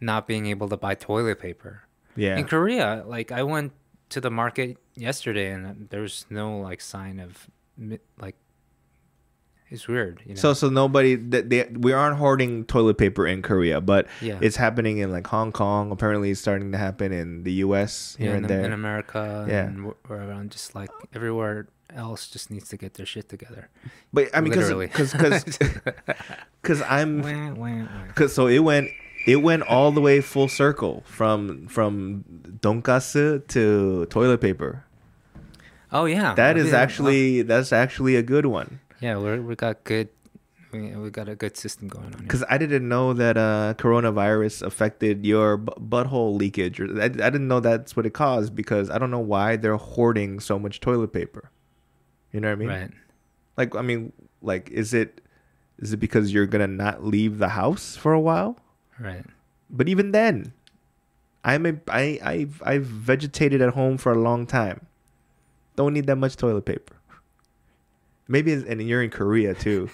not 0.00 0.26
being 0.26 0.44
able 0.46 0.68
to 0.68 0.76
buy 0.76 0.94
toilet 0.94 1.40
paper 1.40 1.84
Yeah. 2.14 2.36
in 2.36 2.44
Korea. 2.44 3.04
Like 3.06 3.32
I 3.32 3.42
went 3.42 3.72
to 4.10 4.20
the 4.20 4.30
market 4.30 4.76
yesterday, 4.94 5.50
and 5.50 5.88
there 5.88 6.02
was 6.02 6.26
no 6.28 6.58
like 6.60 6.82
sign 6.82 7.20
of 7.20 7.48
like. 8.20 8.36
It's 9.74 9.88
weird, 9.88 10.22
you 10.24 10.34
know. 10.34 10.40
So 10.40 10.54
so 10.54 10.70
nobody 10.70 11.16
that 11.34 11.50
they, 11.50 11.64
we 11.74 11.92
aren't 11.92 12.16
hoarding 12.16 12.64
toilet 12.64 12.96
paper 12.96 13.26
in 13.26 13.42
Korea, 13.42 13.80
but 13.82 14.06
Yeah. 14.22 14.38
it's 14.40 14.56
happening 14.56 14.98
in 14.98 15.10
like 15.10 15.26
Hong 15.26 15.50
Kong. 15.52 15.90
Apparently, 15.90 16.30
it's 16.30 16.40
starting 16.40 16.70
to 16.72 16.78
happen 16.78 17.12
in 17.12 17.42
the 17.42 17.52
U.S. 17.66 18.14
here 18.18 18.30
yeah, 18.30 18.36
and 18.36 18.44
in, 18.46 18.48
there. 18.48 18.64
in 18.64 18.72
America, 18.72 19.44
Yeah. 19.48 19.66
and 19.66 19.92
wh- 19.92 20.10
around, 20.10 20.52
just 20.52 20.74
like 20.74 20.90
everywhere 21.12 21.66
else, 21.94 22.28
just 22.28 22.50
needs 22.50 22.68
to 22.70 22.76
get 22.76 22.94
their 22.94 23.06
shit 23.06 23.28
together. 23.28 23.68
but 24.12 24.30
I 24.32 24.40
mean, 24.40 24.52
because 24.54 24.70
because 25.12 25.58
because 26.62 26.80
I'm 26.88 27.20
because 28.08 28.32
so 28.34 28.46
it 28.46 28.60
went 28.60 28.88
it 29.26 29.36
went 29.42 29.62
all 29.62 29.90
the 29.92 30.00
way 30.00 30.20
full 30.20 30.48
circle 30.48 31.02
from 31.06 31.66
from 31.68 32.24
donkasu 32.60 33.46
to 33.48 34.06
toilet 34.06 34.40
paper. 34.40 34.84
Oh 35.92 36.06
yeah, 36.06 36.34
That 36.34 36.56
oh, 36.56 36.60
is 36.60 36.72
Yeah, 36.72 36.78
actually 36.82 37.42
that's 37.42 37.72
actually 37.72 38.16
a 38.16 38.22
good 38.22 38.46
one. 38.46 38.80
Yeah. 39.04 39.16
We 39.18 39.38
we 39.40 39.54
got 39.54 39.84
good. 39.84 40.08
we 40.72 40.96
we 40.96 41.10
got 41.10 41.28
a 41.28 41.36
good 41.36 41.56
system 41.56 41.88
going 41.88 42.12
on. 42.14 42.22
Because 42.22 42.44
I 42.48 42.56
didn't 42.58 42.88
know 42.88 43.12
that 43.12 43.36
uh, 43.36 43.74
coronavirus 43.76 44.62
affected 44.62 45.24
your 45.24 45.58
b- 45.58 45.72
butthole 45.78 46.36
leakage. 46.36 46.80
I, 46.80 47.04
I 47.04 47.08
didn't 47.34 47.48
know 47.48 47.60
that's 47.60 47.96
what 47.96 48.06
it 48.06 48.14
caused 48.14 48.54
because 48.54 48.90
I 48.90 48.98
don't 48.98 49.10
know 49.10 49.26
why 49.34 49.56
they're 49.56 49.76
hoarding 49.76 50.40
so 50.40 50.58
much 50.58 50.80
toilet 50.80 51.12
paper. 51.12 51.50
You 52.32 52.40
know 52.40 52.48
what 52.48 52.52
I 52.52 52.56
mean? 52.56 52.68
Right. 52.68 52.90
Like, 53.56 53.76
I 53.76 53.82
mean, 53.82 54.12
like, 54.42 54.70
is 54.70 54.92
it 54.92 55.20
is 55.78 55.92
it 55.92 55.98
because 55.98 56.32
you're 56.32 56.46
gonna 56.46 56.66
not 56.66 57.04
leave 57.04 57.38
the 57.38 57.50
house 57.50 57.96
for 57.96 58.12
a 58.12 58.20
while? 58.20 58.58
Right. 58.98 59.24
But 59.70 59.88
even 59.88 60.10
then, 60.12 60.52
I'm 61.44 61.66
a 61.66 61.74
I 61.88 62.18
I've 62.22 62.62
I've 62.64 62.86
vegetated 62.86 63.60
at 63.62 63.74
home 63.74 63.98
for 63.98 64.10
a 64.12 64.18
long 64.18 64.46
time. 64.46 64.86
Don't 65.76 65.92
need 65.92 66.06
that 66.06 66.16
much 66.16 66.36
toilet 66.36 66.64
paper. 66.64 66.93
Maybe 68.28 68.52
and 68.52 68.80
you're 68.82 69.02
in 69.02 69.10
Korea 69.10 69.54
too. 69.54 69.90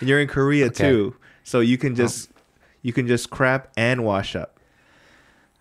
And 0.00 0.08
you're 0.08 0.20
in 0.20 0.28
Korea 0.28 0.66
Okay. 0.72 0.90
too, 0.90 1.16
so 1.44 1.60
you 1.60 1.78
can 1.78 1.94
just 1.94 2.30
you 2.82 2.92
can 2.92 3.06
just 3.06 3.30
crap 3.30 3.70
and 3.76 4.04
wash 4.04 4.34
up. 4.36 4.58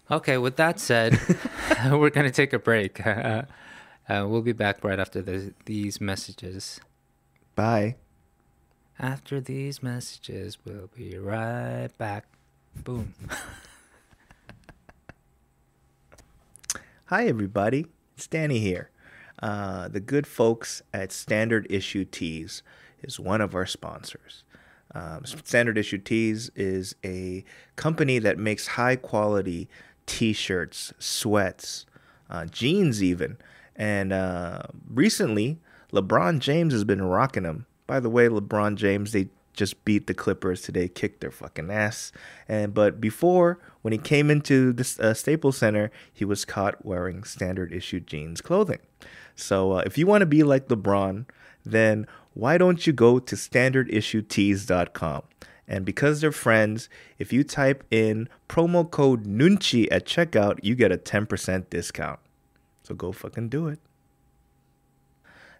Okay. 0.10 0.38
With 0.38 0.56
that 0.58 0.80
said, 0.80 1.20
we're 1.92 2.10
gonna 2.10 2.32
take 2.32 2.54
a 2.54 2.60
break. 2.60 3.02
Uh, 3.08 3.44
uh, 4.10 4.26
we'll 4.26 4.42
be 4.42 4.54
back 4.54 4.86
right 4.86 5.00
after 5.02 5.22
the, 5.22 5.54
these 5.66 6.00
messages. 6.00 6.80
Bye. 7.56 7.98
After 8.98 9.42
these 9.42 9.84
messages, 9.84 10.58
we'll 10.64 10.90
be 10.96 11.18
right 11.18 11.90
back. 11.98 12.24
Boom. 12.74 13.14
Hi 17.08 17.26
everybody, 17.28 17.88
it's 18.16 18.28
Danny 18.28 18.60
here. 18.60 18.90
Uh, 19.42 19.88
the 19.88 20.00
good 20.00 20.26
folks 20.26 20.82
at 20.94 21.12
Standard 21.12 21.68
Issue 21.70 22.06
Tees 22.06 22.64
is 23.04 23.20
one 23.20 23.42
of 23.42 23.56
our 23.56 23.66
sponsors. 23.66 24.44
Um, 24.96 25.26
Standard 25.26 25.78
Issue 25.78 26.00
Tees 26.00 26.50
is 26.56 26.96
a 27.04 27.44
company 27.76 28.20
that 28.20 28.38
makes 28.40 28.68
high 28.68 28.96
quality 28.96 29.70
T-shirts, 30.06 30.94
sweats, 30.98 31.86
uh, 32.30 32.46
jeans, 32.46 33.04
even. 33.04 33.38
And 33.76 34.12
uh, 34.12 34.64
recently, 34.90 35.60
LeBron 35.94 36.40
James 36.40 36.74
has 36.74 36.84
been 36.84 37.04
rocking 37.04 37.44
them. 37.44 37.66
By 37.86 38.00
the 38.00 38.10
way, 38.10 38.28
LeBron 38.28 38.76
James, 38.76 39.12
they 39.12 39.28
just 39.54 39.84
beat 39.86 40.08
the 40.08 40.14
Clippers 40.14 40.62
today, 40.62 40.88
kicked 40.88 41.20
their 41.20 41.32
fucking 41.32 41.70
ass. 41.70 42.12
And 42.48 42.74
but 42.74 43.02
before, 43.02 43.60
when 43.82 43.92
he 43.92 43.98
came 43.98 44.30
into 44.30 44.72
the 44.72 44.98
uh, 45.00 45.14
Staples 45.14 45.58
Center, 45.58 45.92
he 46.14 46.26
was 46.26 46.46
caught 46.46 46.86
wearing 46.86 47.24
standard 47.24 47.74
issue 47.74 48.00
jeans 48.00 48.40
clothing. 48.40 48.80
So 49.38 49.74
uh, 49.74 49.84
if 49.86 49.98
you 49.98 50.06
want 50.08 50.22
to 50.22 50.26
be 50.26 50.44
like 50.44 50.68
LeBron, 50.68 51.26
then 51.64 52.08
why 52.34 52.58
don't 52.58 52.86
you 52.86 52.92
go 52.92 53.20
to 53.20 53.36
standardissuetees.com? 53.36 55.24
And 55.68 55.86
because 55.86 56.22
they're 56.22 56.32
friends, 56.32 56.90
if 57.20 57.32
you 57.34 57.44
type 57.44 57.84
in 57.92 58.30
promo 58.50 58.90
code 58.90 59.26
Nunchi 59.26 59.88
at 59.92 60.06
checkout, 60.06 60.60
you 60.64 60.76
get 60.76 60.92
a 60.92 60.98
10% 60.98 61.70
discount. 61.70 62.20
So 62.84 62.96
go 62.96 63.12
fucking 63.12 63.50
do 63.50 63.68
it. 63.68 63.80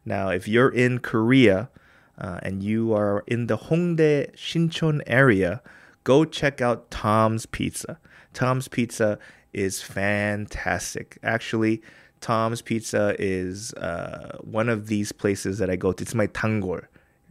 Now, 0.06 0.30
if 0.30 0.48
you're 0.48 0.70
in 0.70 1.00
Korea 1.00 1.70
uh, 2.18 2.40
and 2.42 2.64
you 2.64 2.94
are 2.94 3.24
in 3.28 3.48
the 3.48 3.58
Hongdae 3.58 4.34
Shinchon 4.36 5.02
area, 5.06 5.62
go 6.06 6.24
check 6.24 6.62
out 6.62 6.90
Tom's 6.90 7.46
Pizza. 7.46 8.00
Tom's 8.34 8.70
Pizza 8.70 9.20
is 9.52 9.82
fantastic. 9.82 11.18
Actually, 11.22 11.82
Tom's 12.28 12.62
Pizza 12.62 13.16
is 13.18 13.74
uh, 13.76 14.38
one 14.42 14.68
of 14.68 14.88
these 14.88 15.14
places 15.14 15.60
that 15.60 15.70
I 15.70 15.78
go 15.78 15.94
to. 15.94 16.02
It's 16.04 16.14
my 16.14 16.28
tangor 16.28 16.90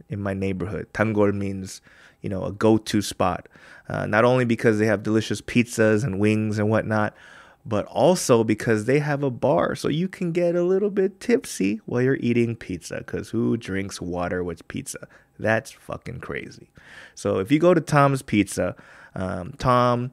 in 0.09 0.19
my 0.19 0.33
neighborhood. 0.33 0.87
Tangor 0.91 1.31
means, 1.31 1.81
you 2.23 2.29
know, 2.29 2.43
a 2.43 2.51
go-to 2.51 3.03
spot. 3.03 3.47
Uh, 3.87 4.07
not 4.07 4.25
only 4.25 4.43
because 4.43 4.79
they 4.79 4.87
have 4.87 5.03
delicious 5.03 5.39
pizzas 5.39 6.03
and 6.03 6.19
wings 6.19 6.57
and 6.57 6.71
whatnot, 6.71 7.15
but 7.63 7.85
also 7.85 8.43
because 8.43 8.85
they 8.85 8.97
have 8.97 9.21
a 9.21 9.29
bar 9.29 9.75
so 9.75 9.87
you 9.87 10.07
can 10.07 10.31
get 10.31 10.55
a 10.55 10.63
little 10.63 10.89
bit 10.89 11.19
tipsy 11.19 11.79
while 11.85 12.01
you're 12.01 12.17
eating 12.19 12.55
pizza 12.55 12.97
because 12.97 13.29
who 13.29 13.55
drinks 13.55 14.01
water 14.01 14.41
with 14.41 14.65
pizza 14.69 15.05
that's 15.37 15.71
fucking 15.71 16.21
crazy 16.21 16.69
so 17.13 17.39
if 17.39 17.51
you 17.51 17.59
go 17.59 17.73
to 17.73 17.81
tom's 17.81 18.21
pizza 18.21 18.73
um, 19.15 19.51
tom 19.57 20.09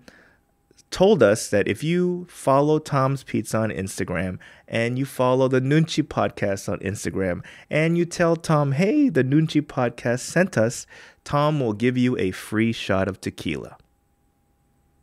told 0.95 1.23
us 1.23 1.49
that 1.49 1.67
if 1.67 1.83
you 1.83 2.25
follow 2.29 2.79
tom's 2.79 3.25
pizza 3.25 3.59
on 3.59 3.71
instagram 3.71 4.39
and 4.69 4.97
you 4.97 5.05
follow 5.05 5.49
the 5.49 5.61
nunchi 5.61 6.03
podcast 6.03 6.69
on 6.73 6.79
instagram 6.79 7.43
and 7.69 7.99
you 7.99 8.05
tell 8.05 8.37
tom 8.37 8.73
hey 8.73 9.09
the 9.09 9.25
nunchi 9.25 9.61
podcast 9.61 10.21
sent 10.21 10.57
us 10.57 10.87
tom 11.25 11.59
will 11.59 11.73
give 11.73 11.97
you 11.97 12.17
a 12.19 12.31
free 12.31 12.73
shot 12.73 13.09
of 13.09 13.21
tequila. 13.21 13.77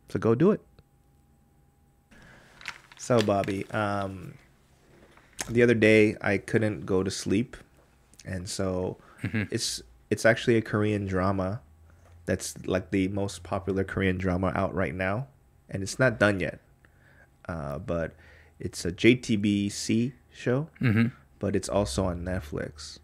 So 0.08 0.18
go 0.18 0.34
do 0.34 0.52
it. 0.52 0.60
So, 2.98 3.20
Bobby, 3.20 3.68
um, 3.70 4.34
the 5.48 5.62
other 5.62 5.74
day 5.74 6.16
I 6.20 6.38
couldn't 6.38 6.86
go 6.86 7.02
to 7.02 7.10
sleep, 7.10 7.56
and 8.24 8.48
so 8.48 8.98
it's 9.50 9.82
it's 10.10 10.24
actually 10.24 10.56
a 10.56 10.62
Korean 10.62 11.06
drama 11.06 11.60
that's 12.26 12.54
like 12.66 12.90
the 12.90 13.08
most 13.08 13.42
popular 13.42 13.82
Korean 13.82 14.18
drama 14.18 14.52
out 14.54 14.72
right 14.72 14.94
now, 14.94 15.26
and 15.72 15.82
it's 15.82 15.98
not 15.98 16.20
done 16.20 16.38
yet. 16.38 16.60
Uh, 17.48 17.78
but 17.80 18.14
it's 18.60 18.84
a 18.84 18.92
JTBC 18.92 20.12
show, 20.32 20.68
Mm-hmm. 20.80 21.06
but 21.40 21.56
it's 21.56 21.68
also 21.68 22.04
on 22.04 22.24
Netflix, 22.24 22.98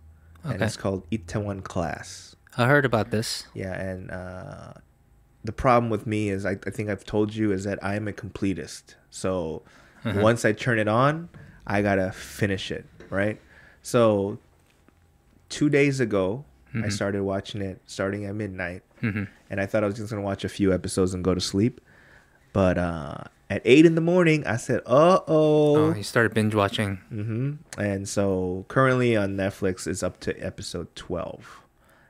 and 0.45 0.63
it's 0.63 0.77
called 0.77 1.09
Itaewon 1.11 1.65
Class. 1.65 2.37
I 2.57 2.67
heard 2.67 2.85
about 2.85 3.11
this. 3.11 3.47
Yeah, 3.55 3.73
and 3.75 4.11
uh, 4.11 4.75
the 5.45 5.53
problem 5.53 5.91
with 5.91 6.07
me 6.07 6.29
is 6.31 6.47
I, 6.47 6.53
I 6.67 6.71
think 6.71 6.89
I've 6.89 7.05
told 7.05 7.35
you 7.35 7.51
is 7.53 7.65
that 7.65 7.79
I'm 7.85 8.07
a 8.09 8.13
completist. 8.13 8.95
So 9.11 9.63
once 10.05 10.45
I 10.45 10.53
turn 10.53 10.79
it 10.79 10.89
on, 10.89 11.29
I 11.67 11.83
gotta 11.83 12.13
finish 12.13 12.71
it, 12.71 12.87
right? 13.11 13.41
So 13.83 14.39
two 15.49 15.69
days 15.69 15.99
ago, 16.01 16.45
I 16.85 16.91
started 16.91 17.23
watching 17.25 17.61
it 17.63 17.81
starting 17.87 18.25
at 18.27 18.35
midnight, 18.37 18.83
Mm-hmm. 19.03 19.25
and 19.51 19.61
I 19.61 19.67
thought 19.67 19.83
I 19.85 19.87
was 19.87 19.97
just 19.97 20.11
gonna 20.11 20.23
watch 20.23 20.45
a 20.45 20.49
few 20.49 20.73
episodes 20.73 21.15
and 21.15 21.23
go 21.25 21.35
to 21.35 21.41
sleep. 21.41 21.81
But 22.53 22.79
uh, 22.79 23.25
at 23.51 23.63
eight 23.65 23.87
in 23.87 23.95
the 23.95 24.01
morning, 24.01 24.47
I 24.47 24.57
said, 24.57 24.81
"Uh 24.87 25.21
Oh, 25.27 25.85
oh." 25.89 25.95
you 25.95 26.03
started 26.03 26.35
binge 26.35 26.55
watching. 26.55 26.99
Mm-hmm. 27.13 27.81
And 27.81 28.09
so 28.09 28.65
currently 28.69 29.17
on 29.17 29.37
Netflix, 29.37 29.87
it's 29.87 30.03
up 30.03 30.21
to 30.21 30.35
episode 30.45 30.95
twelve. 30.97 31.61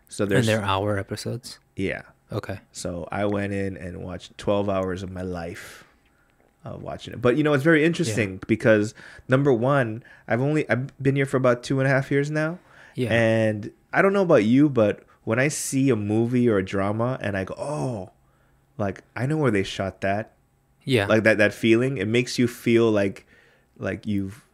So 0.08 0.24
there's 0.24 0.48
And 0.48 0.58
they're 0.58 0.66
hour 0.66 0.98
episodes. 0.98 1.58
yeah. 1.76 2.02
Okay. 2.30 2.60
So 2.72 3.08
I 3.10 3.24
went 3.24 3.52
in 3.54 3.76
and 3.78 4.02
watched 4.02 4.36
12 4.36 4.68
hours 4.68 5.02
of 5.02 5.10
my 5.10 5.22
life 5.22 5.84
uh, 6.62 6.76
watching 6.78 7.14
it. 7.14 7.22
But 7.22 7.36
you 7.38 7.42
know, 7.42 7.54
it's 7.54 7.64
very 7.64 7.84
interesting 7.86 8.38
because 8.46 8.92
number 9.28 9.50
one, 9.52 10.02
I've 10.26 10.42
only 10.42 10.68
I've 10.68 10.92
been 11.02 11.16
here 11.16 11.24
for 11.24 11.38
about 11.38 11.62
two 11.62 11.78
and 11.80 11.86
a 11.86 11.90
half 11.90 12.10
years 12.10 12.30
now, 12.30 12.58
Yeah. 12.94 13.12
and 13.14 13.70
I 13.94 14.02
don't 14.02 14.12
know 14.12 14.22
about 14.22 14.44
you, 14.44 14.68
but 14.68 15.04
when 15.24 15.38
I 15.38 15.48
see 15.48 15.88
a 15.88 15.96
movie 15.96 16.48
or 16.50 16.58
a 16.58 16.64
drama 16.64 17.18
and 17.22 17.34
I 17.34 17.44
go, 17.44 17.54
oh, 17.58 18.10
like 18.78 19.02
I 19.14 19.26
know 19.26 19.36
where 19.36 19.50
they 19.50 19.64
shot 19.64 20.00
that, 20.00 20.32
yeah. 20.84 21.06
like 21.06 21.24
that 21.24 21.38
that 21.38 21.52
feeling, 21.52 21.98
it 21.98 22.08
makes 22.08 22.38
you 22.38 22.48
feel 22.48 22.90
like 22.90 23.26
like 23.76 24.06
you've 24.06 24.44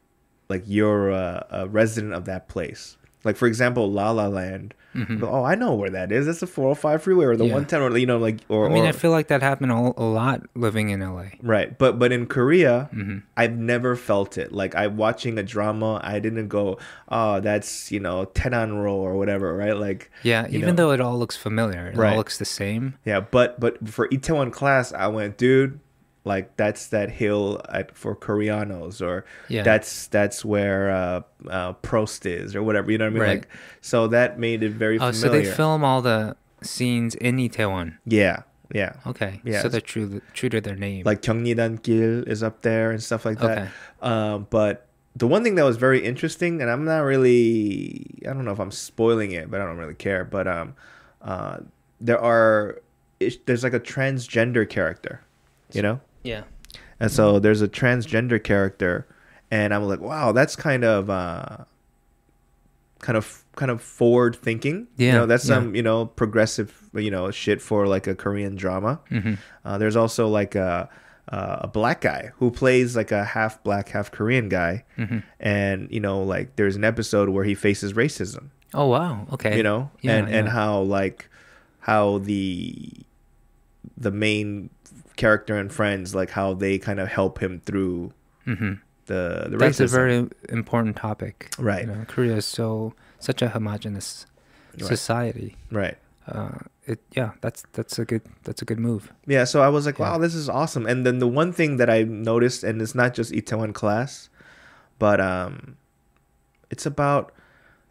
like 0.48 0.64
you're 0.66 1.10
a, 1.10 1.46
a 1.50 1.68
resident 1.68 2.14
of 2.14 2.24
that 2.24 2.48
place. 2.48 2.96
Like 3.24 3.36
for 3.36 3.46
example, 3.46 3.90
La 3.90 4.10
La 4.10 4.26
Land. 4.26 4.74
Mhm. 4.94 5.24
Oh, 5.28 5.42
I 5.42 5.56
know 5.56 5.74
where 5.74 5.90
that 5.90 6.12
is. 6.12 6.26
That's 6.26 6.38
the 6.38 6.46
405 6.46 7.02
freeway 7.02 7.24
or 7.24 7.36
the 7.36 7.46
Yeah. 7.46 7.54
110 7.54 7.82
or 7.82 7.98
you 7.98 8.06
know 8.06 8.18
like 8.18 8.38
or 8.48 8.66
I 8.70 8.72
mean, 8.72 8.84
or, 8.84 8.88
I 8.88 8.92
feel 8.92 9.10
like 9.10 9.26
that 9.26 9.42
happened 9.42 9.72
a, 9.72 9.74
a 9.74 10.04
lot 10.04 10.42
living 10.54 10.90
in 10.90 11.00
LA. 11.00 11.30
right. 11.42 11.76
But 11.76 11.98
but 11.98 12.12
in 12.12 12.26
Korea, 12.26 12.88
Mhm. 12.94 13.22
I've 13.36 13.56
never 13.56 13.96
felt 13.96 14.38
it. 14.38 14.52
Like 14.52 14.76
I'm 14.76 14.96
watching 14.96 15.36
a 15.36 15.42
drama, 15.42 16.00
I 16.04 16.20
didn't 16.20 16.46
go, 16.46 16.78
"Oh, 17.08 17.40
that's, 17.40 17.90
you 17.90 17.98
know, 17.98 18.26
Tenanro 18.34 18.92
or 18.92 19.16
whatever," 19.16 19.56
right? 19.56 19.76
Like 19.76 20.10
Yeah, 20.22 20.46
even 20.50 20.68
know. 20.70 20.74
though 20.74 20.90
it 20.92 21.00
all 21.00 21.18
looks 21.18 21.36
familiar, 21.36 21.88
it 21.88 21.96
Right. 21.96 22.10
all 22.12 22.16
looks 22.18 22.38
the 22.38 22.44
same. 22.44 22.94
Yeah, 23.04 23.18
but 23.20 23.58
but 23.58 23.88
for 23.88 24.06
Itaewon 24.10 24.52
class, 24.52 24.92
I 24.92 25.08
went, 25.08 25.38
dude, 25.38 25.80
like 26.24 26.56
that's 26.56 26.86
that 26.88 27.10
hill 27.10 27.60
at, 27.68 27.94
for 27.96 28.16
Koreanos, 28.16 29.00
or 29.02 29.24
Yeah. 29.48 29.62
that's 29.62 30.06
that's 30.08 30.44
where 30.44 30.90
uh, 30.90 31.20
uh, 31.48 31.72
Prost 31.82 32.24
is, 32.26 32.56
or 32.56 32.62
whatever. 32.62 32.90
You 32.90 32.98
know 32.98 33.04
what 33.04 33.10
I 33.10 33.14
mean? 33.14 33.22
Right. 33.22 33.38
Like, 33.40 33.48
so 33.80 34.06
that 34.08 34.38
made 34.38 34.62
it 34.62 34.70
very 34.72 34.98
Oh, 34.98 35.12
familiar. 35.12 35.44
so 35.44 35.50
they 35.50 35.56
film 35.56 35.84
all 35.84 36.00
the 36.02 36.36
scenes 36.62 37.14
in 37.16 37.36
Itaewon. 37.36 37.98
yeah, 38.06 38.42
yeah. 38.72 38.94
Okay. 39.06 39.40
Yeah. 39.44 39.60
So 39.62 39.68
they're 39.68 39.80
true 39.82 40.22
true 40.32 40.48
to 40.48 40.60
their 40.62 40.76
name. 40.76 41.02
Like 41.04 41.20
Gyeongnidan 41.20 41.82
Gil 41.82 42.26
is 42.26 42.42
up 42.42 42.62
there 42.62 42.90
and 42.90 43.02
stuff 43.02 43.24
like 43.26 43.38
that. 43.40 43.58
Okay. 43.58 43.68
Um, 44.00 44.46
but 44.48 44.86
the 45.16 45.26
one 45.26 45.44
thing 45.44 45.54
that 45.56 45.64
was 45.64 45.76
very 45.76 46.02
interesting, 46.02 46.60
and 46.62 46.70
I'm 46.70 46.84
not 46.86 47.00
really, 47.00 48.18
I 48.28 48.32
don't 48.32 48.44
know 48.44 48.50
if 48.52 48.58
I'm 48.58 48.70
spoiling 48.72 49.30
it, 49.32 49.50
but 49.50 49.60
I 49.60 49.64
don't 49.66 49.76
really 49.76 49.94
care. 49.94 50.24
But 50.24 50.48
um, 50.48 50.74
uh, 51.22 51.58
there 52.00 52.18
are, 52.18 52.80
there's 53.46 53.62
like 53.62 53.74
a 53.74 53.78
transgender 53.80 54.68
character, 54.68 55.20
you 55.72 55.82
know. 55.82 56.00
Yeah. 56.24 56.42
And 57.00 57.10
so 57.12 57.38
there's 57.38 57.60
a 57.62 57.68
transgender 57.68 58.42
character, 58.42 59.06
and 59.50 59.72
I'm 59.74 59.84
like, 59.84 60.00
wow, 60.00 60.32
that's 60.32 60.56
kind 60.56 60.84
of 60.84 61.10
uh, 61.10 61.58
kind 63.00 63.16
of 63.16 63.44
kind 63.56 63.70
of 63.70 63.82
forward 63.82 64.34
thinking. 64.36 64.86
you 64.96 65.06
Yeah, 65.08 65.14
know 65.16 65.26
that's 65.26 65.44
yeah. 65.48 65.54
some 65.56 65.74
you 65.74 65.82
know 65.82 66.06
progressive 66.06 66.88
you 66.94 67.10
know 67.10 67.30
shit 67.30 67.60
for 67.60 67.86
like 67.86 68.06
a 68.06 68.14
Korean 68.14 68.56
drama. 68.56 69.00
Mm-hmm. 69.10 69.34
Uh, 69.64 69.78
there's 69.78 69.96
also 69.96 70.28
like 70.28 70.54
a 70.54 70.88
uh, 71.28 71.58
a 71.62 71.68
black 71.68 72.00
guy 72.00 72.30
who 72.36 72.50
plays 72.50 72.96
like 72.96 73.10
a 73.10 73.24
half 73.24 73.62
black 73.64 73.88
half 73.90 74.10
Korean 74.10 74.48
guy, 74.48 74.84
Mm-hmm. 74.98 75.18
and 75.40 75.88
you 75.90 76.00
know 76.00 76.22
like 76.22 76.56
there's 76.56 76.76
an 76.76 76.84
episode 76.84 77.28
where 77.28 77.44
he 77.44 77.54
faces 77.54 77.92
racism. 77.92 78.50
Oh 78.72 78.86
wow. 78.86 79.26
Okay. 79.32 79.56
You 79.56 79.62
know, 79.62 79.90
Yeah, 80.00 80.16
and 80.16 80.28
and 80.28 80.48
how 80.48 80.80
like 80.80 81.28
how 81.80 82.18
the 82.18 82.92
the 83.96 84.10
main 84.10 84.70
character 85.16 85.56
and 85.56 85.72
friends 85.72 86.14
like 86.14 86.30
how 86.30 86.54
they 86.54 86.78
kind 86.78 86.98
of 87.00 87.08
help 87.08 87.42
him 87.42 87.60
through 87.64 88.12
Mhm. 88.46 88.80
the 89.06 89.46
the 89.50 89.56
That's 89.56 89.78
racism. 89.80 89.84
a 89.84 89.88
very 89.88 90.28
important 90.48 90.96
topic. 90.96 91.50
Right. 91.58 91.86
You 91.86 91.92
know, 91.92 92.04
Korea 92.08 92.36
is 92.36 92.46
so 92.46 92.94
such 93.18 93.40
a 93.42 93.48
homogenous 93.50 94.26
Right. 94.78 94.86
society. 94.88 95.56
right. 95.70 95.96
Uh, 96.26 96.58
it 96.86 97.00
yeah, 97.14 97.32
that's 97.42 97.64
that's 97.74 97.98
a 97.98 98.04
good 98.04 98.22
that's 98.44 98.60
a 98.62 98.64
good 98.64 98.78
move. 98.78 99.12
Yeah, 99.26 99.44
so 99.44 99.62
I 99.62 99.68
was 99.68 99.84
like, 99.86 99.98
Yeah. 99.98 100.12
wow, 100.12 100.18
this 100.18 100.34
is 100.34 100.48
awesome. 100.48 100.86
And 100.86 101.04
then 101.06 101.18
the 101.18 101.28
one 101.28 101.52
thing 101.52 101.76
that 101.76 101.88
I 101.90 102.02
noticed, 102.02 102.64
and 102.64 102.80
it's 102.82 102.94
not 102.94 103.12
just 103.14 103.30
Itaewon 103.32 103.72
class, 103.74 104.30
but 104.98 105.20
um, 105.20 105.76
it's 106.70 106.86
about 106.86 107.30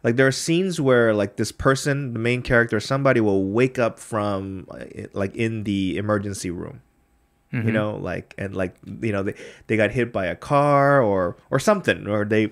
like 0.02 0.16
there 0.16 0.26
are 0.26 0.32
scenes 0.32 0.80
where 0.80 1.14
like 1.14 1.36
this 1.36 1.52
person, 1.52 2.12
the 2.12 2.18
main 2.18 2.42
character, 2.42 2.80
somebody 2.80 3.20
will 3.20 3.44
wake 3.46 3.78
up 3.78 3.98
from 3.98 4.66
like 5.14 5.34
in 5.36 5.62
the 5.64 5.96
emergency 5.96 6.50
room, 6.50 6.80
you 7.54 7.70
Mhm. 7.70 7.72
know, 7.72 7.96
like 7.96 8.34
and 8.36 8.56
like 8.56 8.74
you 9.00 9.12
know 9.12 9.22
they 9.22 9.34
they 9.68 9.76
got 9.76 9.92
hit 9.92 10.12
by 10.12 10.26
a 10.26 10.34
car 10.34 11.00
or 11.00 11.36
or 11.50 11.58
something, 11.58 12.08
or 12.08 12.24
they 12.24 12.50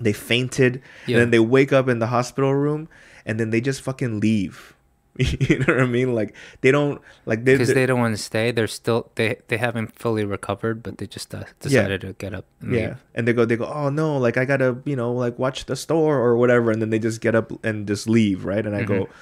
they 0.00 0.12
fainted, 0.12 0.82
Yeah. 1.06 1.16
and 1.16 1.20
then 1.22 1.30
they 1.30 1.38
wake 1.40 1.72
up 1.72 1.88
in 1.88 1.98
the 1.98 2.08
hospital 2.08 2.52
room, 2.54 2.88
and 3.24 3.40
then 3.40 3.50
they 3.50 3.60
just 3.60 3.80
fucking 3.82 4.20
leave. 4.20 4.74
you 5.20 5.58
know 5.60 5.66
what 5.76 5.80
I 5.80 5.86
mean? 5.86 6.14
Like 6.14 6.34
they 6.62 6.70
don't 6.72 7.00
like 7.26 7.44
they, 7.44 7.52
because 7.54 7.74
they 7.74 7.84
don't 7.84 8.00
want 8.00 8.16
to 8.16 8.22
stay. 8.22 8.50
They're 8.50 8.66
still 8.66 9.10
they 9.16 9.36
they 9.48 9.58
haven't 9.58 9.92
fully 9.98 10.24
recovered, 10.24 10.82
but 10.82 10.96
they 10.98 11.06
just 11.06 11.34
uh, 11.34 11.44
decided 11.60 12.00
to 12.00 12.14
get 12.14 12.32
up. 12.32 12.46
And 12.62 12.72
Yeah, 12.74 12.80
leave. 12.80 12.96
and 13.14 13.28
they 13.28 13.32
go, 13.34 13.44
they 13.44 13.56
go, 13.56 13.66
oh 13.66 13.90
no, 13.90 14.16
like 14.16 14.36
I 14.40 14.44
gotta, 14.46 14.78
you 14.86 14.96
know, 14.96 15.12
like 15.12 15.38
watch 15.38 15.66
the 15.66 15.76
store 15.76 16.16
or 16.18 16.36
whatever, 16.38 16.70
and 16.70 16.80
then 16.80 16.88
they 16.88 16.98
just 16.98 17.20
get 17.20 17.34
up 17.34 17.52
and 17.62 17.86
just 17.86 18.08
leave, 18.08 18.44
right? 18.46 18.64
And 18.64 18.74
I 18.74 18.84
go, 18.84 19.04
Mm-hmm. 19.04 19.12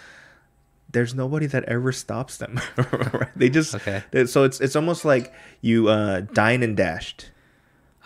There's 0.93 1.15
nobody 1.15 1.47
that 1.47 1.65
ever 1.65 1.93
stops 1.93 2.37
them, 2.39 2.61
right? 2.77 3.29
They 3.37 3.49
just, 3.49 3.75
Okay. 3.75 4.03
they- 4.11 4.27
so 4.27 4.45
it's 4.45 4.61
it's 4.61 4.75
almost 4.77 5.05
like 5.05 5.33
you 5.61 5.89
uh, 5.89 6.21
dine 6.33 6.63
and 6.63 6.77
dashed. 6.77 7.31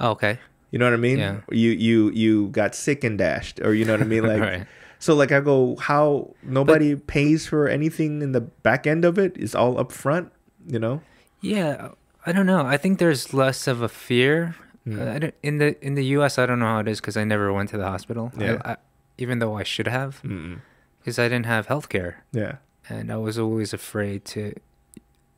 Oh, 0.00 0.10
okay. 0.10 0.38
You 0.70 0.78
know 0.78 0.86
what 0.86 0.94
I 0.94 0.96
mean? 0.98 1.18
Yeah. 1.18 1.40
You 1.50 1.70
you 1.70 2.10
you 2.10 2.48
got 2.48 2.74
sick 2.74 3.04
and 3.04 3.16
dashed, 3.16 3.60
or 3.60 3.74
you 3.74 3.84
know 3.84 3.92
what 3.94 4.02
I 4.02 4.10
mean? 4.10 4.22
Like, 4.32 4.40
Right. 4.42 4.66
so 4.98 5.14
like 5.14 5.30
I 5.32 5.40
go, 5.40 5.76
how 5.76 6.34
nobody 6.42 6.96
pays 6.96 7.46
for 7.46 7.68
anything 7.68 8.22
in 8.22 8.32
the 8.32 8.40
back 8.40 8.86
end 8.86 9.04
of 9.04 9.18
it? 9.18 9.36
It's 9.36 9.54
all 9.54 9.78
up 9.78 9.92
front, 9.92 10.32
you 10.66 10.78
know? 10.80 11.00
Yeah, 11.40 11.90
I 12.26 12.32
don't 12.32 12.46
know. 12.46 12.66
I 12.66 12.76
think 12.76 12.98
there's 12.98 13.32
less 13.32 13.66
of 13.68 13.82
a 13.82 13.88
fear. 13.88 14.56
I 14.84 15.18
don't, 15.18 15.34
in 15.42 15.58
the 15.58 15.76
in 15.80 15.94
the 15.94 16.04
U.S., 16.18 16.36
I 16.38 16.44
don't 16.44 16.58
know 16.58 16.66
how 16.66 16.80
it 16.80 16.88
is 16.88 17.00
because 17.00 17.16
I 17.16 17.24
never 17.24 17.52
went 17.52 17.70
to 17.70 17.78
the 17.78 17.86
hospital. 17.88 18.32
Yeah. 18.36 18.60
I, 18.64 18.76
even 19.16 19.38
though 19.38 19.56
I 19.56 19.62
should 19.62 19.86
have, 19.88 20.20
because 21.00 21.18
I 21.18 21.28
didn't 21.28 21.46
have 21.46 21.66
health 21.68 21.88
care, 21.88 22.24
Yeah. 22.32 22.56
And 22.88 23.12
I 23.12 23.16
was 23.16 23.38
always 23.38 23.72
afraid 23.72 24.24
to. 24.26 24.54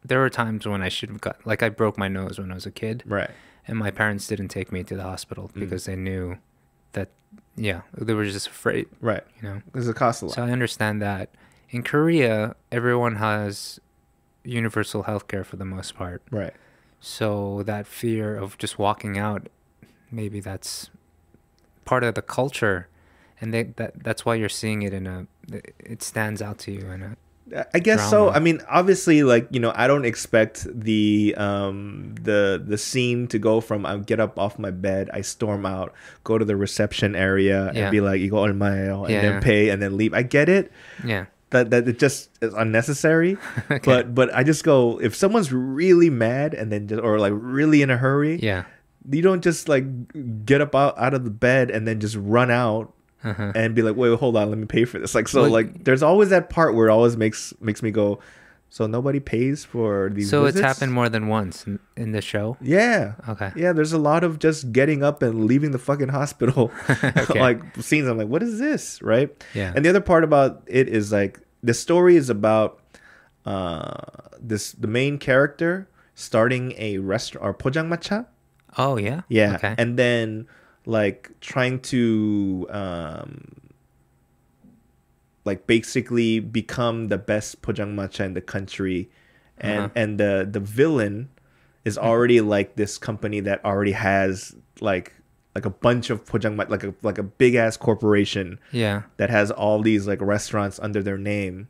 There 0.04 0.20
were 0.20 0.30
times 0.30 0.66
when 0.66 0.82
I 0.82 0.88
should 0.88 1.08
have 1.08 1.20
got 1.20 1.44
like 1.46 1.62
I 1.62 1.68
broke 1.68 1.98
my 1.98 2.08
nose 2.08 2.38
when 2.38 2.50
I 2.52 2.54
was 2.54 2.66
a 2.66 2.70
kid, 2.70 3.02
Right. 3.06 3.30
and 3.66 3.76
my 3.78 3.90
parents 3.90 4.26
didn't 4.28 4.48
take 4.48 4.70
me 4.70 4.84
to 4.84 4.94
the 4.96 5.02
hospital 5.02 5.50
Mm. 5.54 5.60
because 5.60 5.84
they 5.86 5.96
knew 5.96 6.38
that 6.92 7.08
yeah 7.56 7.80
they 7.96 8.14
were 8.14 8.24
just 8.24 8.46
afraid, 8.46 8.86
Right. 9.00 9.24
you 9.40 9.48
know. 9.48 9.62
Because 9.66 9.88
it 9.88 9.96
costs 9.96 10.22
a 10.22 10.26
lot. 10.26 10.34
So 10.36 10.44
I 10.44 10.50
understand 10.50 11.02
that. 11.02 11.30
In 11.70 11.82
Korea, 11.82 12.54
everyone 12.70 13.16
has 13.16 13.80
universal 14.44 15.02
health 15.04 15.26
care 15.26 15.42
for 15.42 15.56
the 15.56 15.64
most 15.64 15.96
part. 15.96 16.22
right. 16.30 16.54
So 17.00 17.62
that 17.64 17.86
fear 17.86 18.36
of 18.36 18.56
just 18.58 18.78
walking 18.78 19.18
out, 19.18 19.48
maybe 20.10 20.40
that's 20.40 20.88
part 21.84 22.02
of 22.04 22.14
the 22.14 22.22
culture, 22.22 22.88
and 23.40 23.52
they, 23.52 23.64
that 23.64 24.02
that's 24.04 24.24
why 24.24 24.34
you're 24.36 24.48
seeing 24.48 24.82
it 24.82 24.92
in 24.94 25.06
a. 25.06 25.26
It 25.78 26.02
stands 26.02 26.40
out 26.40 26.58
to 26.60 26.70
you 26.72 26.90
in 26.90 27.02
a. 27.02 27.16
I 27.72 27.78
guess 27.78 27.98
drama. 27.98 28.10
so. 28.10 28.30
I 28.30 28.40
mean, 28.40 28.60
obviously, 28.68 29.22
like 29.22 29.46
you 29.50 29.60
know, 29.60 29.72
I 29.74 29.86
don't 29.86 30.04
expect 30.04 30.66
the 30.68 31.34
um 31.36 32.14
the 32.20 32.62
the 32.64 32.76
scene 32.76 33.28
to 33.28 33.38
go 33.38 33.60
from 33.60 33.86
I 33.86 33.96
get 33.98 34.18
up 34.18 34.38
off 34.38 34.58
my 34.58 34.70
bed, 34.70 35.10
I 35.12 35.20
storm 35.20 35.64
out, 35.64 35.94
go 36.24 36.38
to 36.38 36.44
the 36.44 36.56
reception 36.56 37.14
area, 37.14 37.70
yeah. 37.72 37.84
and 37.84 37.90
be 37.92 38.00
like, 38.00 38.20
"You 38.20 38.30
go 38.30 38.38
on 38.44 38.58
my," 38.58 38.76
and 38.76 39.08
yeah, 39.08 39.22
then 39.22 39.32
yeah. 39.34 39.40
pay, 39.40 39.68
and 39.68 39.80
then 39.80 39.96
leave. 39.96 40.12
I 40.12 40.22
get 40.22 40.48
it. 40.48 40.72
Yeah. 41.04 41.26
That 41.50 41.70
that 41.70 41.86
it 41.86 42.00
just 42.00 42.30
is 42.42 42.52
unnecessary. 42.54 43.38
okay. 43.70 43.78
But 43.84 44.14
but 44.14 44.34
I 44.34 44.42
just 44.42 44.64
go 44.64 45.00
if 45.00 45.14
someone's 45.14 45.52
really 45.52 46.10
mad 46.10 46.52
and 46.52 46.72
then 46.72 46.88
just 46.88 47.00
or 47.00 47.20
like 47.20 47.32
really 47.36 47.82
in 47.82 47.90
a 47.90 47.96
hurry. 47.96 48.40
Yeah. 48.42 48.64
You 49.08 49.22
don't 49.22 49.44
just 49.44 49.68
like 49.68 49.84
get 50.44 50.60
up 50.60 50.74
out, 50.74 50.98
out 50.98 51.14
of 51.14 51.22
the 51.22 51.30
bed 51.30 51.70
and 51.70 51.86
then 51.86 52.00
just 52.00 52.16
run 52.16 52.50
out 52.50 52.92
uh-huh. 53.26 53.52
and 53.54 53.74
be 53.74 53.82
like, 53.82 53.96
wait, 53.96 54.18
hold 54.18 54.36
on, 54.36 54.48
let 54.50 54.58
me 54.58 54.66
pay 54.66 54.84
for 54.84 54.98
this. 54.98 55.14
Like, 55.14 55.28
so, 55.28 55.42
Well, 55.42 55.50
like, 55.50 55.84
there's 55.84 56.02
always 56.02 56.30
that 56.30 56.48
part 56.50 56.74
where 56.74 56.88
it 56.88 56.92
always 56.92 57.16
makes 57.16 57.52
makes 57.60 57.82
me 57.82 57.90
go, 57.90 58.20
so 58.70 58.86
nobody 58.86 59.20
pays 59.20 59.64
for 59.64 60.10
these. 60.12 60.28
So 60.30 60.44
it's 60.44 60.58
happened 60.60 60.92
more 60.92 61.08
than 61.08 61.28
once 61.28 61.66
in, 61.66 61.78
in 61.96 62.12
the 62.12 62.20
show. 62.22 62.56
Yeah, 62.60 63.14
Okay. 63.28 63.52
yeah. 63.56 63.72
There's 63.72 63.92
a 63.92 63.98
lot 63.98 64.24
of 64.24 64.38
just 64.38 64.72
getting 64.72 65.02
up 65.02 65.22
and 65.22 65.46
leaving 65.46 65.70
the 65.72 65.78
fucking 65.78 66.08
hospital, 66.08 66.70
Okay. 67.02 67.40
like 67.40 67.60
scenes. 67.80 68.08
I'm 68.08 68.18
like, 68.18 68.28
what 68.28 68.42
is 68.42 68.58
this, 68.58 69.00
right? 69.02 69.30
Yeah. 69.54 69.72
And 69.74 69.84
the 69.84 69.88
other 69.88 70.00
part 70.00 70.24
about 70.24 70.62
it 70.66 70.88
is 70.88 71.12
like 71.12 71.40
the 71.62 71.74
story 71.74 72.16
is 72.16 72.28
about 72.30 72.80
uh 73.44 73.92
this 74.40 74.72
the 74.72 74.88
main 74.88 75.18
character 75.18 75.88
starting 76.14 76.74
a 76.78 76.98
restaurant 76.98 77.44
or 77.46 77.54
pojangmacha. 77.54 78.26
Oh 78.78 78.96
yeah. 78.98 79.22
Yeah. 79.28 79.54
Okay. 79.56 79.74
And 79.78 79.98
then 79.98 80.46
like 80.86 81.30
trying 81.40 81.80
to 81.80 82.66
um 82.70 83.52
like 85.44 85.66
basically 85.66 86.40
become 86.40 87.08
the 87.08 87.18
best 87.18 87.62
pojangmacha 87.62 88.24
in 88.24 88.34
the 88.34 88.40
country 88.40 89.08
and 89.58 89.78
Uh-huh. 89.78 89.88
and 89.94 90.18
the 90.18 90.48
the 90.50 90.60
villain 90.60 91.28
is 91.84 91.96
already 91.98 92.40
like 92.40 92.74
this 92.76 92.98
company 92.98 93.40
that 93.40 93.64
already 93.64 93.92
has 93.92 94.54
like 94.80 95.12
like 95.54 95.64
a 95.64 95.70
bunch 95.70 96.10
of 96.10 96.24
pojangmacha 96.24 96.68
like 96.68 96.84
a 96.84 96.94
like 97.02 97.18
a 97.18 97.22
big 97.22 97.54
ass 97.54 97.76
corporation 97.76 98.58
yeah. 98.72 99.02
that 99.16 99.30
has 99.30 99.50
all 99.50 99.80
these 99.82 100.06
like 100.06 100.20
restaurants 100.20 100.78
under 100.80 101.02
their 101.02 101.18
name 101.18 101.68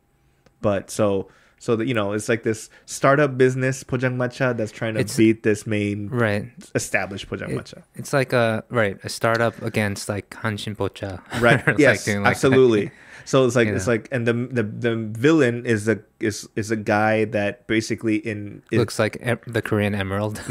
but 0.61 0.89
so 0.89 1.27
so 1.59 1.75
that 1.75 1.87
you 1.87 1.93
know 1.93 2.13
it's 2.13 2.29
like 2.29 2.43
this 2.43 2.69
startup 2.85 3.37
business 3.37 3.83
pojangmacha 3.83 4.55
that's 4.57 4.71
trying 4.71 4.93
to 4.93 4.99
It's- 5.01 5.17
beat 5.17 5.43
this 5.43 5.65
main 5.67 6.09
Right. 6.09 6.45
established 6.75 7.25
It- 7.25 7.29
pojangmacha 7.39 7.83
it's 7.95 8.13
like 8.13 8.33
a 8.33 8.63
right 8.69 8.97
a 9.03 9.09
startup 9.09 9.59
against 9.61 10.09
like 10.09 10.29
Hanshin 10.31 10.75
Pocha. 10.75 11.21
right 11.41 11.65
like 11.67 11.77
yes 11.79 12.07
like 12.07 12.17
that. 12.17 12.25
absolutely 12.27 12.91
so 13.25 13.45
it's 13.45 13.55
like 13.55 13.67
it's 13.67 13.87
like 13.87 14.07
and 14.11 14.27
the, 14.27 14.33
the 14.33 14.63
the 14.63 14.95
villain 15.17 15.65
is 15.65 15.87
a 15.87 15.99
is 16.19 16.47
is 16.55 16.71
a 16.71 16.75
guy 16.77 17.25
that 17.25 17.65
basically 17.67 18.17
in 18.17 18.61
is, 18.71 18.79
Looks 18.79 18.99
like 18.99 19.17
em- 19.21 19.39
the 19.47 19.61
Korean 19.61 19.95
Emerald. 19.95 20.41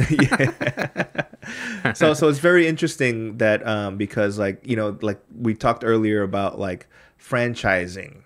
so 1.94 2.12
so 2.14 2.28
it's 2.28 2.38
very 2.40 2.66
interesting 2.66 3.38
that 3.38 3.64
um 3.66 3.96
because 3.96 4.38
like 4.38 4.60
you 4.66 4.76
know 4.76 4.98
like 5.00 5.20
we 5.38 5.54
talked 5.54 5.84
earlier 5.84 6.22
about 6.22 6.58
like 6.58 6.86
franchising 7.20 8.22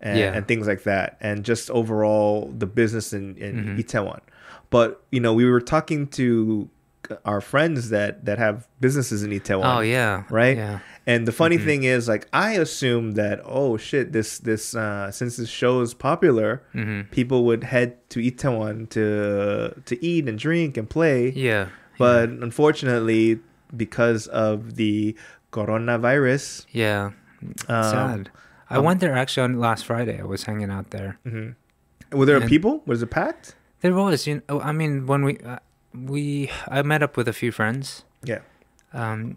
and, 0.00 0.18
Yeah. 0.18 0.32
and 0.34 0.46
things 0.46 0.66
like 0.66 0.82
that 0.84 1.16
and 1.20 1.44
just 1.44 1.70
overall 1.70 2.52
the 2.58 2.66
business 2.66 3.12
in 3.12 3.36
in 3.36 3.54
Mhm. 3.64 3.78
Itaewon 3.84 4.20
but 4.70 5.02
you 5.10 5.20
know 5.20 5.32
we 5.34 5.44
were 5.48 5.60
talking 5.60 6.06
to 6.08 6.68
our 7.26 7.40
friends 7.42 7.90
that 7.90 8.24
that 8.24 8.38
have 8.38 8.66
businesses 8.80 9.22
in 9.22 9.30
Itaewon 9.30 9.76
oh 9.76 9.80
yeah. 9.80 10.24
right? 10.30 10.56
Yeah. 10.56 10.78
And 11.06 11.28
the 11.28 11.32
funny 11.32 11.58
Mhm. 11.58 11.64
thing 11.66 11.82
is, 11.84 12.08
like, 12.08 12.26
I 12.32 12.52
assume 12.52 13.12
that 13.20 13.42
oh 13.44 13.76
shit, 13.76 14.12
this 14.12 14.38
this 14.38 14.74
uh, 14.74 15.10
since 15.10 15.36
this 15.36 15.50
show 15.50 15.82
is 15.82 15.92
popular, 15.92 16.62
hmm 16.72 17.02
people 17.10 17.44
would 17.44 17.64
head 17.64 17.96
to 18.08 18.20
Itaewon 18.20 18.88
to 18.96 19.74
to 19.84 19.94
eat 20.02 20.26
and 20.30 20.38
drink 20.38 20.78
and 20.78 20.88
play. 20.88 21.28
Yeah. 21.36 21.66
But 21.98 22.30
unfortunately, 22.30 23.40
because 23.76 24.26
of 24.28 24.76
the 24.76 25.14
coronavirus, 25.52 26.66
Yeah. 26.72 27.10
um, 27.68 27.84
Sad. 27.84 28.30
I 28.74 28.78
um, 28.78 28.84
went 28.84 29.00
there 29.00 29.16
actually 29.16 29.44
on 29.44 29.58
last 29.60 29.84
Friday. 29.86 30.18
I 30.20 30.24
was 30.24 30.44
hanging 30.44 30.70
out 30.70 30.90
there. 30.90 31.18
mhm. 31.26 31.54
were 32.12 32.26
there 32.26 32.36
And- 32.40 32.48
people? 32.48 32.82
Was 32.86 33.02
it 33.02 33.10
packed? 33.10 33.54
There 33.80 33.94
was, 33.94 34.26
you 34.26 34.42
know, 34.48 34.60
I 34.60 34.72
mean, 34.72 35.06
when 35.06 35.24
we 35.24 35.38
uh, 35.38 35.58
we 36.12 36.50
I 36.68 36.82
met 36.82 37.02
up 37.02 37.16
with 37.18 37.28
a 37.28 37.32
few 37.32 37.52
friends 37.52 38.04
Yeah. 38.22 38.40
um, 38.92 39.36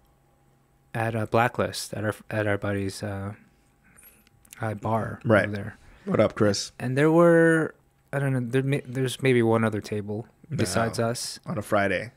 at 0.93 1.13
a 1.15 1.27
Blacklist 1.27 1.93
at 1.93 2.03
our 2.07 2.15
at 2.31 2.47
our 2.47 2.57
buddy's 2.57 3.03
uh, 3.03 3.33
uh, 4.61 4.73
bar 4.75 5.19
Right. 5.25 5.45
over 5.47 5.55
there, 5.55 5.77
What 6.05 6.19
up, 6.19 6.35
Chris? 6.35 6.71
and 6.79 6.97
there 6.97 7.11
were 7.11 7.75
I 8.13 8.19
don't 8.19 8.33
know 8.33 8.39
there 8.53 8.63
may, 8.63 8.81
there's 8.85 9.21
maybe 9.21 9.41
one 9.43 9.63
other 9.63 9.81
table 9.81 10.27
besides 10.49 10.97
No. 10.99 11.09
us. 11.09 11.39
On 11.45 11.57
a 11.57 11.61
Friday 11.61 12.11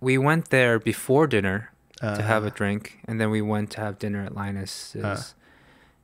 We 0.00 0.18
went 0.18 0.50
there 0.50 0.78
before 0.78 1.26
dinner 1.26 1.70
to 2.02 2.22
have 2.22 2.44
Uh, 2.44 2.48
a 2.48 2.50
drink, 2.50 2.98
and 3.08 3.18
then 3.20 3.30
we 3.30 3.40
went 3.40 3.70
to 3.74 3.80
have 3.80 3.98
dinner 3.98 4.22
at 4.26 4.34
Linus's, 4.34 5.04
Uh. 5.04 5.22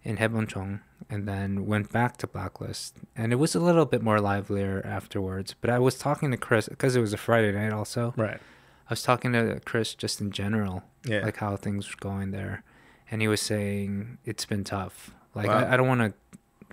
In 0.04 0.16
Haebangchon 0.16 0.80
and 1.08 1.28
then 1.28 1.64
went 1.66 1.92
back 1.92 2.16
to 2.18 2.26
Blacklist. 2.26 2.96
And 3.14 3.32
it 3.32 3.36
was 3.36 3.54
a 3.54 3.60
little 3.60 3.84
bit 3.86 4.02
more 4.02 4.20
livelier 4.20 4.82
afterwards. 4.84 5.54
But 5.60 5.70
I 5.70 5.78
was 5.78 5.96
talking 5.96 6.30
to 6.32 6.36
Chris 6.36 6.68
because 6.68 6.96
it 6.96 7.00
was 7.00 7.12
a 7.12 7.16
Friday 7.16 7.52
night 7.52 7.72
also. 7.72 8.12
Right. 8.16 8.36
I 8.38 8.90
was 8.90 9.02
talking 9.04 9.32
to 9.32 9.60
Chris 9.64 9.94
just 9.94 10.20
in 10.20 10.32
general, 10.32 10.82
Yeah. 11.04 11.20
like 11.24 11.36
how 11.36 11.56
things 11.56 11.88
were 11.88 12.00
going 12.00 12.32
there. 12.32 12.64
And 13.10 13.22
he 13.22 13.28
was 13.28 13.40
saying 13.40 14.18
it's 14.24 14.44
been 14.44 14.64
tough. 14.64 15.12
Like, 15.36 15.46
Wow. 15.46 15.58
I, 15.58 15.74
I 15.74 15.76
don't 15.76 15.86
want 15.88 16.00
to 16.00 16.14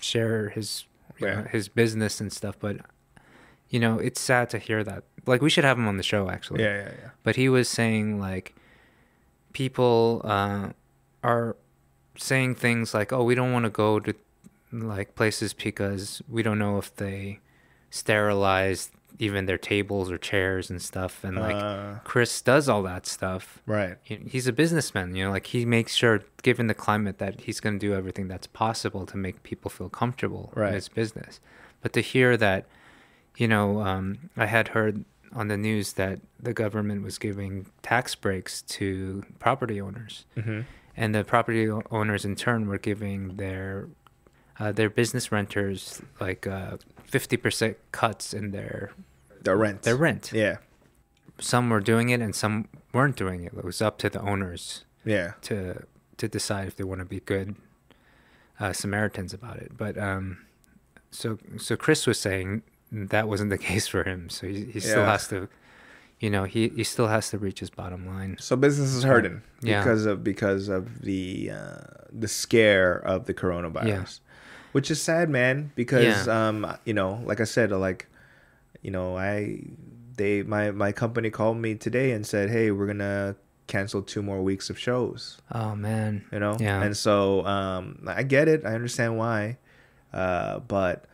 share 0.04 0.50
his 0.50 0.86
Yeah. 1.20 1.42
know, 1.42 1.48
his 1.52 1.70
business 1.70 2.20
and 2.20 2.34
stuff, 2.34 2.56
but, 2.60 2.78
you 3.70 3.80
know, 3.80 4.00
it's 4.00 4.20
sad 4.22 4.50
to 4.52 4.58
hear 4.58 4.84
that. 4.86 5.04
Like, 5.28 5.42
we 5.44 5.50
should 5.52 5.66
have 5.66 5.78
him 5.78 5.88
on 5.88 5.98
the 5.98 6.04
show, 6.04 6.30
actually 6.32 6.64
Yeah, 6.64 6.78
yeah, 6.78 6.92
yeah. 7.00 7.10
but 7.24 7.36
he 7.36 7.48
was 7.50 7.70
saying 7.70 8.20
like 8.20 8.56
people 9.54 10.22
uh, 10.24 10.70
are 11.24 11.56
saying 12.20 12.56
things 12.56 12.94
like 12.94 13.12
oh 13.14 13.24
we 13.24 13.34
don't 13.36 13.52
want 13.54 13.64
to 13.66 13.70
go 13.70 14.00
to 14.00 14.14
like 14.72 15.16
places 15.16 15.54
because 15.54 16.22
we 16.28 16.44
don't 16.44 16.60
know 16.60 16.78
if 16.78 16.94
they 16.96 17.40
sterilize 17.90 18.92
even 19.22 19.46
their 19.48 19.58
tables 19.58 20.10
or 20.10 20.18
chairs 20.18 20.70
and 20.70 20.82
stuff. 20.82 21.24
And 21.24 21.36
like 21.38 21.56
Uh, 21.56 21.96
chris 22.06 22.42
does 22.42 22.70
all 22.70 22.84
that 22.84 23.06
stuff. 23.06 23.62
Right. 23.66 23.98
He- 24.04 24.24
he's 24.34 24.48
a 24.48 24.54
businessman 24.54 25.16
you 25.16 25.26
know 25.26 25.32
like 25.32 25.48
he 25.48 25.66
makes 25.66 25.94
sure 25.96 26.22
given 26.44 26.68
the 26.68 26.74
climate 26.74 27.18
that 27.18 27.42
he's 27.42 27.60
going 27.60 27.78
to 27.80 27.86
do 27.88 27.94
everything 27.94 28.28
that's 28.28 28.48
possible 28.48 29.06
to 29.08 29.18
make 29.18 29.44
people 29.44 29.70
feel 29.70 29.90
comfortable 29.90 30.52
Right. 30.56 30.70
in 30.70 30.74
his 30.76 30.88
business. 30.90 31.40
But 31.82 31.92
to 31.94 32.02
hear 32.02 32.38
that 32.38 32.66
you 33.38 33.48
know 33.48 33.82
um, 33.82 34.30
i 34.38 34.46
had 34.46 34.70
heard 34.70 35.04
on 35.34 35.48
the 35.48 35.58
news 35.58 35.94
that 35.94 36.20
the 36.40 36.54
government 36.54 37.04
was 37.04 37.18
giving 37.20 37.68
tax 37.84 38.16
breaks 38.16 38.62
to 38.64 39.24
property 39.40 39.80
owners. 39.82 40.26
Hmm 40.42 40.62
and 41.00 41.16
the 41.16 41.24
property 41.24 41.70
owners 42.00 42.26
in 42.26 42.36
turn 42.36 42.68
were 42.68 42.78
giving 42.90 43.38
their 43.38 43.88
uh, 44.60 44.72
their 44.74 44.90
business 44.90 45.32
renters 45.32 46.02
like 46.20 46.46
uh, 46.46 46.76
50% 47.10 47.76
cuts 47.94 48.34
in 48.34 48.52
their 48.52 48.92
The 49.42 49.56
rent. 49.56 49.84
their 49.84 49.96
rent 49.96 50.32
Yeah. 50.34 50.58
some 51.40 51.70
were 51.70 51.80
doing 51.80 52.10
it 52.10 52.20
and 52.22 52.36
some 52.36 52.68
weren't 52.94 53.16
doing 53.16 53.46
it. 53.46 53.54
It 53.58 53.64
was 53.64 53.82
up 53.82 53.98
to 54.00 54.10
the 54.10 54.20
owners 54.22 54.84
Yeah. 55.06 55.34
to 55.44 55.84
to 56.18 56.28
decide 56.28 56.68
if 56.68 56.76
they 56.76 56.84
want 56.84 57.00
to 57.00 57.06
be 57.06 57.22
good 57.22 57.56
uh, 58.60 58.74
Samaritans 58.74 59.34
about 59.34 59.58
it. 59.58 59.72
But 59.78 59.98
um, 59.98 60.40
so 61.12 61.38
so 61.58 61.78
Chris 61.78 62.06
was 62.06 62.20
saying 62.20 62.62
that 62.92 63.26
wasn't 63.30 63.50
the 63.52 63.58
case 63.72 63.88
for 63.88 64.04
him. 64.04 64.30
So 64.30 64.48
he, 64.48 64.66
he 64.66 64.80
still 64.82 65.04
Yeah. 65.04 65.12
has 65.12 65.28
to, 65.30 65.48
you 66.20 66.30
know, 66.30 66.44
he, 66.44 66.70
he 66.70 66.84
still 66.84 67.08
has 67.08 67.30
to 67.30 67.38
reach 67.38 67.60
his 67.62 67.70
bottom 67.70 68.06
line. 68.08 68.36
So 68.40 68.56
business 68.56 68.94
is 68.94 69.04
hurting 69.04 69.42
Yeah. 69.62 69.80
because 69.80 70.06
of 70.06 70.24
because 70.24 70.68
of 70.68 71.02
the 71.02 71.52
uh, 71.52 71.78
the 72.12 72.28
scare 72.28 72.94
of 72.96 73.26
the 73.26 73.34
coronavirus, 73.34 74.20
which 74.74 74.92
is 74.92 75.02
sad, 75.02 75.30
man. 75.30 75.72
Because 75.76 76.28
um, 76.28 76.78
you 76.86 76.94
know, 76.94 77.22
like 77.26 77.40
I 77.40 77.46
said, 77.46 77.72
like 77.72 78.08
you 78.82 78.92
know, 78.92 79.18
I 79.18 79.62
they 80.18 80.44
my 80.44 80.72
my 80.72 80.92
company 80.92 81.30
called 81.30 81.58
me 81.58 81.76
today 81.76 82.12
and 82.12 82.26
said, 82.28 82.50
hey, 82.50 82.72
we're 82.72 82.88
gonna 82.88 83.36
cancel 83.68 84.02
two 84.02 84.22
more 84.24 84.42
weeks 84.42 84.70
of 84.70 84.78
shows. 84.80 85.38
Oh 85.54 85.76
man, 85.76 86.26
You 86.34 86.40
know, 86.40 86.58
Yeah. 86.60 86.82
and 86.84 86.98
so 86.98 87.46
um, 87.46 88.04
I 88.08 88.24
get 88.24 88.48
it. 88.48 88.66
I 88.66 88.74
understand 88.74 89.18
why, 89.18 89.58
uh, 90.12 90.60
but 90.60 91.06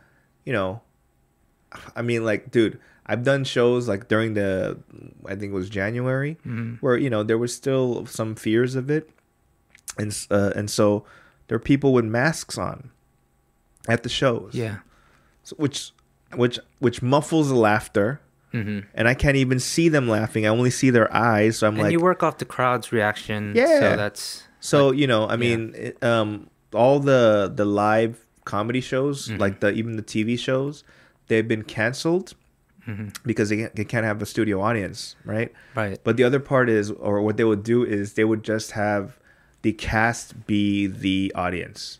you 0.44 0.52
know, 0.52 0.80
I 1.94 2.02
mean, 2.02 2.24
like, 2.24 2.50
dude, 2.50 2.80
I've 3.06 3.22
done 3.22 3.44
shows 3.44 3.86
like 3.88 4.08
during 4.08 4.34
the, 4.34 4.78
I 5.26 5.36
think 5.36 5.52
it 5.52 5.54
was 5.54 5.70
January, 5.70 6.38
Mhm. 6.46 6.78
where 6.80 6.96
you 6.96 7.08
know 7.10 7.22
there 7.22 7.38
was 7.38 7.54
still 7.54 8.04
some 8.06 8.34
fears 8.34 8.74
of 8.74 8.90
it, 8.90 9.08
and 9.98 10.16
uh, 10.30 10.50
and 10.56 10.68
so 10.70 11.04
there 11.48 11.56
are 11.56 11.60
people 11.60 11.92
with 11.92 12.04
masks 12.04 12.58
on 12.58 12.90
at 13.88 14.02
the 14.02 14.08
shows, 14.08 14.50
yeah, 14.54 14.78
so, 15.44 15.54
which 15.56 15.92
which 16.34 16.58
which 16.80 17.02
muffles 17.02 17.48
the 17.48 17.54
laughter, 17.54 18.20
hmm 18.52 18.80
and 18.94 19.06
I 19.06 19.14
can't 19.14 19.36
even 19.36 19.60
see 19.60 19.88
them 19.88 20.08
laughing. 20.08 20.44
I 20.44 20.48
only 20.48 20.70
see 20.70 20.90
their 20.90 21.12
eyes, 21.14 21.58
so 21.58 21.68
I'm 21.68 21.74
and 21.74 21.82
like, 21.84 21.92
you 21.92 22.00
work 22.00 22.22
off 22.24 22.38
the 22.38 22.44
crowd's 22.44 22.90
reaction. 22.92 23.52
Yeah. 23.54 23.80
so 23.92 23.96
that's 23.96 24.42
So 24.58 24.90
you 24.90 25.06
know, 25.06 25.28
I 25.28 25.36
mean, 25.36 25.72
it, 25.76 26.02
um, 26.02 26.50
all 26.74 26.98
the 26.98 27.52
the 27.54 27.64
live 27.64 28.26
comedy 28.44 28.80
shows, 28.80 29.28
Mhm. 29.28 29.38
like 29.38 29.60
the 29.60 29.70
even 29.72 29.94
the 29.96 30.02
TV 30.02 30.36
shows, 30.36 30.82
they've 31.28 31.46
been 31.46 31.62
canceled 31.62 32.34
mhm, 32.86 33.14
because 33.24 33.48
they 33.48 33.56
can't, 33.58 33.74
they 33.76 33.84
can't 33.84 34.04
have 34.06 34.20
a 34.22 34.26
studio 34.26 34.60
audience, 34.62 35.16
right? 35.24 35.52
right. 35.74 35.98
But 36.04 36.16
the 36.16 36.24
other 36.24 36.40
part 36.40 36.68
is, 36.68 36.90
or 36.90 37.20
what 37.22 37.36
they 37.36 37.44
would 37.44 37.62
do 37.62 37.84
is 37.84 38.14
they 38.14 38.24
would 38.24 38.42
just 38.44 38.72
have 38.72 39.18
the 39.62 39.72
cast 39.72 40.46
be 40.46 40.86
the 40.86 41.32
audience. 41.34 41.98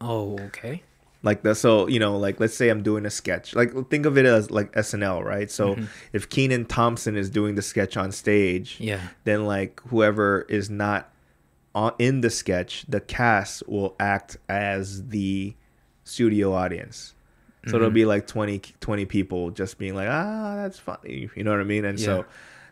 Oh, 0.00 0.38
okay. 0.46 0.82
Like 1.22 1.42
the 1.42 1.54
so 1.54 1.86
you 1.86 1.98
know 2.00 2.16
like 2.16 2.40
let's 2.40 2.54
say 2.56 2.70
I'm 2.70 2.82
doing 2.82 3.04
a 3.04 3.10
sketch 3.10 3.54
like 3.54 3.72
think 3.90 4.06
of 4.06 4.16
it 4.16 4.24
as 4.24 4.50
like 4.50 4.72
SNL 4.72 5.22
right 5.22 5.50
so 5.50 5.74
Mhm. 5.74 5.86
if 6.14 6.30
Kenan 6.30 6.64
Thompson 6.64 7.14
is 7.14 7.28
doing 7.28 7.56
the 7.56 7.62
sketch 7.62 7.94
on 7.98 8.10
stage 8.10 8.76
Yeah. 8.80 9.00
then 9.24 9.44
like 9.44 9.82
whoever 9.88 10.46
is 10.48 10.70
not 10.70 11.12
on, 11.74 11.92
in 11.98 12.22
the 12.22 12.30
sketch, 12.30 12.84
the 12.88 13.00
cast 13.00 13.62
will 13.68 13.94
act 14.00 14.38
as 14.48 15.08
the 15.08 15.54
studio 16.04 16.52
audience. 16.54 17.14
So 17.66 17.76
it'll 17.76 17.90
Mhm. 17.90 17.94
be 17.94 18.04
like 18.06 18.26
20, 18.26 18.60
20 18.80 19.04
people 19.04 19.50
just 19.50 19.76
being 19.78 19.94
like, 19.94 20.08
ah, 20.08 20.56
that's 20.56 20.78
funny. 20.78 21.28
You 21.34 21.44
know 21.44 21.50
what 21.50 21.60
I 21.60 21.64
mean? 21.64 21.84
And 21.84 21.98
Yeah. 21.98 22.06
so 22.06 22.26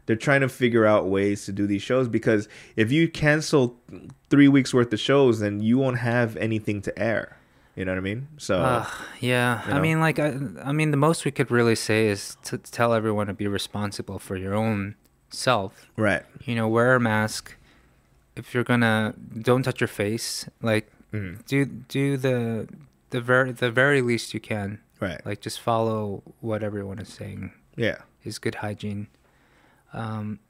they're 0.07 0.17
trying 0.17 0.41
to 0.41 0.49
figure 0.49 0.87
out 0.87 1.07
ways 1.09 1.45
to 1.45 1.53
do 1.53 1.67
these 1.67 1.83
shows 1.83 2.09
because 2.09 2.49
if 2.77 2.91
you 2.91 3.09
cancel 3.09 3.79
three 4.31 4.49
weeks 4.49 4.73
worth 4.73 4.91
of 4.93 4.99
shows, 5.01 5.41
then 5.41 5.61
you 5.61 5.77
won't 5.77 5.99
have 5.99 6.37
anything 6.39 6.81
to 6.83 6.99
air. 6.99 7.37
You 7.77 7.85
know 7.85 7.93
what 7.93 7.99
I 7.99 8.01
mean? 8.01 8.29
So 8.39 8.57
Uh, 8.59 8.87
yeah, 9.21 9.63
you 9.69 9.75
I 9.75 9.81
mean, 9.81 10.01
like, 10.01 10.19
I, 10.19 10.39
I 10.65 10.73
mean, 10.73 10.91
the 10.91 10.97
most 10.97 11.25
we 11.27 11.31
could 11.31 11.51
really 11.51 11.77
say 11.77 12.09
is 12.09 12.37
to 12.45 12.57
tell 12.59 12.95
everyone 12.95 13.27
to 13.29 13.35
be 13.35 13.47
responsible 13.47 14.19
for 14.19 14.37
your 14.37 14.55
own 14.55 14.95
self. 15.31 15.87
right. 15.97 16.23
You 16.47 16.55
know, 16.55 16.67
wear 16.67 16.95
a 16.95 17.01
mask. 17.01 17.55
If 18.37 18.55
you're 18.55 18.65
gonna, 18.65 19.15
don't 19.43 19.63
touch 19.65 19.81
your 19.81 19.89
face. 19.89 20.49
Like, 20.63 20.91
Mhm. 21.13 21.45
do 21.47 21.65
do 21.67 22.17
the 22.17 22.67
the 23.11 23.21
very 23.21 23.53
the 23.53 23.71
very 23.71 24.01
least 24.03 24.35
you 24.35 24.41
can. 24.41 24.81
Right. 25.01 25.25
Like, 25.25 25.41
just 25.41 25.61
follow 25.61 26.23
what 26.41 26.63
everyone 26.63 26.99
is 26.99 27.09
saying 27.09 27.53
Yeah. 27.77 27.99
is 28.25 28.39
good 28.41 28.57
hygiene. 28.57 29.07
Um, 29.93 30.41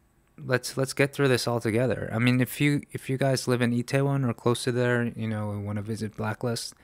let's 0.43 0.77
let's 0.77 0.93
get 0.95 1.13
through 1.13 1.29
this 1.29 1.47
all 1.47 1.61
together. 1.61 2.09
I 2.13 2.19
mean, 2.19 2.41
if 2.41 2.61
you 2.61 2.83
if 2.93 3.11
you 3.11 3.19
guys 3.19 3.47
live 3.47 3.61
in 3.63 3.73
Itaewon 3.73 4.29
or 4.29 4.33
close 4.35 4.65
to 4.65 4.73
there, 4.73 5.05
you 5.05 5.29
know, 5.29 5.51
and 5.51 5.67
want 5.67 5.77
to 5.77 5.83
visit 5.83 6.17
Blacklist, 6.17 6.75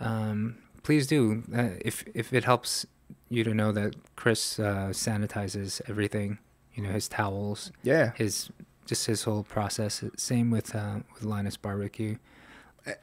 um, 0.00 0.56
please 0.82 1.06
do. 1.06 1.42
Uh, 1.54 1.70
if 1.80 2.04
if 2.14 2.32
it 2.32 2.44
helps 2.44 2.84
you 3.28 3.44
to 3.44 3.54
know 3.54 3.72
that 3.72 3.94
Chris 4.16 4.58
uh, 4.58 4.88
sanitizes 4.92 5.80
everything, 5.88 6.38
you 6.74 6.82
know, 6.82 6.90
his 6.90 7.08
towels, 7.08 7.70
Yeah. 7.82 8.12
his 8.16 8.50
just 8.86 9.06
his 9.06 9.22
whole 9.24 9.44
process. 9.44 10.02
Same 10.16 10.50
with 10.50 10.74
uh, 10.74 11.00
with 11.14 11.22
Linus 11.24 11.56
Barbecue. 11.56 12.16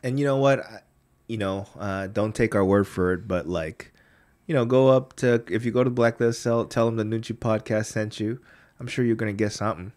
and 0.03 0.19
you 0.19 0.25
know 0.25 0.37
what 0.37 0.59
I- 0.65 0.81
you 1.28 1.38
know 1.38 1.67
uh, 1.80 2.07
don't 2.07 2.36
take 2.36 2.53
our 2.55 2.63
word 2.65 2.88
for 2.88 3.13
it 3.13 3.28
but 3.28 3.47
like 3.47 3.91
you 4.47 4.53
know 4.53 4.65
go 4.65 4.89
up 4.89 5.13
to 5.17 5.43
if 5.49 5.65
you 5.65 5.71
go 5.71 5.84
to 5.84 5.89
blacklist 5.89 6.43
tell, 6.43 6.65
tell 6.65 6.86
them 6.89 6.97
the 6.97 7.03
Nunchi 7.03 7.34
podcast 7.38 7.88
sent 7.88 8.19
you 8.19 8.39
i'm 8.80 8.88
sure 8.88 9.03
you're 9.05 9.15
gonna 9.15 9.34
get 9.34 9.51
something 9.51 9.91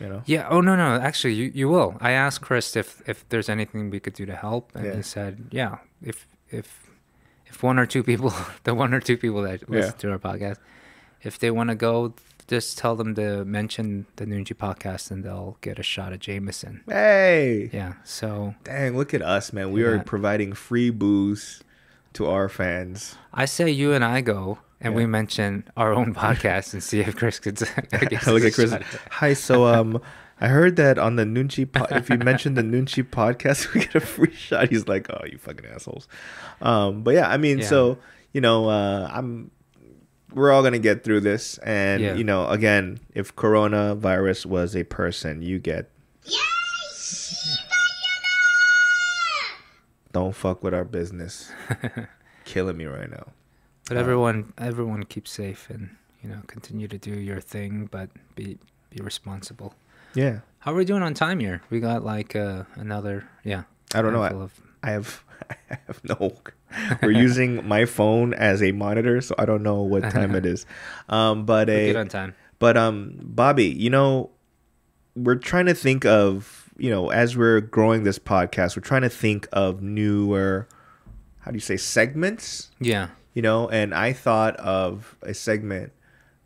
you 0.00 0.08
know 0.08 0.22
Yeah. 0.26 0.48
Oh 0.50 0.60
no, 0.60 0.74
no. 0.74 0.96
Actually, 1.00 1.34
you, 1.34 1.52
you 1.54 1.68
will. 1.68 1.96
I 2.00 2.10
asked 2.10 2.40
Chris 2.40 2.74
if 2.74 3.02
if 3.06 3.28
there's 3.28 3.48
anything 3.48 3.88
we 3.90 4.00
could 4.00 4.14
do 4.14 4.26
to 4.26 4.34
help, 4.34 4.72
and 4.74 4.84
Yeah. 4.84 4.96
he 4.96 5.02
said, 5.02 5.44
yeah. 5.52 5.78
If 6.02 6.26
if 6.50 6.90
if 7.46 7.62
one 7.62 7.78
or 7.78 7.86
two 7.86 8.02
people, 8.02 8.32
the 8.64 8.74
one 8.74 8.92
or 8.94 8.98
two 9.00 9.16
people 9.16 9.42
that 9.42 9.68
listen 9.70 9.96
to 9.98 10.10
our 10.10 10.18
podcast, 10.18 10.58
if 11.22 11.38
they 11.38 11.52
want 11.52 11.68
to 11.70 11.76
go, 11.76 12.14
just 12.52 12.76
tell 12.78 12.94
them 12.96 13.14
to 13.16 13.44
mention 13.44 14.04
the 14.16 14.24
Nunchi 14.26 14.54
podcast, 14.54 15.10
and 15.10 15.24
they'll 15.24 15.56
get 15.60 15.78
a 15.78 15.82
shot 15.82 16.12
of 16.12 16.20
Jameson. 16.20 16.82
hey 16.86 17.70
Yeah. 17.72 17.94
So 18.04 18.54
dang 18.64 18.96
look 18.96 19.14
at 19.14 19.22
us 19.22 19.52
man 19.52 19.72
we 19.72 19.82
are 19.82 19.98
providing 20.00 20.52
free 20.52 20.90
booze 20.90 21.62
to 22.12 22.26
our 22.26 22.48
fans 22.48 23.16
I 23.32 23.46
say 23.46 23.70
you 23.70 23.92
and 23.96 24.04
I 24.04 24.20
go. 24.20 24.58
And 24.84 24.94
we 24.96 25.06
mention 25.06 25.64
our 25.76 25.92
own 25.94 26.12
podcast 26.24 26.72
and 26.74 26.82
see 26.82 27.00
if 27.00 27.14
Chris 27.16 27.38
could 27.38 27.60
look 28.26 28.42
at 28.42 28.52
chris 28.58 28.74
hi 29.10 29.32
so 29.32 29.64
um 29.66 30.00
i 30.40 30.48
heard 30.48 30.74
that 30.76 30.98
on 30.98 31.14
the 31.16 31.22
Nunchi 31.24 31.64
po- 31.70 31.86
if 31.94 32.10
you 32.10 32.18
mention 32.18 32.54
the 32.54 32.62
Nunchi 32.72 33.02
podcast 33.08 33.72
we 33.72 33.80
get 33.86 33.94
a 33.94 34.00
free 34.00 34.34
shot 34.34 34.68
he's 34.70 34.88
like 34.88 35.06
oh 35.08 35.22
you 35.30 35.38
fucking 35.38 35.66
assholes 35.74 36.08
um 36.60 37.02
but 37.04 37.14
yeah 37.14 37.28
i 37.30 37.36
mean 37.38 37.58
Yeah. 37.60 37.66
so 37.72 37.98
you 38.34 38.40
know 38.40 38.68
uh 38.68 39.08
i'm 39.12 39.52
we're 40.34 40.50
all 40.52 40.62
gonna 40.62 40.78
get 40.78 41.04
through 41.04 41.20
this 41.20 41.58
and 41.58 42.02
Yeah. 42.02 42.14
you 42.14 42.24
know 42.24 42.48
again 42.48 42.98
if 43.14 43.34
coronavirus 43.36 44.46
was 44.46 44.74
a 44.76 44.84
person 44.84 45.42
you 45.42 45.58
get 45.58 45.90
Yes! 46.24 47.58
don't 50.12 50.34
fuck 50.34 50.62
with 50.62 50.74
our 50.74 50.84
business 50.84 51.50
killing 52.44 52.76
me 52.76 52.84
right 52.86 53.10
now 53.10 53.26
But 53.88 53.96
Uh, 53.96 54.00
everyone, 54.00 54.52
everyone 54.58 55.02
keep 55.04 55.26
safe 55.26 55.68
and 55.70 55.96
you 56.22 56.28
know 56.30 56.40
continue 56.46 56.86
to 56.88 56.98
do 56.98 57.10
your 57.18 57.40
thing, 57.40 57.88
but 57.90 58.08
be 58.36 58.58
be 58.90 59.02
responsible. 59.02 59.74
yeah 60.14 60.40
How 60.60 60.72
are 60.72 60.76
we 60.76 60.84
doing 60.84 61.02
on 61.02 61.14
time 61.14 61.40
here? 61.40 61.62
We 61.70 61.80
got 61.80 62.04
like 62.04 62.36
uh, 62.36 62.64
another, 62.76 63.26
yeah. 63.42 63.64
I 63.94 64.00
don't 64.02 64.12
know. 64.12 64.22
I, 64.22 64.28
handful 64.30 64.42
of- 64.44 64.60
I 64.82 64.90
have 64.94 65.24
I 65.70 65.78
have 65.86 65.98
no. 66.04 66.32
We're 67.02 67.10
using 67.12 67.66
my 67.66 67.84
phone 67.84 68.34
as 68.34 68.62
a 68.62 68.72
monitor, 68.72 69.20
so 69.20 69.34
I 69.38 69.44
don't 69.44 69.62
know 69.62 69.82
what 69.82 70.02
time 70.10 70.34
it 70.34 70.46
is. 70.54 70.66
Um, 71.08 71.44
but 71.44 71.68
We're 71.68 71.74
a 71.78 71.86
good 71.92 71.96
on 71.96 72.08
time. 72.08 72.34
but 72.58 72.76
um, 72.76 73.18
Bobby, 73.22 73.66
you 73.66 73.90
know, 73.90 74.30
we're 75.14 75.36
trying 75.36 75.66
to 75.66 75.74
think 75.74 76.04
of 76.06 76.70
you 76.78 76.90
know 76.90 77.10
as 77.10 77.36
we're 77.36 77.60
growing 77.60 78.04
this 78.04 78.18
podcast, 78.18 78.76
we're 78.76 78.82
trying 78.82 79.02
to 79.02 79.10
think 79.10 79.46
of 79.52 79.82
newer, 79.82 80.66
how 81.40 81.50
do 81.50 81.56
you 81.56 81.60
say 81.60 81.76
segments? 81.76 82.70
Yeah. 82.80 83.08
You 83.34 83.42
know, 83.42 83.68
and 83.68 83.94
I 83.94 84.12
thought 84.12 84.56
of 84.56 85.16
a 85.22 85.32
segment 85.34 85.92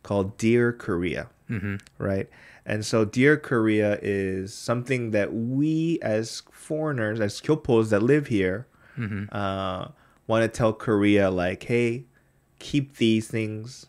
called 0.03 0.37
Dear 0.37 0.71
Korea, 0.73 1.27
Mm-hmm. 1.49 1.75
right? 1.97 2.29
And 2.65 2.85
so 2.85 3.05
Dear 3.05 3.37
Korea 3.37 3.97
is 4.01 4.53
something 4.53 5.11
that 5.11 5.33
we 5.33 5.99
as 6.01 6.43
foreigners, 6.51 7.21
as 7.21 7.39
Kyopos 7.41 7.89
that 7.91 8.03
live 8.03 8.27
here, 8.27 8.67
Mm-hmm. 8.97 9.25
uh, 9.31 9.87
want 10.27 10.43
to 10.43 10.47
tell 10.49 10.73
Korea 10.73 11.29
like, 11.31 11.63
hey, 11.63 12.05
keep 12.59 12.97
these 12.97 13.27
things, 13.27 13.87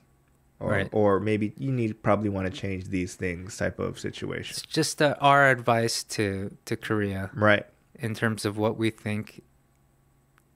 or 0.61 0.71
Right. 0.71 0.89
or 0.93 1.21
maybe 1.21 1.53
you 1.57 1.71
need 1.73 2.03
probably 2.03 2.29
want 2.31 2.53
to 2.53 2.61
change 2.61 2.87
these 2.89 3.15
things 3.15 3.57
type 3.57 3.79
of 3.79 3.99
situation, 3.99 4.55
It's 4.57 4.63
just 4.67 5.01
uh, 5.03 5.15
our 5.21 5.49
advice 5.51 6.03
to 6.17 6.57
to 6.65 6.77
Korea 6.77 7.31
right? 7.35 7.65
in 7.99 8.15
terms 8.15 8.45
of 8.45 8.57
what 8.59 8.77
we 8.77 8.91
think 8.91 9.43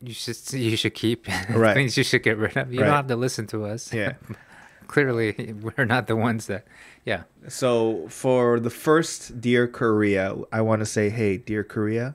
you 0.01 0.13
should 0.13 0.37
you 0.53 0.77
should 0.77 0.95
keep, 0.95 1.27
Right. 1.51 1.75
things 1.75 1.97
you 1.97 2.05
should 2.05 2.23
get 2.23 2.37
rid 2.39 2.57
of. 2.57 2.73
You 2.73 2.81
Right. 2.81 2.87
don't 2.87 2.97
have 2.97 3.07
to 3.09 3.17
listen 3.17 3.47
to 3.49 3.65
us. 3.65 3.93
Yeah. 3.93 4.15
Clearly, 4.89 5.55
we're 5.63 5.87
not 5.87 6.07
the 6.07 6.17
ones 6.17 6.47
that. 6.49 6.67
Yeah. 7.07 7.23
So 7.49 8.07
for 8.09 8.61
the 8.61 8.69
first 8.71 9.41
Dear 9.41 9.67
Korea, 9.67 10.37
I 10.53 10.61
want 10.61 10.81
to 10.81 10.87
say, 10.87 11.09
hey, 11.09 11.39
Dear 11.39 11.65
Korea, 11.65 12.15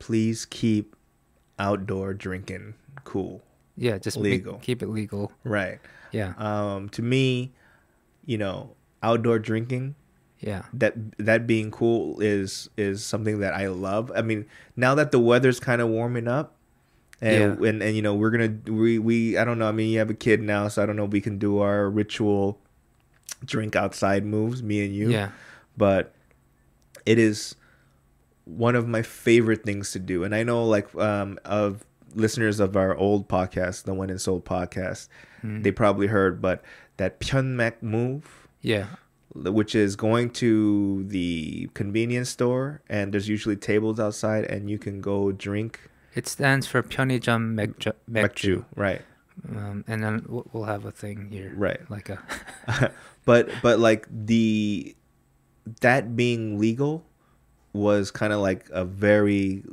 please 0.00 0.44
keep 0.44 0.96
outdoor 1.60 2.12
drinking 2.14 2.74
cool, 3.04 3.42
Yeah. 3.76 3.98
Just 3.98 4.18
make- 4.18 4.32
Legal. 4.32 4.58
keep 4.58 4.82
it 4.82 4.88
legal. 4.88 5.32
right? 5.44 5.78
Yeah. 6.12 6.34
Um, 6.38 6.88
to 6.90 7.02
me, 7.02 7.52
you 8.26 8.36
know, 8.38 8.74
outdoor 9.02 9.38
drinking 9.38 9.94
Yeah. 10.40 10.62
that 10.74 10.94
that 11.18 11.46
being 11.46 11.70
cool 11.70 12.20
is 12.20 12.68
is 12.76 13.04
something 13.04 13.40
that 13.40 13.54
I 13.54 13.68
love. 13.68 14.12
I 14.14 14.22
mean, 14.22 14.46
now 14.76 14.94
that 14.94 15.10
the 15.12 15.18
weather's 15.18 15.58
kind 15.60 15.80
of 15.80 15.88
warming 15.88 16.28
up, 16.28 16.54
and 17.20 17.60
Yeah. 17.62 17.68
and 17.68 17.82
and 17.82 17.96
you 17.96 18.02
know 18.02 18.14
we're 18.14 18.30
gonna 18.30 18.54
we 18.66 18.98
we 18.98 19.38
I 19.38 19.44
don't 19.44 19.58
know. 19.58 19.68
I 19.68 19.72
mean, 19.72 19.90
you 19.90 19.98
have 20.00 20.10
a 20.10 20.14
kid 20.14 20.42
now, 20.42 20.68
so 20.68 20.82
I 20.82 20.86
don't 20.86 20.96
know. 20.96 21.04
if 21.04 21.10
We 21.12 21.20
can 21.20 21.38
do 21.38 21.58
our 21.60 21.88
ritual 21.88 22.58
drink 23.44 23.74
outside 23.76 24.24
moves, 24.24 24.62
me 24.62 24.84
and 24.84 24.94
you. 24.94 25.10
Yeah. 25.10 25.30
But 25.76 26.12
it 27.06 27.18
is 27.18 27.54
one 28.44 28.74
of 28.76 28.86
my 28.88 29.02
favorite 29.02 29.64
things 29.64 29.92
to 29.92 29.98
do, 29.98 30.24
and 30.24 30.34
I 30.34 30.42
know 30.42 30.66
like 30.66 30.92
um 30.96 31.38
of 31.44 31.84
listeners 32.14 32.60
of 32.60 32.76
our 32.76 32.96
old 32.96 33.28
podcast, 33.28 33.84
the 33.84 33.94
One 33.94 34.10
and 34.10 34.20
Soul 34.20 34.40
podcast, 34.40 35.08
mm. 35.42 35.62
they 35.62 35.70
probably 35.70 36.06
heard, 36.06 36.40
but 36.40 36.62
that 36.96 37.20
Pyonmak 37.20 37.82
move. 37.82 38.48
Yeah. 38.60 38.86
Which 39.34 39.74
is 39.74 39.96
going 39.96 40.30
to 40.30 41.04
the 41.04 41.70
convenience 41.72 42.28
store, 42.28 42.82
and 42.90 43.14
there's 43.14 43.30
usually 43.30 43.56
tables 43.56 43.98
outside, 43.98 44.44
and 44.44 44.68
you 44.68 44.78
can 44.78 45.00
go 45.00 45.32
drink. 45.32 45.80
It 46.14 46.28
stands 46.28 46.66
for 46.66 46.82
Pyeonijam 46.82 47.56
Mekju, 48.10 48.64
right? 48.76 49.00
Um, 49.48 49.84
and 49.88 50.02
then 50.02 50.26
we'll 50.28 50.64
have 50.64 50.84
a 50.84 50.90
thing 50.90 51.30
here, 51.30 51.52
right? 51.56 51.80
Like 51.90 52.10
a, 52.10 52.92
but 53.24 53.48
but 53.62 53.78
like 53.78 54.06
the 54.10 54.94
that 55.80 56.14
being 56.14 56.58
legal 56.58 57.04
was 57.72 58.10
kind 58.10 58.32
of 58.32 58.40
like 58.40 58.68
a 58.70 58.84
very 58.84 59.64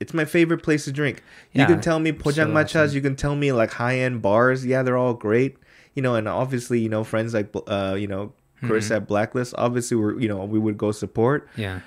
it's 0.00 0.14
my 0.14 0.24
favorite 0.24 0.62
place 0.62 0.84
to 0.84 0.92
drink 0.92 1.22
you 1.52 1.60
Yeah, 1.62 1.66
can 1.66 1.80
tell 1.80 1.98
me 1.98 2.10
so 2.12 2.18
pojangmachas 2.18 2.84
awesome. 2.84 2.94
you 2.96 3.00
can 3.02 3.16
tell 3.16 3.34
me 3.36 3.52
like 3.52 3.72
high-end 3.72 4.22
bars 4.22 4.64
yeah 4.64 4.82
they're 4.82 4.96
all 4.96 5.14
great 5.14 5.56
you 5.94 6.02
know 6.02 6.14
and 6.14 6.28
obviously 6.28 6.78
you 6.80 6.88
know 6.88 7.02
friends 7.04 7.34
like 7.34 7.48
uh 7.66 7.96
you 7.98 8.06
know 8.06 8.32
chris 8.66 8.88
Mhm. 8.88 8.96
at 8.96 9.06
blacklist 9.08 9.54
obviously 9.58 9.96
we're 9.96 10.18
you 10.20 10.28
know 10.28 10.44
we 10.44 10.58
would 10.58 10.78
go 10.78 10.92
support 10.92 11.48
Yeah. 11.56 11.80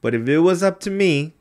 But 0.00 0.14
if 0.14 0.28
it 0.28 0.38
was 0.38 0.62
up 0.62 0.78
to 0.86 0.90
me, 0.90 1.34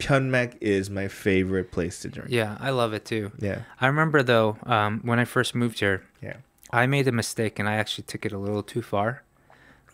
Pyonmak 0.00 0.56
is 0.60 0.90
my 0.90 1.06
favorite 1.08 1.70
place 1.70 2.00
to 2.00 2.08
drink. 2.08 2.30
Yeah. 2.30 2.56
I 2.60 2.70
love 2.70 2.92
it 2.92 3.04
too. 3.04 3.30
Yeah. 3.38 3.60
I 3.80 3.86
remember 3.86 4.22
though, 4.24 4.58
um, 4.64 5.00
when 5.04 5.18
I 5.20 5.24
first 5.24 5.54
moved 5.54 5.78
here, 5.78 6.02
Yeah. 6.20 6.38
I 6.72 6.86
made 6.86 7.06
a 7.06 7.12
mistake 7.12 7.58
and 7.60 7.68
I 7.68 7.74
actually 7.76 8.04
took 8.04 8.26
it 8.26 8.32
a 8.32 8.38
little 8.38 8.62
too 8.64 8.82
far. 8.82 9.22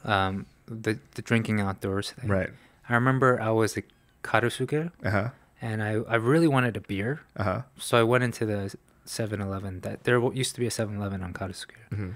Um, 0.04 0.46
the 0.66 0.98
the 1.16 1.22
drinking 1.22 1.60
outdoors 1.60 2.12
thing. 2.12 2.30
Right. 2.30 2.50
I 2.88 2.94
remember 2.94 3.40
I 3.40 3.50
was 3.50 3.76
at 3.76 3.84
Garosu-gil 4.22 4.88
Uh 5.04 5.10
huh. 5.10 5.28
And 5.62 5.80
I, 5.82 5.92
I 6.08 6.16
really 6.16 6.48
wanted 6.48 6.76
a 6.76 6.80
beer, 6.80 7.20
Uh 7.36 7.44
huh. 7.44 7.62
so 7.78 7.96
I 7.96 8.02
went 8.02 8.24
into 8.24 8.44
the 8.44 8.74
7-Eleven. 9.06 9.80
That 9.82 10.02
there 10.04 10.18
used 10.32 10.54
to 10.56 10.60
be 10.60 10.66
a 10.66 10.70
7-Eleven 10.70 11.22
on 11.22 11.32
Garosu-gil, 11.32 11.86
hmm 11.98 12.10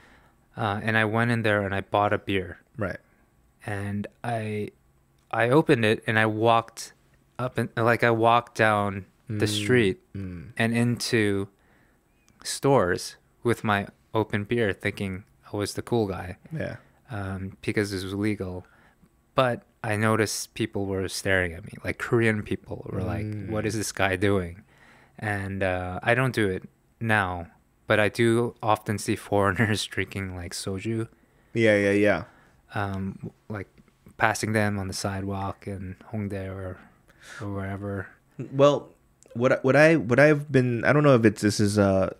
uh, 0.57 0.80
and 0.82 0.97
I 0.99 1.05
went 1.05 1.30
in 1.30 1.42
there 1.42 1.62
and 1.66 1.72
I 1.74 1.82
bought 1.82 2.12
a 2.12 2.18
beer, 2.18 2.59
Right. 2.76 2.99
and 3.64 4.07
I 4.24 4.70
I 5.30 5.49
opened 5.51 5.84
it 5.84 6.03
and 6.09 6.18
I 6.18 6.26
walked 6.26 6.92
up 7.38 7.57
and 7.59 7.68
like 7.76 8.03
I 8.03 8.11
walked 8.11 8.57
down 8.57 9.07
the 9.28 9.47
Mm. 9.47 9.62
street 9.62 9.99
Mm. 10.14 10.53
and 10.57 10.74
into 10.76 11.49
stores 12.44 13.16
with 13.42 13.62
my 13.64 13.86
open 14.14 14.44
beer, 14.44 14.72
thinking 14.72 15.24
I 15.53 15.57
was 15.57 15.74
the 15.74 15.82
cool 15.82 16.07
guy. 16.07 16.36
Yeah. 16.53 16.76
um, 17.11 17.57
because 17.62 17.90
this 17.92 18.03
was 18.03 18.14
legal. 18.14 18.66
But 19.36 19.62
I 19.87 19.97
noticed 19.97 20.55
people 20.55 20.87
were 20.87 21.07
staring 21.09 21.53
at 21.55 21.62
me, 21.64 21.72
like 21.84 21.99
Korean 21.99 22.43
people 22.43 22.76
were 22.91 23.03
like, 23.03 23.24
Mm. 23.26 23.51
"What 23.55 23.64
is 23.66 23.74
this 23.74 23.93
guy 23.93 24.16
doing?" 24.16 24.62
And 25.18 25.62
uh, 25.62 26.01
I 26.03 26.14
don't 26.18 26.34
do 26.34 26.49
it 26.51 26.64
now, 27.01 27.47
but 27.87 27.99
I 28.01 28.09
do 28.11 28.55
often 28.62 28.99
see 28.99 29.16
foreigners 29.30 29.87
drinking 29.87 30.34
like 30.37 30.53
soju, 30.53 31.07
Yeah. 31.55 31.76
Yeah. 31.76 31.93
Yeah. 32.07 32.22
um, 32.74 33.30
like 33.49 33.68
passing 34.18 34.53
them 34.53 34.78
on 34.78 34.89
the 34.89 34.95
sidewalk 34.95 35.66
in 35.68 35.97
Hongdae 36.12 36.51
or 36.51 36.76
or 37.41 37.49
wherever. 37.55 38.09
Well, 38.53 38.91
what 39.34 39.53
I- 39.53 39.61
what 39.62 39.76
I 39.76 39.97
what 39.97 40.18
I've 40.18 40.51
been 40.51 40.84
I 40.84 40.93
don't 40.93 41.05
know 41.07 41.14
if 41.14 41.24
it's 41.24 41.43
this 41.43 41.61
is 41.61 41.78
a 41.78 42.16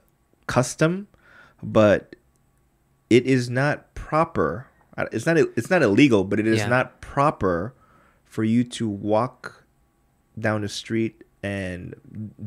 custom, 0.47 1.09
but 1.63 2.15
it 3.11 3.27
is 3.27 3.51
not 3.51 3.95
proper. 3.95 4.67
It's 5.13 5.27
not 5.27 5.37
it's 5.37 5.71
not 5.71 5.83
illegal, 5.83 6.25
but 6.25 6.41
it 6.41 6.47
is 6.47 6.59
Yeah. 6.61 6.69
not 6.69 7.01
proper 7.01 7.75
for 8.25 8.45
you 8.45 8.65
to 8.65 8.89
walk 8.89 9.65
down 10.39 10.61
the 10.63 10.69
street 10.69 11.23
and 11.43 11.95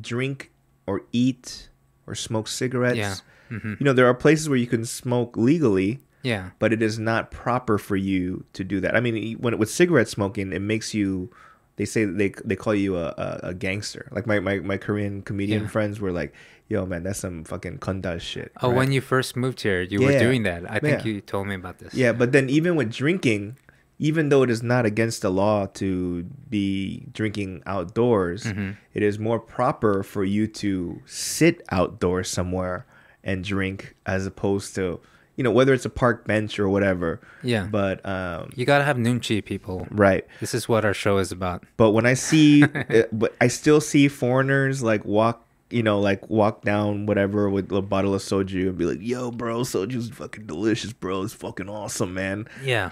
drink 0.02 0.52
or 0.86 1.02
eat 1.12 1.70
or 2.08 2.16
smoke 2.16 2.48
cigarettes. 2.48 2.98
Yeah. 2.98 3.16
hmm 3.50 3.74
You 3.80 3.84
know, 3.86 3.94
there 3.94 4.08
are 4.08 4.14
places 4.14 4.50
where 4.50 4.58
you 4.58 4.68
can 4.68 4.86
smoke 4.86 5.38
legally, 5.38 6.00
Yeah. 6.24 6.52
but 6.60 6.74
it 6.74 6.82
is 6.82 6.98
not 7.00 7.32
proper 7.32 7.78
for 7.78 7.96
you 7.96 8.46
to 8.54 8.64
do 8.64 8.80
that. 8.82 8.96
I 8.96 9.00
mean, 9.00 9.38
when 9.38 9.58
with 9.58 9.70
cigarette 9.70 10.08
smoking, 10.08 10.52
it 10.54 10.62
makes 10.62 10.94
you. 10.94 11.32
They 11.78 11.86
say 11.86 12.04
they 12.04 12.34
they 12.44 12.58
call 12.58 12.76
you 12.76 12.98
a, 12.98 13.06
a, 13.18 13.40
a 13.50 13.54
gangster. 13.54 14.10
Like 14.12 14.28
my, 14.28 14.40
my, 14.42 14.60
my 14.60 14.76
Korean 14.78 15.22
comedian 15.22 15.62
Yeah. 15.64 15.68
friends 15.70 16.02
were 16.02 16.12
like, 16.12 16.34
"Yo, 16.70 16.86
man, 16.86 17.04
that's 17.04 17.20
some 17.20 17.44
fucking 17.44 17.80
kunda 17.80 18.20
shit." 18.22 18.52
Oh, 18.62 18.70
right? 18.70 18.78
when 18.78 18.92
you 18.92 19.02
first 19.02 19.36
moved 19.36 19.62
here, 19.62 19.82
you 19.82 20.02
were 20.02 20.18
doing 20.18 20.44
that. 20.44 20.64
I 20.70 20.80
think 20.80 21.04
Yeah. 21.04 21.12
you 21.12 21.22
told 21.22 21.48
me 21.48 21.56
about 21.56 21.80
this. 21.80 21.94
yeah, 21.94 22.14
but 22.14 22.32
then 22.32 22.50
even 22.50 22.76
with 22.76 22.92
drinking, 22.94 23.58
even 23.98 24.30
though 24.30 24.44
it 24.44 24.50
is 24.50 24.64
not 24.64 24.86
against 24.86 25.22
the 25.24 25.30
law 25.30 25.66
to 25.66 26.24
be 26.50 27.06
drinking 27.12 27.62
outdoors, 27.66 28.44
Mhm. 28.46 28.78
it 28.94 29.04
is 29.04 29.20
more 29.20 29.40
proper 29.40 30.04
for 30.04 30.24
you 30.24 30.48
to 30.64 31.02
sit 31.06 31.62
outdoors 31.72 32.30
somewhere 32.30 32.86
and 33.24 33.44
drink 33.44 33.96
as 34.06 34.26
opposed 34.26 34.76
to 34.76 35.02
you 35.36 35.44
know 35.44 35.52
whether 35.52 35.74
it's 35.74 35.86
a 35.86 35.90
park 35.90 36.28
bench 36.28 36.60
or 36.60 36.68
whatever. 36.68 37.22
Yeah. 37.44 37.66
But 37.72 38.06
um, 38.06 38.50
You 38.56 38.66
gotta 38.66 38.84
have 38.84 38.98
nunchi, 38.98 39.44
people. 39.44 39.88
right. 39.90 40.26
This 40.42 40.54
is 40.54 40.68
what 40.68 40.84
our 40.84 40.94
show 40.94 41.18
is 41.18 41.32
about. 41.32 41.64
But 41.78 41.92
when 41.92 42.06
I 42.06 42.14
see, 42.14 42.64
but 43.14 43.34
I 43.40 43.48
still 43.48 43.80
see 43.80 44.10
foreigners 44.10 44.84
like 44.84 45.06
walk, 45.06 45.46
you 45.70 45.84
know, 45.84 46.00
like 46.00 46.30
walk 46.30 46.64
down 46.64 47.06
whatever 47.06 47.50
with 47.50 47.72
a 47.72 47.82
bottle 47.82 48.14
of 48.16 48.22
soju 48.22 48.70
and 48.70 48.78
be 48.78 48.86
like, 48.86 49.00
"Yo, 49.02 49.32
bro, 49.32 49.62
soju's 49.62 50.10
fucking 50.10 50.46
delicious, 50.48 50.94
bro. 50.94 51.24
It's 51.24 51.34
fucking 51.34 51.70
awesome, 51.70 52.14
man." 52.14 52.48
Yeah. 52.64 52.92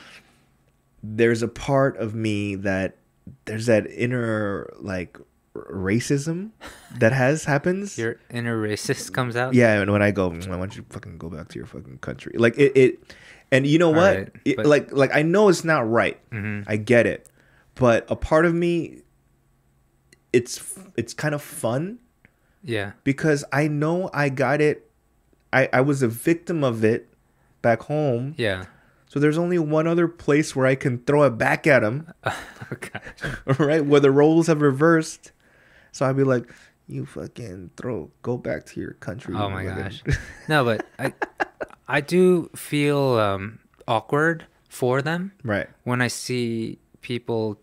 There's 1.04 1.42
a 1.42 1.48
part 1.48 1.98
of 1.98 2.14
me 2.16 2.56
that 2.56 2.98
there's 3.46 3.66
that 3.68 3.88
inner 3.90 4.72
like 4.80 5.18
racism 5.56 6.52
that 7.00 7.14
has 7.14 7.46
happens. 7.46 7.98
Your 7.98 8.18
inner 8.30 8.62
racist 8.62 9.12
comes 9.14 9.36
out. 9.36 9.54
yeah, 9.56 9.80
and 9.82 9.92
when 9.92 10.02
I 10.04 10.12
go, 10.12 10.30
"Mm, 10.30 10.48
why 10.48 10.58
don't 10.58 10.76
you 10.76 10.86
fucking 10.90 11.18
go 11.18 11.30
back 11.30 11.48
to 11.50 11.56
your 11.60 11.66
fucking 11.66 11.98
country? 12.00 12.34
Like 12.38 12.58
it, 12.58 12.72
it 12.76 13.16
and 13.52 13.66
you 13.66 13.80
know 13.80 13.90
what? 13.90 14.10
Alright, 14.16 14.32
It- 14.46 14.58
but- 14.58 14.66
like, 14.68 14.92
like 14.92 15.16
I 15.16 15.22
know 15.24 15.50
it's 15.50 15.64
not 15.64 15.90
right. 15.90 16.20
hmm 16.32 16.62
I 16.68 16.78
get 16.78 17.08
it, 17.08 17.28
but 17.76 18.06
a 18.10 18.16
part 18.16 18.46
of 18.46 18.54
me, 18.54 19.02
it's 20.34 20.78
it's 20.96 21.14
kind 21.14 21.34
of 21.34 21.42
fun 21.42 22.00
Yeah. 22.68 22.92
because 23.04 23.44
I 23.52 23.68
know 23.68 24.10
I 24.14 24.30
got 24.30 24.62
it. 24.62 24.90
I 25.52 25.70
I 25.74 25.82
was 25.82 26.04
a 26.04 26.08
victim 26.08 26.64
of 26.64 26.84
it 26.84 27.08
back 27.62 27.82
home. 27.84 28.36
Yeah. 28.38 28.66
So 29.10 29.20
there's 29.22 29.38
only 29.38 29.58
one 29.58 29.88
other 29.88 30.08
place 30.10 30.54
where 30.56 30.68
I 30.68 30.76
can 30.76 31.00
throw 31.06 31.24
it 31.24 31.38
back 31.38 31.66
at 31.66 31.82
him, 31.82 32.12
okay. 32.74 33.00
right? 33.58 33.84
Where 33.86 34.02
the 34.02 34.12
roles 34.12 34.48
have 34.48 34.62
reversed, 34.62 35.32
So 35.94 36.06
I'd 36.06 36.18
be 36.18 36.26
like, 36.26 36.44
you 36.88 37.06
fucking 37.06 37.72
throw, 37.78 38.12
go 38.22 38.38
back 38.38 38.66
to 38.68 38.80
your 38.82 38.94
country. 39.00 39.34
Oh 39.36 39.50
my 39.50 39.66
fucking- 39.66 39.84
gosh. 39.84 40.04
No, 40.50 40.66
but 40.66 40.86
I 41.00 41.14
I 41.88 42.02
do 42.02 42.50
feel 42.56 43.00
um, 43.18 43.60
awkward 43.88 44.46
for 44.68 45.02
them 45.02 45.32
right. 45.44 45.68
when 45.86 46.02
I 46.02 46.10
see 46.10 46.78
people 47.02 47.62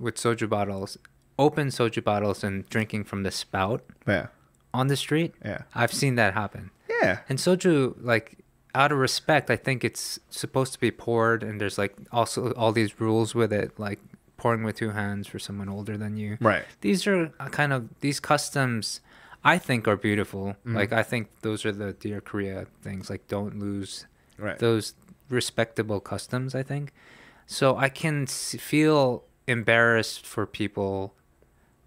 with 0.00 0.16
soju 0.16 0.48
bottles, 0.48 0.96
open 1.38 1.68
soju 1.68 2.02
bottles, 2.02 2.42
and 2.42 2.66
drinking 2.70 3.04
from 3.04 3.22
the 3.24 3.30
spout 3.30 3.84
Yeah. 4.06 4.28
On 4.74 4.88
the 4.88 4.96
street. 4.96 5.34
Yeah. 5.44 5.62
I've 5.74 5.92
seen 5.92 6.14
that 6.16 6.34
happen. 6.34 6.70
Yeah. 6.88 7.20
And 7.28 7.38
soju, 7.38 7.94
like, 8.00 8.38
out 8.74 8.92
of 8.92 8.98
respect, 8.98 9.50
I 9.50 9.56
think 9.56 9.84
it's 9.84 10.18
supposed 10.30 10.72
to 10.74 10.80
be 10.80 10.90
poured, 10.90 11.42
and 11.42 11.60
there's 11.60 11.78
like 11.78 11.94
also 12.12 12.52
all 12.52 12.72
these 12.72 13.00
rules 13.00 13.34
with 13.34 13.52
it, 13.52 13.78
like 13.78 13.98
pouring 14.36 14.62
with 14.62 14.76
two 14.76 14.90
hands 14.90 15.26
for 15.26 15.38
someone 15.38 15.68
older 15.68 15.96
than 15.96 16.16
you. 16.16 16.36
Right. 16.40 16.64
These 16.82 17.06
are 17.06 17.32
uh, 17.40 17.48
kind 17.48 17.72
of 17.72 17.88
these 18.00 18.20
customs. 18.20 19.00
I 19.44 19.56
think 19.58 19.88
are 19.88 19.96
beautiful. 19.96 20.48
Mm-hmm. 20.48 20.76
Like 20.76 20.92
I 20.92 21.02
think 21.02 21.28
those 21.42 21.64
are 21.64 21.72
the 21.72 21.92
dear 21.92 22.20
Korea 22.20 22.66
things. 22.82 23.08
Like 23.10 23.26
don't 23.28 23.58
lose 23.58 24.06
Right. 24.36 24.58
those 24.58 24.94
respectable 25.28 26.00
customs. 26.00 26.54
I 26.54 26.62
think 26.62 26.92
so. 27.46 27.76
I 27.76 27.88
can 27.88 28.26
feel 28.26 29.24
embarrassed 29.46 30.26
for 30.26 30.46
people 30.46 31.14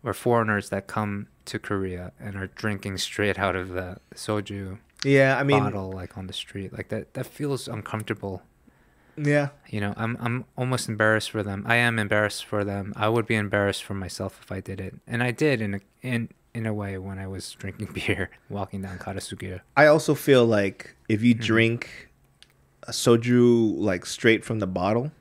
or 0.03 0.13
foreigners 0.13 0.69
that 0.69 0.87
come 0.87 1.27
to 1.45 1.59
Korea 1.59 2.11
and 2.19 2.35
are 2.35 2.47
drinking 2.47 2.97
straight 2.97 3.37
out 3.39 3.55
of 3.55 3.69
the 3.69 3.97
soju 4.15 4.77
yeah. 5.03 5.37
I 5.39 5.43
mean, 5.43 5.59
bottle 5.63 5.91
like 5.91 6.17
on 6.17 6.27
the 6.27 6.33
street 6.33 6.71
like 6.73 6.89
that 6.89 7.13
that 7.15 7.25
feels 7.25 7.67
uncomfortable 7.67 8.43
yeah. 9.17 9.49
you 9.69 9.79
know 9.81 9.93
i'm 9.97 10.17
i'm 10.21 10.45
almost 10.57 10.87
embarrassed 10.87 11.29
for 11.31 11.43
them 11.43 11.63
i 11.67 11.75
am 11.75 11.99
embarrassed 11.99 12.45
for 12.45 12.63
them 12.63 12.93
i 12.95 13.09
would 13.09 13.25
be 13.27 13.35
embarrassed 13.35 13.83
for 13.83 13.93
myself 13.93 14.39
if 14.41 14.51
i 14.51 14.59
did 14.59 14.79
it 14.79 14.95
and 15.05 15.21
i 15.21 15.31
did 15.31 15.61
in 15.61 15.73
a 15.75 15.79
in 16.01 16.29
in 16.53 16.65
a 16.65 16.73
way 16.73 16.97
when 16.97 17.19
i 17.19 17.27
was 17.27 17.51
drinking 17.53 17.89
beer 17.93 18.29
walking 18.49 18.81
down 18.81 18.97
karasugira 18.97 19.61
I 19.75 19.87
also 19.87 20.15
feel 20.15 20.45
like 20.45 20.95
if 21.09 21.21
you 21.23 21.33
Mm-hmm. 21.35 21.43
drink 21.43 22.09
a 22.83 22.91
soju 22.91 23.77
like 23.77 24.05
straight 24.05 24.43
from 24.45 24.59
the 24.59 24.67
bottle, 24.67 25.11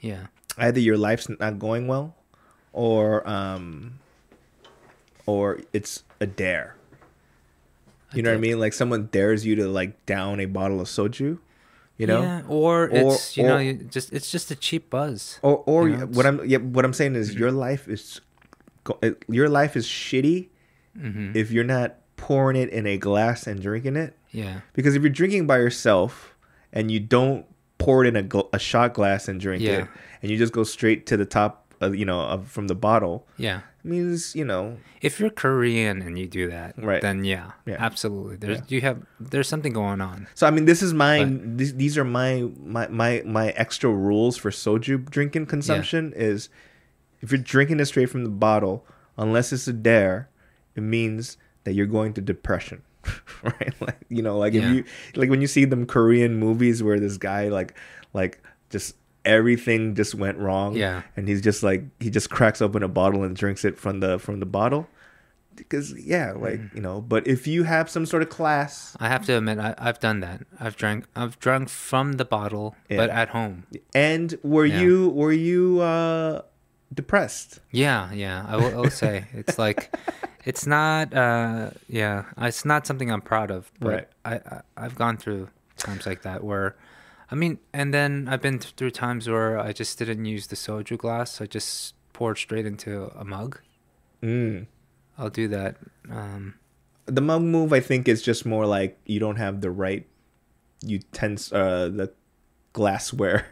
yeah 0.00 0.26
either 0.58 0.80
your 0.80 0.96
life's 0.98 1.28
not 1.28 1.58
going 1.58 1.86
well, 1.88 2.14
or 2.72 3.26
um, 3.28 3.98
or 5.28 5.60
it's 5.76 6.04
a 6.20 6.26
dare. 6.26 6.74
You 8.14 8.22
know 8.22 8.30
what 8.30 8.38
I 8.38 8.40
mean? 8.40 8.58
Like 8.58 8.72
someone 8.72 9.06
dares 9.12 9.44
you 9.44 9.54
to 9.56 9.68
like 9.68 10.06
down 10.06 10.40
a 10.40 10.46
bottle 10.46 10.80
of 10.80 10.88
soju, 10.88 11.38
you 11.98 12.06
know? 12.06 12.22
yeah, 12.22 12.42
or, 12.48 12.84
Or- 12.84 12.90
it's 12.90 13.36
you 13.36 13.42
know 13.44 13.58
you 13.58 13.74
just 13.74 14.10
it's 14.12 14.30
just 14.30 14.50
a 14.50 14.56
cheap 14.56 14.88
buzz 14.88 15.38
Or 15.42 15.62
or 15.66 15.88
You 15.88 15.96
know, 15.98 16.06
what 16.06 16.24
I'm 16.24 16.40
yeah, 16.48 16.56
what 16.58 16.84
I'm 16.86 16.94
saying 16.94 17.14
is 17.16 17.30
Mm-hmm. 17.30 17.38
your 17.38 17.52
life 17.52 17.86
is 17.86 18.20
your 19.28 19.48
life 19.50 19.76
is 19.76 19.86
shitty 19.86 20.48
hmm 20.98 21.36
if 21.36 21.50
you're 21.52 21.64
not 21.68 21.96
pouring 22.16 22.56
it 22.56 22.70
in 22.70 22.86
a 22.86 22.96
glass 22.96 23.46
and 23.46 23.60
drinking 23.60 23.96
it. 23.96 24.16
yeah 24.32 24.60
Because 24.72 24.96
if 24.96 25.02
you're 25.02 25.12
drinking 25.12 25.46
by 25.46 25.58
yourself 25.58 26.34
and 26.72 26.90
you 26.90 26.98
don't 27.00 27.44
pour 27.76 28.02
it 28.04 28.08
in 28.08 28.16
a, 28.16 28.22
gl- 28.24 28.48
a 28.52 28.58
shot 28.58 28.94
glass 28.94 29.28
and 29.28 29.38
drink 29.40 29.62
Yeah. 29.62 29.82
it, 29.84 29.88
and 30.22 30.30
you 30.32 30.38
just 30.38 30.52
go 30.52 30.64
straight 30.64 31.04
to 31.06 31.16
the 31.16 31.24
top, 31.26 31.52
of, 31.80 31.94
you 31.94 32.04
know, 32.04 32.20
of, 32.20 32.48
from 32.50 32.66
the 32.66 32.74
bottle, 32.74 33.28
yeah 33.36 33.60
means 33.88 34.34
you 34.36 34.44
know, 34.44 34.76
if 35.00 35.18
you're 35.18 35.30
korean 35.30 36.02
and 36.02 36.18
you 36.18 36.26
do 36.26 36.48
that 36.50 36.74
Right. 36.76 37.00
then 37.02 37.24
yeah, 37.24 37.52
Yeah. 37.66 37.76
absolutely 37.78 38.36
there's 38.36 38.58
Yeah. 38.58 38.64
you 38.68 38.80
have 38.82 38.98
there's 39.18 39.48
something 39.48 39.72
going 39.72 40.00
on 40.00 40.26
So 40.34 40.46
I 40.46 40.50
mean, 40.50 40.66
this 40.66 40.82
is 40.82 40.92
my 40.94 41.24
these, 41.58 41.74
these 41.74 41.96
are 41.98 42.04
my, 42.04 42.48
my 42.64 42.86
my 42.88 43.22
my 43.24 43.48
extra 43.64 43.90
rules 43.90 44.36
for 44.36 44.50
soju 44.50 45.08
drinking 45.10 45.46
consumption 45.46 46.12
is 46.14 46.48
if 47.20 47.32
you're 47.32 47.40
drinking 47.40 47.80
it 47.80 47.86
straight 47.86 48.10
from 48.10 48.22
the 48.22 48.30
bottle, 48.30 48.86
unless 49.16 49.52
it's 49.52 49.66
a 49.66 49.72
dare, 49.72 50.28
it 50.76 50.82
means 50.82 51.36
that 51.64 51.72
you're 51.74 51.90
going 51.98 52.12
to 52.14 52.20
depression. 52.20 52.82
right? 53.42 53.74
Like 53.80 53.98
you 54.08 54.22
know, 54.22 54.38
like 54.38 54.52
Yeah. 54.54 54.62
if 54.70 54.74
you 54.74 54.84
like 55.20 55.30
when 55.30 55.40
you 55.40 55.46
see 55.48 55.64
them 55.64 55.86
Korean 55.86 56.36
movies 56.38 56.82
where 56.82 57.00
this 57.00 57.16
guy 57.16 57.48
like 57.48 57.74
like 58.14 58.38
just 58.70 58.94
everything 59.28 59.94
just 59.94 60.14
went 60.14 60.38
wrong. 60.38 60.74
Yeah. 60.74 61.02
And 61.16 61.28
he's 61.28 61.40
just 61.42 61.62
like 61.62 61.84
he 62.00 62.10
just 62.10 62.30
cracks 62.30 62.60
open 62.62 62.82
a 62.82 62.88
bottle 62.88 63.22
and 63.22 63.36
drinks 63.36 63.64
it 63.64 63.78
from 63.78 64.00
the 64.00 64.18
from 64.18 64.40
the 64.40 64.46
bottle. 64.46 64.88
Because 65.54 65.92
yeah, 65.98 66.32
like, 66.32 66.60
Mm. 66.60 66.74
you 66.76 66.80
know, 66.80 67.00
but 67.00 67.26
if 67.26 67.48
you 67.48 67.64
have 67.64 67.90
some 67.90 68.06
sort 68.06 68.22
of 68.22 68.28
class 68.28 68.96
I 69.00 69.08
have 69.08 69.26
to 69.26 69.36
admit, 69.36 69.58
I, 69.58 69.74
I've 69.76 69.98
done 69.98 70.20
that. 70.20 70.42
I've 70.60 70.76
drank, 70.76 71.06
I've 71.16 71.36
drunk 71.40 71.68
from 71.68 72.12
the 72.12 72.24
bottle, 72.24 72.76
Yeah. 72.88 72.98
but 72.98 73.10
at 73.10 73.30
home. 73.30 73.66
And 73.92 74.38
were 74.44 74.64
Yeah. 74.66 74.80
you 74.82 75.08
were 75.10 75.32
you 75.32 75.80
uh 75.80 76.42
depressed? 76.94 77.58
Yeah, 77.72 78.12
yeah. 78.12 78.44
I 78.48 78.56
will, 78.56 78.72
I 78.72 78.76
will 78.76 78.90
say 78.90 79.26
it's 79.34 79.58
like, 79.66 79.92
it's 80.44 80.64
not. 80.66 81.12
uh 81.12 81.70
Yeah, 81.88 82.24
it's 82.38 82.64
not 82.64 82.86
something 82.86 83.10
I'm 83.10 83.20
proud 83.22 83.50
of. 83.50 83.70
But 83.80 83.88
Right. 83.92 84.08
I, 84.24 84.34
I 84.54 84.60
I've 84.76 84.94
gone 84.94 85.16
through 85.16 85.48
times 85.76 86.06
like 86.06 86.22
that 86.22 86.44
where, 86.44 86.76
I 87.30 87.34
mean, 87.34 87.58
and 87.72 87.92
then 87.92 88.26
I've 88.30 88.40
been 88.42 88.58
through 88.58 88.90
times 88.92 89.28
where 89.28 89.58
I 89.58 89.72
just 89.72 89.98
didn't 89.98 90.24
use 90.24 90.46
the 90.46 90.56
soju 90.56 90.96
glass. 90.96 91.40
I 91.40 91.46
just 91.46 91.94
poured 92.12 92.38
straight 92.38 92.64
into 92.66 93.10
a 93.18 93.24
mug. 93.24 93.60
Mm. 94.22 94.66
I'll 95.18 95.30
do 95.30 95.46
that. 95.48 95.76
Um, 96.10 96.54
The 97.06 97.20
mug 97.20 97.42
move 97.42 97.72
I 97.72 97.80
think 97.80 98.08
is 98.08 98.22
just 98.22 98.44
more 98.46 98.66
like 98.66 98.98
you 99.04 99.20
don't 99.20 99.36
have 99.36 99.60
the 99.60 99.70
right 99.70 100.06
utens 100.84 101.52
uh 101.52 101.88
the 101.88 102.12
glassware. 102.72 103.46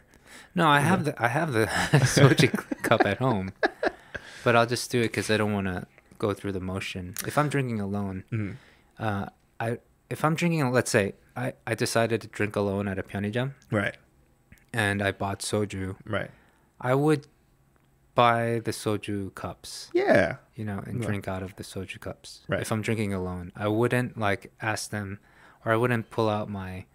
no, 0.55 0.69
I 0.69 0.81
have 0.81 1.05
the 1.05 1.23
I 1.23 1.29
have 1.29 1.53
the 1.53 1.67
soju 2.15 2.53
cup 2.83 3.05
at 3.05 3.19
home, 3.19 3.53
but 4.45 4.55
I'll 4.57 4.67
just 4.67 4.91
do 4.91 5.01
it 5.01 5.09
because 5.13 5.31
I 5.31 5.37
don't 5.37 5.53
want 5.53 5.67
to 5.67 5.87
go 6.19 6.33
through 6.35 6.53
the 6.53 6.61
motion. 6.61 7.15
If 7.27 7.37
I'm 7.39 7.49
drinking 7.49 7.81
alone, 7.81 8.25
Mhm. 8.33 8.57
uh, 8.99 9.27
I 9.61 9.79
if 10.11 10.25
I'm 10.25 10.35
drinking, 10.35 10.71
let's 10.73 10.91
say 10.91 11.15
I 11.37 11.53
I 11.67 11.75
decided 11.75 12.21
to 12.23 12.29
drink 12.29 12.57
alone 12.57 12.89
at 12.89 12.99
a 12.99 13.03
pyeonijam 13.03 13.53
Right. 13.71 13.97
and 14.73 15.03
I 15.03 15.13
bought 15.13 15.41
soju, 15.41 15.97
Right. 16.05 16.31
I 16.81 16.95
would 16.95 17.27
buy 18.15 18.61
the 18.65 18.71
soju 18.71 19.35
cups, 19.35 19.91
Yeah. 19.93 20.37
you 20.55 20.65
know, 20.65 20.79
and 20.87 21.01
Right. 21.01 21.07
drink 21.07 21.29
out 21.29 21.43
of 21.43 21.55
the 21.57 21.63
soju 21.63 22.01
cups. 22.01 22.41
Right. 22.49 22.61
If 22.63 22.73
I'm 22.73 22.81
drinking 22.83 23.13
alone, 23.13 23.53
I 23.55 23.69
wouldn't 23.69 24.17
like 24.19 24.53
ask 24.61 24.91
them, 24.91 25.19
or 25.65 25.73
I 25.73 25.77
wouldn't 25.77 26.09
pull 26.11 26.31
out 26.31 26.49
my 26.49 26.87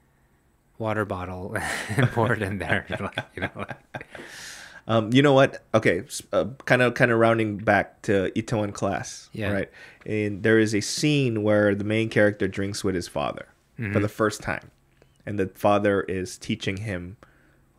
water 0.79 1.05
bottle 1.05 1.55
and 1.95 2.09
pour 2.11 2.33
it 2.33 2.41
in 2.41 2.57
there, 2.57 2.85
like, 2.99 3.19
you 3.35 3.41
know. 3.43 3.51
Like, 3.55 4.07
Um, 4.87 5.13
you 5.13 5.21
know 5.21 5.33
what? 5.33 5.63
Okay, 5.75 6.03
kind 6.65 6.81
of 6.81 6.95
kind 6.95 7.11
of 7.11 7.19
rounding 7.19 7.57
back 7.59 8.01
to 8.01 8.31
Itaewon 8.35 8.73
class. 8.73 9.29
Yeah. 9.31 9.51
Right. 9.53 9.69
And 10.07 10.41
there 10.41 10.57
is 10.57 10.73
a 10.73 10.81
scene 10.81 11.43
where 11.43 11.75
the 11.75 11.83
main 11.83 12.09
character 12.09 12.47
drinks 12.47 12.83
with 12.83 12.95
his 12.95 13.07
father 13.07 13.45
for 13.91 13.99
Mhm. 13.99 14.01
the 14.01 14.09
first 14.09 14.41
time, 14.41 14.69
and 15.25 15.39
the 15.39 15.47
father 15.47 16.01
is 16.01 16.37
teaching 16.37 16.77
him 16.77 17.17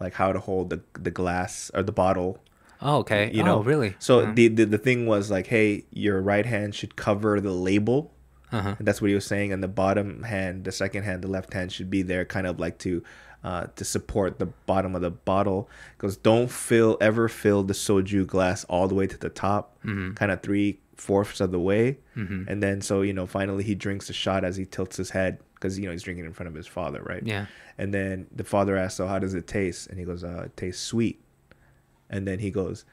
like 0.00 0.14
how 0.14 0.32
to 0.32 0.40
hold 0.40 0.70
the 0.70 0.80
the 0.94 1.10
glass 1.10 1.70
or 1.74 1.82
the 1.82 1.92
bottle. 1.92 2.38
oh, 2.80 2.96
okay. 2.98 3.30
You 3.32 3.44
know, 3.44 3.58
oh, 3.58 3.62
really? 3.62 3.94
So 4.00 4.20
uh, 4.20 4.32
the, 4.34 4.48
the 4.48 4.64
the 4.64 4.78
thing 4.78 5.06
was 5.06 5.30
like, 5.30 5.46
hey, 5.46 5.84
your 5.92 6.20
right 6.20 6.44
hand 6.46 6.74
should 6.74 6.96
cover 6.96 7.40
the 7.40 7.52
label. 7.52 8.12
uh-huh. 8.50 8.74
That's 8.80 9.00
what 9.00 9.08
he 9.08 9.14
was 9.14 9.24
saying. 9.24 9.52
And 9.52 9.62
the 9.62 9.68
bottom 9.68 10.24
hand, 10.24 10.64
the 10.64 10.72
second 10.72 11.04
hand, 11.04 11.22
the 11.22 11.28
left 11.28 11.54
hand 11.54 11.70
should 11.72 11.88
be 11.90 12.02
there, 12.02 12.24
kind 12.24 12.46
of 12.46 12.58
like 12.58 12.78
to 12.78 13.02
uh, 13.44 13.66
to 13.76 13.84
support 13.84 14.38
the 14.38 14.46
bottom 14.66 14.94
of 14.96 15.02
the 15.02 15.10
bottle. 15.10 15.68
Because 15.96 16.16
don't 16.16 16.50
fill 16.50 16.96
ever 17.00 17.28
fill 17.28 17.62
the 17.62 17.74
soju 17.74 18.26
glass 18.26 18.64
all 18.64 18.86
the 18.88 18.94
way 18.96 19.06
to 19.06 19.16
the 19.18 19.30
top, 19.30 19.76
Mhm. 19.84 20.14
kind 20.16 20.30
of 20.32 20.42
three 20.42 20.78
fourths 20.96 21.40
of 21.40 21.50
the 21.52 21.58
way. 21.60 21.98
Mhm. 22.16 22.46
And 22.48 22.62
then 22.62 22.80
so 22.82 23.02
you 23.02 23.12
know, 23.12 23.26
finally 23.26 23.62
he 23.64 23.74
drinks 23.76 24.10
a 24.10 24.12
shot 24.12 24.44
as 24.44 24.56
he 24.56 24.64
tilts 24.64 24.96
his 24.96 25.10
head 25.10 25.38
because 25.62 25.78
you 25.78 25.86
know 25.86 25.92
he's 25.92 26.02
drinking 26.02 26.24
in 26.26 26.32
front 26.32 26.48
of 26.48 26.54
his 26.54 26.66
father, 26.66 27.00
right? 27.04 27.22
Yeah. 27.24 27.46
And 27.78 27.94
then 27.94 28.26
the 28.34 28.42
father 28.44 28.76
asks, 28.76 28.96
"So 28.96 29.06
how 29.06 29.18
does 29.20 29.34
it 29.34 29.46
taste?" 29.46 29.86
And 29.88 29.98
he 29.98 30.04
goes, 30.04 30.24
uh, 30.24 30.42
"It 30.46 30.56
tastes 30.56 30.82
sweet." 30.82 31.22
And 32.10 32.26
then 32.26 32.40
he 32.40 32.50
goes, 32.50 32.84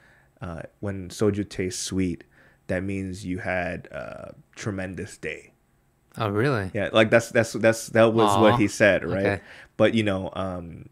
uh, 0.41 0.61
"When 0.79 1.09
soju 1.09 1.49
tastes 1.49 1.81
sweet, 1.81 2.23
that 2.67 2.83
means 2.83 3.25
you 3.25 3.39
had 3.39 3.87
a 3.91 4.35
tremendous 4.55 5.17
day." 5.17 5.53
Oh, 6.17 6.29
really? 6.29 6.69
Yeah, 6.73 6.89
like 6.93 7.09
that's 7.09 7.29
that's 7.29 7.53
that's 7.53 7.87
that 7.87 8.13
was 8.13 8.29
Aw, 8.29 8.41
what 8.41 8.59
he 8.59 8.67
said, 8.67 9.03
right? 9.03 9.25
okay. 9.25 9.41
But 9.77 9.93
you 9.95 10.03
know, 10.03 10.29
um, 10.33 10.89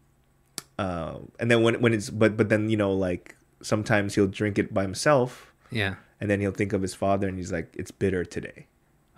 uh, 0.78 1.18
and 1.38 1.50
then 1.50 1.62
when 1.62 1.80
when 1.80 1.92
it's 1.94 2.10
but 2.10 2.36
but 2.36 2.48
then 2.48 2.68
you 2.70 2.76
know 2.76 2.92
like 2.92 3.36
sometimes 3.62 4.14
he'll 4.14 4.26
drink 4.28 4.58
it 4.58 4.72
by 4.74 4.82
himself, 4.82 5.52
Yeah. 5.70 5.94
and 6.20 6.30
then 6.30 6.40
he'll 6.40 6.52
think 6.52 6.72
of 6.72 6.82
his 6.82 6.94
father, 6.94 7.26
and 7.28 7.36
he's 7.38 7.52
like, 7.52 7.74
"It's 7.78 7.90
bitter 7.90 8.24
today." 8.24 8.66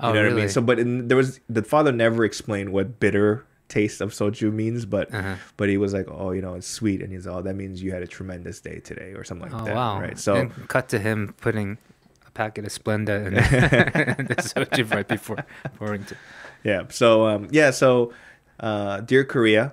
You 0.02 0.08
Oh, 0.08 0.12
know 0.12 0.22
what 0.22 0.32
I 0.32 0.34
mean? 0.34 0.48
So, 0.48 0.60
but 0.62 0.78
in, 0.78 1.08
there 1.08 1.16
was 1.16 1.40
the 1.48 1.62
father 1.62 1.92
never 1.92 2.24
explained 2.24 2.72
what 2.72 2.98
bitter 3.00 3.44
taste 3.68 4.00
of 4.00 4.10
soju 4.12 4.52
means, 4.52 4.84
but 4.86 5.12
Uh-huh. 5.14 5.36
but 5.56 5.68
he 5.68 5.76
was 5.76 5.92
like, 5.92 6.06
"Oh, 6.08 6.32
you 6.32 6.40
know, 6.42 6.54
it's 6.54 6.66
sweet," 6.66 7.02
and 7.02 7.12
he's 7.12 7.26
oh, 7.26 7.42
that 7.42 7.54
means 7.54 7.82
you 7.82 7.92
had 7.92 8.02
a 8.02 8.06
tremendous 8.06 8.60
day 8.60 8.80
today, 8.80 9.12
or 9.14 9.24
something 9.24 9.50
like 9.52 9.60
Oh 9.62 9.64
that, 9.66 9.74
wow! 9.76 10.00
right? 10.00 10.18
So. 10.18 10.34
and 10.36 10.68
cut 10.68 10.88
to 10.88 10.98
him 10.98 11.34
putting 11.40 11.78
a 12.26 12.30
packet 12.32 12.64
of 12.64 12.72
Splenda 12.72 13.26
and 13.26 13.36
the 14.28 14.34
soju 14.36 14.90
right 14.94 15.06
before 15.06 15.44
pouring. 15.76 16.04
To, 16.04 16.16
Yeah. 16.64 16.82
So 16.88 17.26
um, 17.26 17.48
yeah. 17.50 17.70
So, 17.70 18.12
uh, 18.58 19.00
dear 19.02 19.24
Korea, 19.24 19.72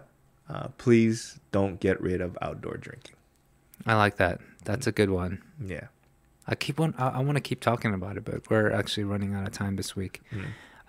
uh, 0.50 0.68
please 0.78 1.40
don't 1.52 1.80
get 1.80 2.00
rid 2.02 2.22
of 2.22 2.38
outdoor 2.42 2.78
drinking. 2.78 3.16
I 3.86 3.96
like 3.96 4.18
that. 4.18 4.42
That's 4.66 4.88
a 4.88 4.92
good 4.92 5.10
one. 5.10 5.42
Yeah. 5.64 5.88
I 6.48 6.56
keep 6.56 6.80
on. 6.80 6.94
I, 6.98 7.10
I 7.10 7.20
want 7.20 7.36
to 7.36 7.42
keep 7.42 7.60
talking 7.60 7.94
about 7.94 8.18
it, 8.18 8.26
but 8.26 8.50
we're 8.50 8.72
actually 8.72 9.04
running 9.04 9.34
out 9.36 9.46
of 9.46 9.54
time 9.54 9.76
this 9.76 9.96
week. 9.96 10.22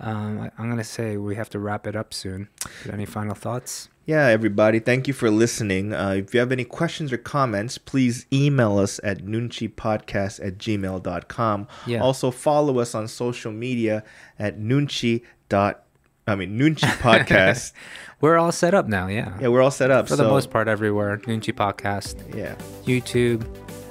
Um, 0.00 0.40
I, 0.40 0.50
I'm 0.58 0.68
gonna 0.70 0.84
say 0.84 1.16
we 1.16 1.34
have 1.34 1.50
to 1.50 1.58
wrap 1.58 1.86
it 1.86 1.96
up 1.96 2.14
soon. 2.14 2.48
Any 2.90 3.04
final 3.06 3.34
thoughts? 3.34 3.88
Yeah, 4.06 4.26
everybody, 4.28 4.78
thank 4.78 5.06
you 5.06 5.12
for 5.12 5.30
listening. 5.30 5.92
Uh, 5.92 6.12
if 6.12 6.32
you 6.32 6.40
have 6.40 6.50
any 6.50 6.64
questions 6.64 7.12
or 7.12 7.18
comments, 7.18 7.76
please 7.76 8.24
email 8.32 8.78
us 8.78 8.98
at 9.04 9.18
noonchipodcast 9.22 10.46
at 10.46 10.56
gmail.com. 10.56 11.68
Yeah. 11.86 12.00
Also, 12.00 12.30
follow 12.30 12.78
us 12.78 12.94
on 12.94 13.06
social 13.08 13.52
media 13.52 14.02
at 14.38 14.58
noonchi 14.58 15.24
dot, 15.50 15.84
I 16.26 16.36
mean, 16.36 16.58
noonchi 16.58 16.88
podcast. 17.00 17.72
We're 18.22 18.38
all 18.38 18.50
set 18.52 18.72
up 18.72 18.88
now. 18.88 19.08
Yeah. 19.08 19.36
yeah, 19.40 19.48
we're 19.48 19.62
all 19.62 19.70
set 19.70 19.90
up. 19.92 20.08
For 20.08 20.16
the 20.16 20.24
most 20.24 20.50
part, 20.50 20.66
everywhere. 20.66 21.18
Nunchi 21.18 21.52
Podcast, 21.54 22.34
Yeah. 22.34 22.56
YouTube, 22.84 23.46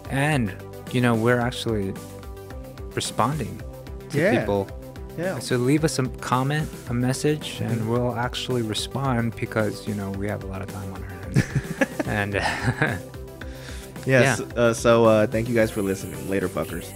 and 0.09 0.53
you 0.93 1.01
know 1.01 1.15
we're 1.15 1.39
actually 1.39 1.93
responding 2.95 3.61
to 4.09 4.17
Yeah. 4.17 4.39
people. 4.39 4.67
Yeah. 5.17 5.39
So 5.39 5.57
leave 5.57 5.83
us 5.83 5.97
a 5.99 6.07
comment, 6.21 6.69
a 6.89 6.93
message, 6.93 7.59
and 7.61 7.89
we'll 7.89 8.15
actually 8.15 8.61
respond 8.61 9.35
because 9.35 9.87
you 9.87 9.95
know 9.95 10.11
we 10.11 10.27
have 10.27 10.43
a 10.43 10.47
lot 10.47 10.61
of 10.61 10.67
time 10.67 10.93
on 10.93 11.03
our 11.03 11.09
hands. 11.09 11.43
and 12.05 12.99
Yes. 14.05 14.39
Uh, 14.39 14.73
so 14.73 15.03
uh, 15.05 15.27
thank 15.27 15.49
you 15.49 15.55
guys 15.55 15.69
for 15.69 15.81
listening. 15.81 16.29
Later, 16.29 16.47
fuckers. 16.47 16.87